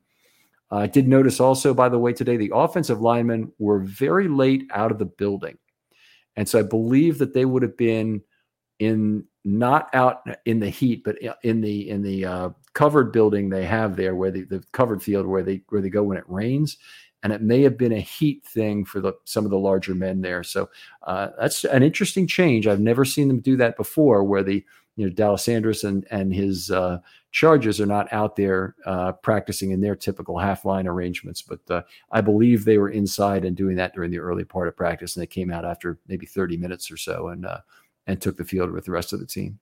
Uh, 0.72 0.78
I 0.78 0.88
did 0.88 1.08
notice 1.08 1.40
also, 1.40 1.74
by 1.74 1.90
the 1.90 2.00
way, 2.00 2.14
today 2.14 2.38
the 2.38 2.52
offensive 2.54 3.02
linemen 3.02 3.52
were 3.60 3.80
very 3.80 4.28
late 4.28 4.64
out 4.72 4.92
of 4.92 4.98
the 4.98 5.06
building. 5.06 5.58
And 6.36 6.48
so 6.48 6.60
I 6.60 6.64
believe 6.64 7.18
that 7.20 7.34
they 7.34 7.46
would 7.46 7.64
have 7.64 7.78
been 7.78 8.22
in 8.80 9.26
not 9.44 9.94
out 9.94 10.28
in 10.46 10.60
the 10.60 10.70
heat, 10.70 11.04
but 11.04 11.18
in 11.44 11.62
the 11.62 11.90
in 11.90 12.02
the 12.02 12.26
uh, 12.26 12.50
covered 12.74 13.12
building 13.12 13.50
they 13.50 13.66
have 13.66 13.96
there, 13.96 14.16
where 14.16 14.32
the, 14.32 14.44
the 14.44 14.64
covered 14.72 15.02
field 15.02 15.28
where 15.28 15.44
they 15.44 15.62
where 15.70 15.82
they 15.82 15.90
go 15.90 16.04
when 16.04 16.18
it 16.18 16.24
rains, 16.28 16.78
and 17.24 17.32
it 17.32 17.42
may 17.42 17.62
have 17.62 17.78
been 17.78 17.94
a 17.94 18.00
heat 18.00 18.46
thing 18.46 18.84
for 18.86 19.00
the 19.00 19.14
some 19.24 19.46
of 19.46 19.52
the 19.52 19.58
larger 19.58 19.96
men 19.96 20.22
there. 20.22 20.44
So 20.44 20.70
uh, 21.04 21.30
that's 21.40 21.64
an 21.64 21.84
interesting 21.84 22.28
change. 22.28 22.68
I've 22.68 22.80
never 22.80 23.06
seen 23.06 23.28
them 23.28 23.40
do 23.40 23.56
that 23.58 23.78
before, 23.78 24.24
where 24.24 24.44
the 24.44 24.66
you 24.96 25.06
know 25.06 25.14
D'Alessandris 25.14 25.84
and 25.84 26.06
and 26.10 26.34
his 26.34 26.72
uh, 26.72 27.00
Chargers 27.36 27.82
are 27.82 27.86
not 27.86 28.08
out 28.14 28.38
there 28.38 28.76
uh, 28.86 29.12
practicing 29.12 29.72
in 29.72 29.82
their 29.82 29.94
typical 29.94 30.40
half 30.40 30.64
line 30.64 30.88
arrangements, 30.88 31.42
but 31.42 31.60
uh, 31.70 31.82
I 32.10 32.22
believe 32.22 32.64
they 32.64 32.78
were 32.78 32.92
inside 32.92 33.44
and 33.44 33.58
doing 33.58 33.76
that 33.76 33.94
during 33.94 34.10
the 34.10 34.20
early 34.20 34.46
part 34.46 34.70
of 34.70 34.78
practice, 34.78 35.18
and 35.18 35.22
they 35.22 35.28
came 35.28 35.52
out 35.52 35.66
after 35.66 36.00
maybe 36.08 36.26
30 36.26 36.56
minutes 36.56 36.90
or 36.90 36.96
so 36.96 37.28
and 37.28 37.46
uh, 37.46 37.58
and 38.08 38.22
took 38.22 38.38
the 38.38 38.46
field 38.46 38.72
with 38.72 38.86
the 38.86 38.94
rest 38.94 39.12
of 39.12 39.20
the 39.20 39.26
team. 39.26 39.60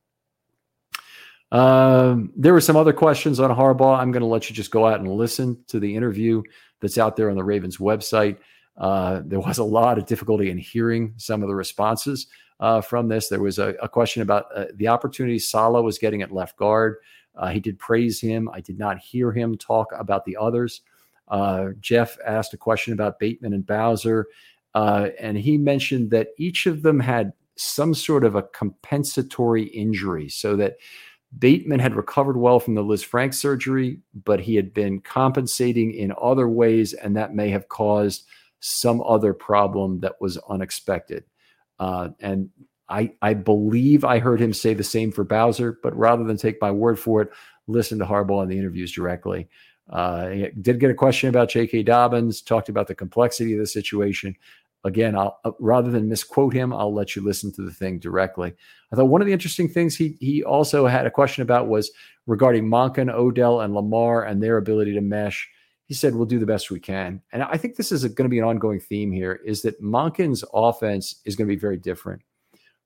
Um, 1.52 2.32
there 2.36 2.54
were 2.54 2.62
some 2.62 2.76
other 2.76 2.94
questions 2.94 3.40
on 3.40 3.50
Harbaugh. 3.50 3.98
I'm 3.98 4.12
going 4.12 4.22
to 4.22 4.28
let 4.28 4.52
you 4.52 4.56
just 4.56 4.70
go 4.70 4.86
out 4.86 5.00
and 5.00 5.10
listen 5.10 5.58
to 5.70 5.80
the 5.80 5.96
interview 5.96 6.44
that's 6.80 7.00
out 7.00 7.16
there 7.16 7.32
on 7.32 7.36
the 7.36 7.44
Ravens 7.44 7.78
website. 7.78 8.38
Uh, 8.78 9.24
there 9.26 9.40
was 9.40 9.58
a 9.58 9.64
lot 9.64 9.98
of 9.98 10.06
difficulty 10.06 10.52
in 10.52 10.60
hearing 10.60 11.16
some 11.18 11.42
of 11.42 11.48
the 11.48 11.56
responses 11.56 12.28
uh, 12.60 12.82
from 12.82 13.08
this. 13.08 13.30
There 13.30 13.42
was 13.42 13.58
a, 13.58 13.70
a 13.82 13.90
question 13.90 14.22
about 14.22 14.46
uh, 14.56 14.66
the 14.76 14.90
opportunity 14.90 15.40
Sala 15.40 15.82
was 15.82 15.98
getting 15.98 16.22
at 16.22 16.32
left 16.32 16.56
guard. 16.56 16.98
Uh, 17.36 17.50
he 17.50 17.60
did 17.60 17.80
praise 17.80 18.20
him. 18.20 18.50
I 18.54 18.62
did 18.62 18.78
not 18.78 19.00
hear 19.00 19.32
him 19.32 19.58
talk 19.58 19.88
about 19.98 20.26
the 20.26 20.38
others. 20.38 20.82
Uh, 21.28 21.70
Jeff 21.80 22.18
asked 22.26 22.54
a 22.54 22.58
question 22.58 22.94
about 22.94 23.20
Bateman 23.20 23.54
and 23.54 23.66
Bowser, 23.66 24.28
uh, 24.76 25.10
and 25.20 25.38
he 25.38 25.58
mentioned 25.58 26.12
that 26.12 26.30
each 26.38 26.66
of 26.66 26.82
them 26.82 27.00
had 27.00 27.34
some 27.56 27.94
sort 27.94 28.24
of 28.24 28.36
a 28.36 28.44
compensatory 28.44 29.64
injury, 29.64 30.30
so 30.30 30.56
that 30.58 30.78
Bateman 31.40 31.80
had 31.80 31.96
recovered 31.96 32.38
well 32.38 32.60
from 32.60 32.76
the 32.76 32.84
Lisfranc 32.84 33.34
surgery, 33.34 34.00
but 34.24 34.40
he 34.40 34.56
had 34.56 34.74
been 34.74 35.00
compensating 35.00 35.94
in 35.94 36.14
other 36.22 36.48
ways, 36.48 36.94
and 36.94 37.16
that 37.16 37.34
may 37.34 37.50
have 37.50 37.70
caused 37.70 38.26
some 38.60 39.02
other 39.02 39.34
problem 39.34 40.00
that 40.02 40.20
was 40.22 40.38
unexpected. 40.50 41.24
Uh, 41.80 42.10
and 42.20 42.50
I, 42.90 43.14
I 43.22 43.34
believe 43.34 44.04
I 44.04 44.20
heard 44.20 44.42
him 44.42 44.54
say 44.54 44.74
the 44.74 44.84
same 44.84 45.12
for 45.12 45.24
Bowser, 45.24 45.80
but 45.82 45.96
rather 45.98 46.24
than 46.24 46.38
take 46.38 46.62
my 46.62 46.72
word 46.72 47.00
for 47.00 47.22
it, 47.22 47.30
listen 47.68 47.98
to 48.00 48.06
Harbaugh 48.06 48.44
in 48.44 48.50
the 48.50 48.58
interviews 48.58 48.92
directly. 48.92 49.48
Uh, 49.90 50.30
did 50.62 50.80
get 50.80 50.92
a 50.92 50.96
question 50.96 51.30
about 51.30 51.50
J.K. 51.50 51.84
Dobbins, 51.84 52.42
talked 52.42 52.70
about 52.70 52.88
the 52.88 52.96
complexity 52.96 53.54
of 53.54 53.60
the 53.60 53.68
situation. 53.68 54.36
again, 54.86 55.16
I'll, 55.16 55.40
uh, 55.46 55.52
rather 55.60 55.92
than 55.92 56.10
misquote 56.10 56.54
him, 56.54 56.74
I'll 56.74 56.94
let 56.94 57.16
you 57.16 57.22
listen 57.22 57.52
to 57.54 57.62
the 57.62 57.72
thing 57.72 58.00
directly. 58.00 58.54
I 58.92 58.96
thought 58.96 59.06
one 59.06 59.22
of 59.22 59.28
the 59.28 59.34
interesting 59.34 59.70
things 59.70 59.96
he 59.96 60.18
he 60.20 60.44
also 60.44 60.88
had 60.88 61.06
a 61.06 61.12
question 61.12 61.42
about 61.42 61.68
was 61.68 61.92
regarding 62.28 62.66
Monken, 62.66 63.12
Odell, 63.12 63.62
and 63.62 63.74
Lamar 63.74 64.24
and 64.24 64.42
their 64.42 64.58
ability 64.58 64.94
to 64.94 65.02
mesh. 65.02 65.50
He 65.86 65.94
said, 65.94 66.16
"We'll 66.16 66.26
do 66.26 66.40
the 66.40 66.46
best 66.46 66.72
we 66.72 66.80
can," 66.80 67.22
and 67.32 67.44
I 67.44 67.58
think 67.58 67.76
this 67.76 67.92
is 67.92 68.04
going 68.04 68.26
to 68.26 68.30
be 68.30 68.40
an 68.40 68.46
ongoing 68.46 68.80
theme 68.80 69.12
here. 69.12 69.40
Is 69.46 69.62
that 69.64 69.82
Monken's 69.82 70.44
offense 70.54 71.22
is 71.26 71.36
going 71.36 71.48
to 71.48 71.56
be 71.56 71.60
very 71.60 71.78
different. 71.78 72.22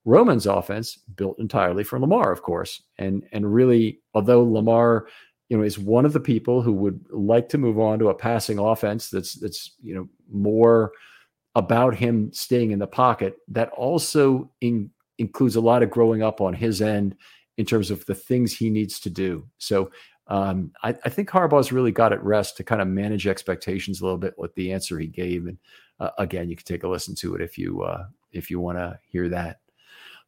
Roman's 0.08 0.46
offense 0.46 0.96
built 1.16 1.38
entirely 1.38 1.84
for 1.84 2.00
Lamar, 2.00 2.32
of 2.32 2.40
course, 2.40 2.82
and 2.96 3.22
and 3.32 3.52
really, 3.52 4.00
although 4.14 4.42
Lamar, 4.42 5.06
you 5.50 5.56
know, 5.58 5.62
is 5.62 5.78
one 5.78 6.06
of 6.06 6.14
the 6.14 6.20
people 6.20 6.62
who 6.62 6.72
would 6.72 7.04
like 7.10 7.50
to 7.50 7.58
move 7.58 7.78
on 7.78 7.98
to 7.98 8.08
a 8.08 8.14
passing 8.14 8.58
offense 8.58 9.10
that's 9.10 9.34
that's 9.34 9.74
you 9.82 9.94
know 9.94 10.08
more 10.32 10.92
about 11.56 11.94
him 11.94 12.32
staying 12.32 12.70
in 12.70 12.78
the 12.78 12.86
pocket. 12.86 13.36
That 13.48 13.68
also 13.70 14.50
in, 14.62 14.90
includes 15.18 15.56
a 15.56 15.60
lot 15.60 15.82
of 15.82 15.90
growing 15.90 16.22
up 16.22 16.40
on 16.40 16.54
his 16.54 16.80
end 16.80 17.14
in 17.58 17.66
terms 17.66 17.90
of 17.90 18.06
the 18.06 18.14
things 18.14 18.56
he 18.56 18.70
needs 18.70 19.00
to 19.00 19.10
do. 19.10 19.46
So 19.58 19.90
um, 20.28 20.72
I, 20.82 20.90
I, 21.04 21.08
think 21.10 21.28
Harbaugh's 21.28 21.72
really 21.72 21.92
got 21.92 22.12
at 22.12 22.22
rest 22.22 22.56
to 22.56 22.64
kind 22.64 22.80
of 22.80 22.88
manage 22.88 23.26
expectations 23.26 24.00
a 24.00 24.04
little 24.04 24.18
bit 24.18 24.34
with 24.38 24.54
the 24.54 24.72
answer 24.72 24.98
he 24.98 25.06
gave. 25.06 25.46
And 25.46 25.58
uh, 26.00 26.10
again, 26.18 26.48
you 26.48 26.56
can 26.56 26.64
take 26.64 26.84
a 26.84 26.88
listen 26.88 27.14
to 27.16 27.34
it 27.34 27.42
if 27.42 27.58
you 27.58 27.82
uh, 27.82 28.06
if 28.32 28.50
you 28.50 28.60
want 28.60 28.78
to 28.78 28.98
hear 29.10 29.28
that. 29.30 29.60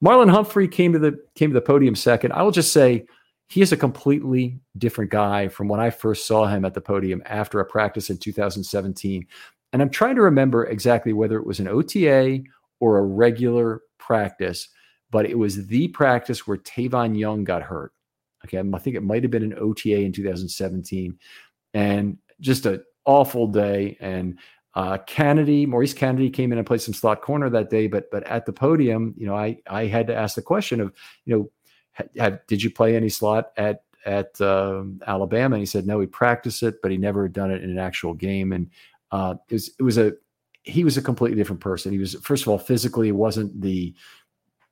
Marlon 0.04 0.30
Humphrey 0.30 0.66
came 0.66 0.92
to 0.92 0.98
the 0.98 1.18
came 1.34 1.50
to 1.50 1.54
the 1.54 1.60
podium 1.60 1.94
second. 1.94 2.32
I 2.32 2.42
will 2.42 2.50
just 2.50 2.72
say 2.72 3.06
he 3.48 3.60
is 3.60 3.72
a 3.72 3.76
completely 3.76 4.60
different 4.78 5.10
guy 5.10 5.48
from 5.48 5.68
when 5.68 5.80
I 5.80 5.90
first 5.90 6.26
saw 6.26 6.46
him 6.46 6.64
at 6.64 6.72
the 6.72 6.80
podium 6.80 7.22
after 7.26 7.60
a 7.60 7.64
practice 7.64 8.08
in 8.08 8.16
2017. 8.16 9.26
And 9.72 9.82
I'm 9.82 9.90
trying 9.90 10.14
to 10.16 10.22
remember 10.22 10.66
exactly 10.66 11.12
whether 11.12 11.36
it 11.36 11.46
was 11.46 11.60
an 11.60 11.68
OTA 11.68 12.42
or 12.78 12.98
a 12.98 13.02
regular 13.02 13.82
practice, 13.98 14.68
but 15.10 15.26
it 15.26 15.38
was 15.38 15.66
the 15.66 15.88
practice 15.88 16.46
where 16.46 16.58
Tavon 16.58 17.18
Young 17.18 17.44
got 17.44 17.62
hurt. 17.62 17.92
Okay, 18.44 18.58
I 18.58 18.78
think 18.78 18.96
it 18.96 19.02
might 19.02 19.22
have 19.22 19.30
been 19.30 19.42
an 19.42 19.58
OTA 19.58 20.00
in 20.00 20.12
2017, 20.12 21.18
and 21.74 22.16
just 22.40 22.66
an 22.66 22.82
awful 23.04 23.46
day. 23.46 23.98
And 24.00 24.38
uh, 24.74 24.98
Canady, 24.98 25.66
Maurice 25.66 25.94
Canady 25.94 26.30
came 26.30 26.52
in 26.52 26.58
and 26.58 26.66
played 26.66 26.80
some 26.80 26.94
slot 26.94 27.22
corner 27.22 27.50
that 27.50 27.70
day, 27.70 27.86
but 27.86 28.10
but 28.10 28.22
at 28.24 28.46
the 28.46 28.52
podium, 28.52 29.14
you 29.16 29.26
know, 29.26 29.34
I 29.34 29.58
I 29.68 29.86
had 29.86 30.06
to 30.06 30.14
ask 30.14 30.36
the 30.36 30.42
question 30.42 30.80
of, 30.80 30.92
you 31.24 31.36
know, 31.36 31.50
have, 32.16 32.46
did 32.46 32.62
you 32.62 32.70
play 32.70 32.96
any 32.96 33.08
slot 33.08 33.52
at 33.56 33.82
at 34.06 34.40
um, 34.40 35.00
Alabama? 35.06 35.56
And 35.56 35.62
he 35.62 35.66
said 35.66 35.86
no, 35.86 36.00
he 36.00 36.06
practiced 36.06 36.62
it, 36.62 36.80
but 36.82 36.90
he 36.90 36.98
never 36.98 37.24
had 37.24 37.32
done 37.32 37.50
it 37.50 37.64
in 37.64 37.70
an 37.70 37.78
actual 37.78 38.14
game. 38.14 38.52
And 38.52 38.70
uh, 39.10 39.34
it 39.48 39.54
was 39.54 39.70
it 39.78 39.82
was 39.82 39.98
a 39.98 40.12
he 40.62 40.84
was 40.84 40.96
a 40.96 41.02
completely 41.02 41.36
different 41.36 41.60
person. 41.60 41.92
He 41.92 41.98
was 41.98 42.14
first 42.22 42.44
of 42.44 42.48
all 42.48 42.58
physically 42.58 43.08
he 43.08 43.12
wasn't 43.12 43.60
the 43.60 43.94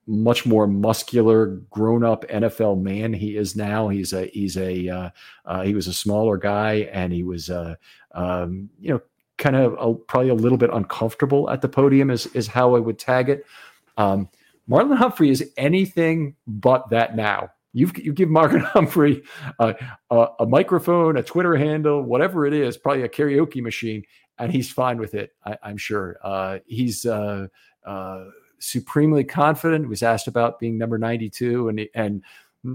much 0.06 0.46
more 0.46 0.66
muscular, 0.66 1.58
grown-up 1.70 2.24
NFL 2.28 2.80
man 2.80 3.12
he 3.12 3.36
is 3.36 3.54
now. 3.54 3.88
He's 3.88 4.12
a 4.12 4.26
he's 4.26 4.56
a 4.56 4.88
uh, 4.88 5.10
uh, 5.44 5.62
he 5.62 5.74
was 5.74 5.86
a 5.86 5.92
smaller 5.92 6.36
guy, 6.38 6.88
and 6.92 7.12
he 7.12 7.24
was 7.24 7.50
uh, 7.50 7.74
um, 8.12 8.70
you 8.80 8.94
know 8.94 9.00
kind 9.38 9.56
of 9.56 9.74
a, 9.78 9.94
probably 9.94 10.28
a 10.28 10.34
little 10.34 10.58
bit 10.58 10.70
uncomfortable 10.72 11.48
at 11.50 11.62
the 11.62 11.68
podium 11.68 12.10
is 12.10 12.26
is 12.26 12.46
how 12.46 12.74
I 12.76 12.80
would 12.80 12.98
tag 12.98 13.28
it. 13.28 13.46
Um, 13.96 14.28
Marlon 14.68 14.96
Humphrey 14.96 15.30
is 15.30 15.50
anything 15.56 16.36
but 16.46 16.90
that 16.90 17.16
now. 17.16 17.50
You 17.72 17.90
you 17.96 18.12
give 18.12 18.28
Marlon 18.28 18.62
Humphrey 18.64 19.22
a, 19.58 19.74
a, 20.10 20.46
microphone, 20.46 21.16
a 21.16 21.22
Twitter 21.22 21.56
handle, 21.56 22.02
whatever 22.02 22.46
it 22.46 22.52
is, 22.52 22.76
probably 22.76 23.02
a 23.02 23.08
karaoke 23.08 23.62
machine, 23.62 24.02
and 24.38 24.52
he's 24.52 24.70
fine 24.70 24.98
with 24.98 25.14
it. 25.14 25.30
I, 25.44 25.56
am 25.62 25.76
sure. 25.76 26.18
Uh, 26.22 26.58
he's 26.66 27.06
uh, 27.06 27.46
uh, 27.86 28.24
supremely 28.58 29.24
confident. 29.24 29.84
He 29.84 29.88
was 29.88 30.02
asked 30.02 30.26
about 30.28 30.58
being 30.58 30.76
number 30.76 30.98
92, 30.98 31.68
and 31.68 31.80
and 31.94 32.22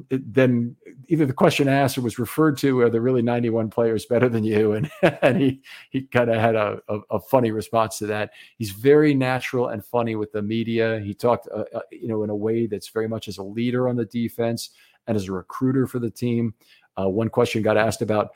then 0.10 0.76
either 1.10 1.26
the 1.26 1.34
question 1.34 1.68
asked 1.68 1.98
or 1.98 2.02
was 2.02 2.18
referred 2.18 2.58
to 2.58 2.80
are 2.82 2.90
there 2.90 3.02
really 3.02 3.22
91 3.22 3.70
players 3.70 4.06
better 4.06 4.30
than 4.30 4.44
you? 4.44 4.74
And 4.74 4.90
and 5.22 5.42
he 5.42 5.62
he 5.90 6.04
kind 6.04 6.30
of 6.30 6.38
had 6.38 6.56
a, 6.56 6.80
a, 6.88 7.00
a, 7.12 7.20
funny 7.20 7.52
response 7.52 7.98
to 7.98 8.08
that. 8.08 8.32
He's 8.58 8.72
very 8.72 9.14
natural 9.14 9.70
and 9.70 9.86
funny 9.86 10.16
with 10.16 10.32
the 10.32 10.42
media. 10.42 11.02
He 11.04 11.14
talked 11.14 11.48
uh, 11.54 11.66
uh, 11.76 11.82
you 11.92 12.08
know 12.08 12.24
in 12.24 12.30
a 12.30 12.36
way 12.36 12.68
that's 12.68 12.90
very 12.90 13.08
much 13.08 13.28
as 13.28 13.38
a 13.38 13.44
leader 13.44 13.90
on 13.90 13.96
the 13.96 14.06
defense 14.06 14.70
and 15.08 15.18
as 15.18 15.28
a 15.28 15.34
recruiter 15.34 15.86
for 15.86 16.00
the 16.00 16.10
team. 16.12 16.54
Uh, 16.98 17.10
one 17.10 17.30
question 17.30 17.62
got 17.62 17.78
asked 17.78 18.02
about 18.02 18.32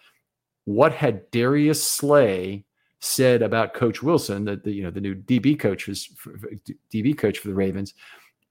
what 0.65 0.91
had 0.91 1.29
darius 1.31 1.81
slay 1.81 2.65
said 2.99 3.41
about 3.41 3.73
Coach 3.73 4.01
Wilson, 4.01 4.45
that 4.45 4.63
the 4.63 4.71
you 4.71 4.83
know 4.83 4.91
the 4.91 5.01
new 5.01 5.15
DB 5.15 5.57
coach 5.57 5.87
was 5.87 6.09
DB 6.91 7.17
coach 7.17 7.39
for 7.39 7.47
the 7.47 7.53
Ravens, 7.53 7.93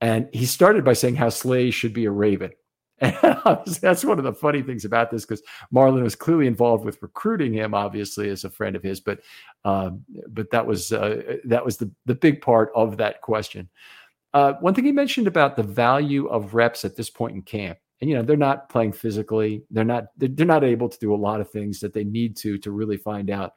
and 0.01 0.29
he 0.33 0.47
started 0.47 0.85
by 0.85 0.93
saying 0.93 1.17
how 1.17 1.29
Slay 1.29 1.71
should 1.71 1.93
be 1.93 2.05
a 2.05 2.11
Raven. 2.11 2.53
And 3.01 3.17
that's 3.81 4.05
one 4.05 4.19
of 4.19 4.25
the 4.25 4.33
funny 4.33 4.63
things 4.63 4.85
about 4.85 5.11
this 5.11 5.25
because 5.25 5.43
Marlon 5.75 6.03
was 6.03 6.17
clearly 6.17 6.47
involved 6.47 6.85
with 6.85 7.03
recruiting 7.03 7.53
him, 7.53 7.75
obviously 7.75 8.31
as 8.31 8.45
a 8.45 8.51
friend 8.51 8.77
of 8.77 8.83
his. 8.83 9.01
But 9.01 9.21
um, 9.65 10.05
but 10.29 10.51
that 10.51 10.67
was 10.67 10.93
uh, 10.93 11.37
that 11.45 11.65
was 11.65 11.77
the 11.77 11.91
the 12.07 12.15
big 12.15 12.41
part 12.41 12.71
of 12.75 12.97
that 12.99 13.21
question. 13.21 13.69
Uh, 14.35 14.55
one 14.61 14.75
thing 14.75 14.85
he 14.85 14.93
mentioned 14.93 15.27
about 15.27 15.57
the 15.57 15.63
value 15.63 16.27
of 16.27 16.55
reps 16.55 16.85
at 16.85 16.97
this 16.97 17.11
point 17.11 17.35
in 17.35 17.43
camp, 17.43 17.79
and 18.01 18.11
you 18.11 18.17
know 18.17 18.23
they're 18.23 18.37
not 18.37 18.69
playing 18.69 18.93
physically, 18.93 19.65
they're 19.71 19.85
not 19.85 20.07
they're 20.17 20.47
not 20.47 20.65
able 20.65 20.89
to 20.89 20.99
do 20.99 21.15
a 21.15 21.17
lot 21.17 21.41
of 21.41 21.51
things 21.51 21.81
that 21.81 21.93
they 21.93 22.05
need 22.05 22.37
to 22.39 22.59
to 22.59 22.71
really 22.71 22.97
find 22.97 23.31
out 23.31 23.53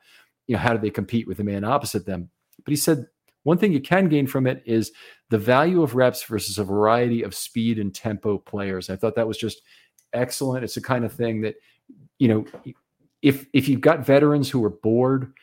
you 0.48 0.56
know, 0.56 0.62
how 0.62 0.74
do 0.74 0.80
they 0.80 0.90
compete 0.90 1.28
with 1.28 1.38
the 1.38 1.44
man 1.44 1.64
opposite 1.64 2.08
them? 2.08 2.30
But 2.66 2.72
he 2.72 2.76
said 2.76 3.06
one 3.50 3.58
thing 3.58 3.74
you 3.74 3.82
can 3.82 4.08
gain 4.08 4.28
from 4.28 4.46
it 4.46 4.62
is 4.68 4.92
the 5.32 5.38
value 5.40 5.82
of 5.82 5.96
reps 5.96 6.22
versus 6.22 6.60
a 6.60 6.64
variety 6.64 7.24
of 7.24 7.34
speed 7.34 7.80
and 7.80 7.96
tempo 7.96 8.38
players. 8.38 8.92
I 8.92 8.96
thought 8.96 9.16
that 9.16 9.28
was 9.28 9.40
just 9.40 9.64
excellent. 10.14 10.64
It's 10.64 10.76
the 10.76 10.82
kind 10.82 11.04
of 11.04 11.12
thing 11.12 11.42
that, 11.42 11.56
you 12.20 12.28
know, 12.28 12.46
if 13.24 13.48
if 13.52 13.68
you've 13.68 13.82
got 13.82 14.06
veterans 14.06 14.52
who 14.52 14.64
are 14.64 14.70
bored, 14.70 15.34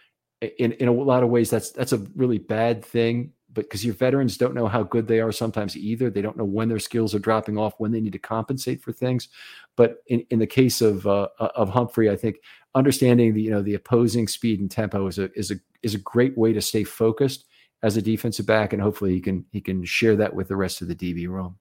in 0.41 0.71
in 0.75 0.87
a 0.87 0.93
lot 0.93 1.25
of 1.25 1.31
ways, 1.31 1.51
that's 1.51 1.73
that's 1.73 1.93
a 1.93 2.07
really 2.15 2.39
bad 2.39 2.85
thing. 2.85 3.33
But 3.53 3.65
because 3.65 3.85
your 3.85 3.95
veterans 3.95 4.39
don't 4.39 4.55
know 4.55 4.69
how 4.69 4.85
good 4.85 5.09
they 5.09 5.19
are 5.19 5.33
sometimes 5.33 5.77
either, 5.77 6.09
they 6.09 6.23
don't 6.23 6.37
know 6.37 6.45
when 6.45 6.69
their 6.69 6.79
skills 6.79 7.13
are 7.13 7.19
dropping 7.19 7.59
off, 7.59 7.75
when 7.79 7.91
they 7.91 8.01
need 8.01 8.13
to 8.13 8.21
compensate 8.21 8.83
for 8.83 8.93
things. 8.93 9.31
But 9.75 10.05
in, 10.07 10.25
in 10.31 10.39
the 10.39 10.47
case 10.47 10.81
of 10.81 11.09
uh, 11.09 11.27
of 11.41 11.71
Humphrey, 11.71 12.09
I 12.09 12.15
think 12.15 12.37
understanding 12.77 13.35
the 13.35 13.43
you 13.43 13.51
know 13.51 13.63
the 13.63 13.75
opposing 13.75 14.29
speed 14.29 14.61
and 14.61 14.71
tempo 14.71 15.09
is 15.09 15.19
a 15.19 15.29
is 15.37 15.51
a 15.51 15.57
is 15.83 15.97
a 15.97 15.99
great 15.99 16.39
way 16.39 16.53
to 16.53 16.63
stay 16.63 16.85
focused 16.85 17.47
as 17.87 17.97
a 17.97 18.03
defensive 18.03 18.47
back, 18.47 18.73
and 18.73 18.83
hopefully 18.83 19.15
he 19.15 19.21
can 19.21 19.45
he 19.53 19.61
can 19.61 19.85
share 19.85 20.17
that 20.17 20.35
with 20.35 20.49
the 20.49 20.57
rest 20.57 20.83
of 20.83 20.89
the 20.89 20.95
DB 20.95 21.29
room. 21.29 21.57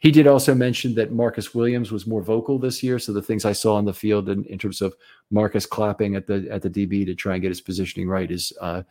He 0.00 0.10
did 0.10 0.26
also 0.26 0.54
mention 0.54 0.94
that 0.96 1.12
Marcus 1.12 1.54
Williams 1.54 1.92
was 1.92 2.06
more 2.06 2.20
vocal 2.20 2.58
this 2.58 2.82
year. 2.82 2.98
So 2.98 3.12
the 3.12 3.22
things 3.22 3.44
I 3.44 3.52
saw 3.52 3.76
on 3.76 3.84
the 3.84 3.94
field 3.94 4.28
in, 4.28 4.44
in 4.44 4.58
terms 4.58 4.82
of 4.82 4.94
Marcus 5.30 5.64
clapping 5.64 6.16
at 6.16 6.26
the 6.26 6.48
at 6.50 6.62
the 6.62 6.68
DB 6.68 7.06
to 7.06 7.14
try 7.14 7.34
and 7.34 7.42
get 7.42 7.50
his 7.50 7.60
positioning 7.60 8.08
right 8.08 8.30
is, 8.30 8.52
uh, 8.60 8.82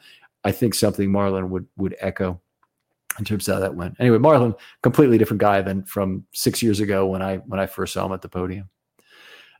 I 0.45 0.53
think, 0.53 0.73
something 0.73 1.09
Marlon 1.09 1.49
would 1.49 1.67
would 1.75 1.97
echo 1.99 2.39
in 3.19 3.25
terms 3.25 3.47
of 3.47 3.55
how 3.55 3.59
that 3.59 3.75
went. 3.75 3.95
Anyway, 3.99 4.17
Marlon, 4.17 4.57
completely 4.81 5.17
different 5.17 5.41
guy 5.41 5.61
than 5.61 5.83
from 5.83 6.25
six 6.31 6.63
years 6.63 6.79
ago 6.79 7.05
when 7.05 7.21
I 7.21 7.37
when 7.37 7.59
I 7.59 7.65
first 7.65 7.93
saw 7.93 8.05
him 8.05 8.13
at 8.13 8.21
the 8.21 8.29
podium. 8.29 8.69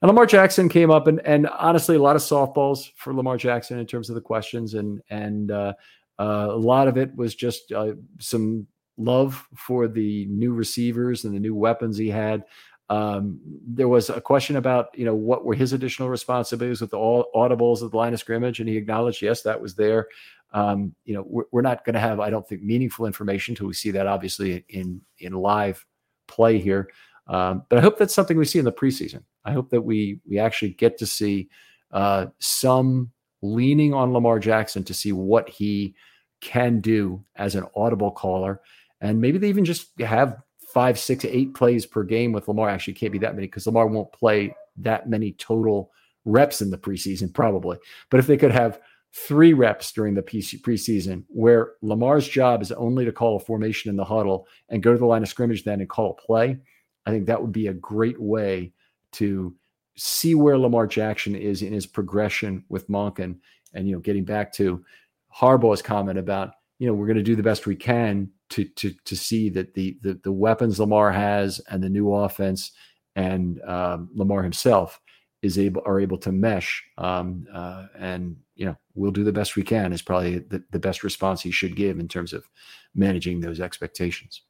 And 0.02 0.10
Lamar 0.10 0.26
Jackson 0.26 0.70
came 0.70 0.92
up, 0.92 1.08
and 1.08 1.20
and 1.26 1.48
honestly, 1.48 1.96
a 1.96 2.02
lot 2.02 2.16
of 2.16 2.22
softballs 2.22 2.92
for 2.96 3.14
Lamar 3.14 3.38
Jackson 3.38 3.80
in 3.80 3.86
terms 3.86 4.10
of 4.10 4.16
the 4.16 4.22
questions, 4.22 4.74
and 4.74 5.02
and 5.10 5.52
uh, 5.52 5.74
uh, 6.20 6.48
a 6.50 6.58
lot 6.58 6.88
of 6.88 6.98
it 6.98 7.16
was 7.16 7.36
just 7.36 7.72
uh, 7.72 7.94
some 8.20 8.68
love 8.98 9.48
for 9.56 9.88
the 9.88 10.26
new 10.28 10.54
receivers 10.54 11.26
and 11.26 11.36
the 11.36 11.40
new 11.40 11.56
weapons 11.56 11.98
he 11.98 12.10
had. 12.10 12.44
Um, 12.90 13.40
there 13.68 13.88
was 13.88 14.10
a 14.10 14.22
question 14.22 14.58
about 14.58 14.90
you 14.94 15.06
know 15.06 15.16
what 15.16 15.44
were 15.44 15.56
his 15.56 15.74
additional 15.74 16.10
responsibilities 16.10 16.82
with 16.82 16.92
the 16.92 16.98
all 16.98 17.28
audibles 17.36 17.84
at 17.84 17.92
the 17.92 17.98
line 17.98 18.14
of 18.14 18.20
scrimmage, 18.20 18.60
and 18.60 18.70
he 18.70 18.78
acknowledged 18.78 19.22
yes, 19.22 19.42
that 19.42 19.60
was 19.60 19.76
there. 19.76 20.08
Um, 20.54 20.96
you 21.04 21.16
know, 21.16 21.26
we're, 21.28 21.46
we're 21.52 21.62
not 21.62 21.84
going 21.84 21.96
to 21.96 22.00
have, 22.00 22.20
I 22.20 22.30
don't 22.30 22.48
think, 22.48 22.62
meaningful 22.62 23.08
information 23.08 23.54
until 23.54 23.68
we 23.68 23.74
see 23.74 23.92
that 23.92 24.08
obviously 24.08 24.64
in 24.70 25.02
in 25.20 25.34
live 25.34 25.86
play 26.28 26.60
here. 26.60 26.90
Um, 27.28 27.64
but 27.70 27.80
I 27.80 27.82
hope 27.82 27.98
that's 27.98 28.14
something 28.14 28.38
we 28.38 28.46
see 28.46 28.60
in 28.60 28.66
the 28.66 28.72
preseason. 28.72 29.24
I 29.44 29.52
hope 29.52 29.72
that 29.72 29.82
we 29.82 30.20
we 30.30 30.38
actually 30.38 30.72
get 30.72 30.98
to 31.00 31.08
see 31.08 31.50
uh, 31.92 32.28
some 32.40 33.12
leaning 33.54 33.94
on 33.94 34.14
Lamar 34.14 34.40
Jackson 34.40 34.84
to 34.86 34.94
see 34.94 35.12
what 35.12 35.50
he 35.50 35.96
can 36.42 36.80
do 36.80 37.24
as 37.36 37.56
an 37.56 37.66
audible 37.76 38.12
caller, 38.12 38.62
and 39.02 39.22
maybe 39.22 39.38
they 39.38 39.50
even 39.50 39.66
just 39.66 40.00
have 40.00 40.38
five, 40.74 41.00
six, 41.00 41.26
eight 41.26 41.54
plays 41.54 41.86
per 41.86 42.04
game 42.04 42.32
with 42.32 42.48
Lamar. 42.48 42.70
Actually, 42.70 42.94
can't 42.94 43.14
be 43.14 43.20
that 43.20 43.36
many 43.36 43.48
because 43.48 43.66
Lamar 43.66 43.88
won't 43.88 44.12
play 44.12 44.56
that 44.78 45.10
many 45.10 45.34
total 45.34 45.92
reps 46.26 46.62
in 46.62 46.70
the 46.70 46.78
preseason, 46.78 47.34
probably. 47.34 47.78
But 48.10 48.20
if 48.20 48.28
they 48.28 48.38
could 48.38 48.52
have 48.52 48.80
three 49.14 49.54
reps 49.54 49.94
during 49.94 50.14
the 50.14 50.22
preseason 50.22 51.24
where 51.30 51.74
Lamar's 51.82 52.28
job 52.28 52.62
is 52.62 52.74
only 52.74 53.06
to 53.06 53.14
call 53.14 53.38
a 53.38 53.40
formation 53.40 53.90
in 53.90 53.96
the 53.96 54.04
huddle 54.04 54.46
and 54.68 54.84
go 54.84 54.92
to 54.92 54.98
the 54.98 55.06
line 55.06 55.24
of 55.24 55.30
scrimmage 55.30 55.64
then 55.64 55.80
and 55.80 55.88
call 55.88 56.12
a 56.12 56.22
play 56.22 56.60
I 57.06 57.12
think 57.12 57.28
that 57.28 57.42
would 57.42 57.52
be 57.52 57.68
a 57.68 57.74
great 57.74 58.20
way 58.20 58.74
to 59.14 59.56
see 59.98 60.36
where 60.36 60.58
Lamar 60.58 60.88
Jackson 60.88 61.36
is 61.36 61.62
in 61.62 61.74
his 61.74 61.86
progression 61.86 62.64
with 62.70 62.90
Monken. 62.90 63.38
And, 63.74 63.88
you 63.88 63.96
know, 63.96 64.02
getting 64.02 64.26
back 64.26 64.54
to 64.54 64.84
Harbaugh's 65.34 65.82
comment 65.82 66.18
about 66.18 66.54
you 66.80 66.88
know, 66.88 66.94
we're 66.94 67.08
going 67.08 67.18
to 67.18 67.24
do 67.24 67.36
the 67.36 67.44
best 67.44 67.66
we 67.66 67.76
can 67.76 68.30
to 68.50 68.66
to 68.66 68.94
to 69.06 69.16
see 69.16 69.50
that 69.50 69.74
the 69.74 69.98
the, 70.02 70.20
the 70.24 70.32
weapons 70.32 70.80
Lamar 70.80 71.12
has 71.12 71.60
and 71.70 71.82
the 71.82 71.90
new 71.90 72.14
offense 72.14 72.72
and 73.16 73.62
um, 73.64 74.10
Lamar 74.14 74.44
himself 74.44 75.00
is 75.42 75.58
able 75.58 75.82
are 75.86 76.00
able 76.00 76.18
to 76.18 76.32
mesh. 76.32 76.84
Um, 76.98 77.48
uh, 77.54 77.88
and 77.98 78.36
you 78.56 78.66
know, 78.66 78.78
we'll 78.94 79.12
do 79.12 79.24
the 79.24 79.32
best 79.32 79.56
we 79.56 79.64
can. 79.64 79.94
Is 79.94 80.02
probably 80.02 80.40
the, 80.40 80.64
the 80.72 80.80
best 80.80 81.04
response 81.04 81.42
he 81.42 81.52
should 81.52 81.76
give 81.76 82.00
in 82.00 82.08
terms 82.08 82.34
of 82.34 82.48
managing 82.94 83.40
those 83.40 83.60
expectations. 83.60 84.42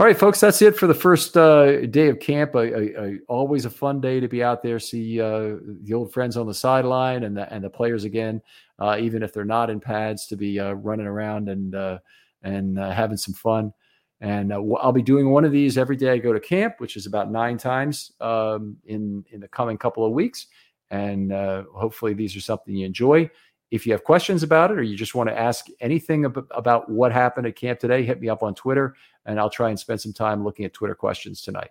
All 0.00 0.06
right, 0.06 0.16
folks, 0.16 0.38
that's 0.38 0.62
it 0.62 0.76
for 0.76 0.86
the 0.86 0.94
first 0.94 1.36
uh, 1.36 1.84
day 1.86 2.06
of 2.06 2.20
camp. 2.20 2.54
A, 2.54 2.58
a, 2.58 3.04
a, 3.04 3.18
always 3.26 3.64
a 3.64 3.70
fun 3.70 4.00
day 4.00 4.20
to 4.20 4.28
be 4.28 4.44
out 4.44 4.62
there, 4.62 4.78
see 4.78 5.20
uh, 5.20 5.56
the 5.82 5.92
old 5.92 6.12
friends 6.12 6.36
on 6.36 6.46
the 6.46 6.54
sideline 6.54 7.24
and 7.24 7.36
the 7.36 7.52
and 7.52 7.64
the 7.64 7.68
players 7.68 8.04
again, 8.04 8.40
uh, 8.78 8.96
even 9.00 9.24
if 9.24 9.32
they're 9.32 9.44
not 9.44 9.70
in 9.70 9.80
pads, 9.80 10.28
to 10.28 10.36
be 10.36 10.60
uh, 10.60 10.74
running 10.74 11.08
around 11.08 11.48
and 11.48 11.74
uh, 11.74 11.98
and 12.44 12.78
uh, 12.78 12.92
having 12.92 13.16
some 13.16 13.34
fun. 13.34 13.72
And 14.20 14.52
I'll 14.52 14.92
be 14.92 15.02
doing 15.02 15.30
one 15.30 15.44
of 15.44 15.50
these 15.50 15.76
every 15.76 15.96
day 15.96 16.10
I 16.10 16.18
go 16.18 16.32
to 16.32 16.38
camp, 16.38 16.74
which 16.78 16.96
is 16.96 17.06
about 17.06 17.32
nine 17.32 17.58
times 17.58 18.12
um, 18.20 18.76
in 18.86 19.24
in 19.32 19.40
the 19.40 19.48
coming 19.48 19.78
couple 19.78 20.06
of 20.06 20.12
weeks. 20.12 20.46
And 20.92 21.32
hopefully, 21.32 22.14
these 22.14 22.36
are 22.36 22.40
something 22.40 22.72
you 22.72 22.86
enjoy. 22.86 23.28
If 23.70 23.86
you 23.86 23.92
have 23.92 24.04
questions 24.04 24.42
about 24.42 24.70
it 24.70 24.78
or 24.78 24.82
you 24.82 24.96
just 24.96 25.14
want 25.14 25.28
to 25.28 25.38
ask 25.38 25.66
anything 25.80 26.24
ab- 26.24 26.46
about 26.52 26.88
what 26.90 27.12
happened 27.12 27.46
at 27.46 27.56
camp 27.56 27.78
today, 27.80 28.02
hit 28.02 28.20
me 28.20 28.28
up 28.28 28.42
on 28.42 28.54
Twitter 28.54 28.94
and 29.26 29.38
I'll 29.38 29.50
try 29.50 29.68
and 29.68 29.78
spend 29.78 30.00
some 30.00 30.12
time 30.12 30.42
looking 30.42 30.64
at 30.64 30.72
Twitter 30.72 30.94
questions 30.94 31.42
tonight. 31.42 31.70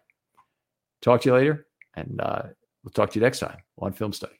Talk 1.01 1.21
to 1.21 1.29
you 1.29 1.35
later, 1.35 1.67
and 1.95 2.19
uh, 2.21 2.43
we'll 2.83 2.91
talk 2.91 3.11
to 3.11 3.19
you 3.19 3.23
next 3.23 3.39
time 3.39 3.57
on 3.79 3.93
Film 3.93 4.13
Study. 4.13 4.39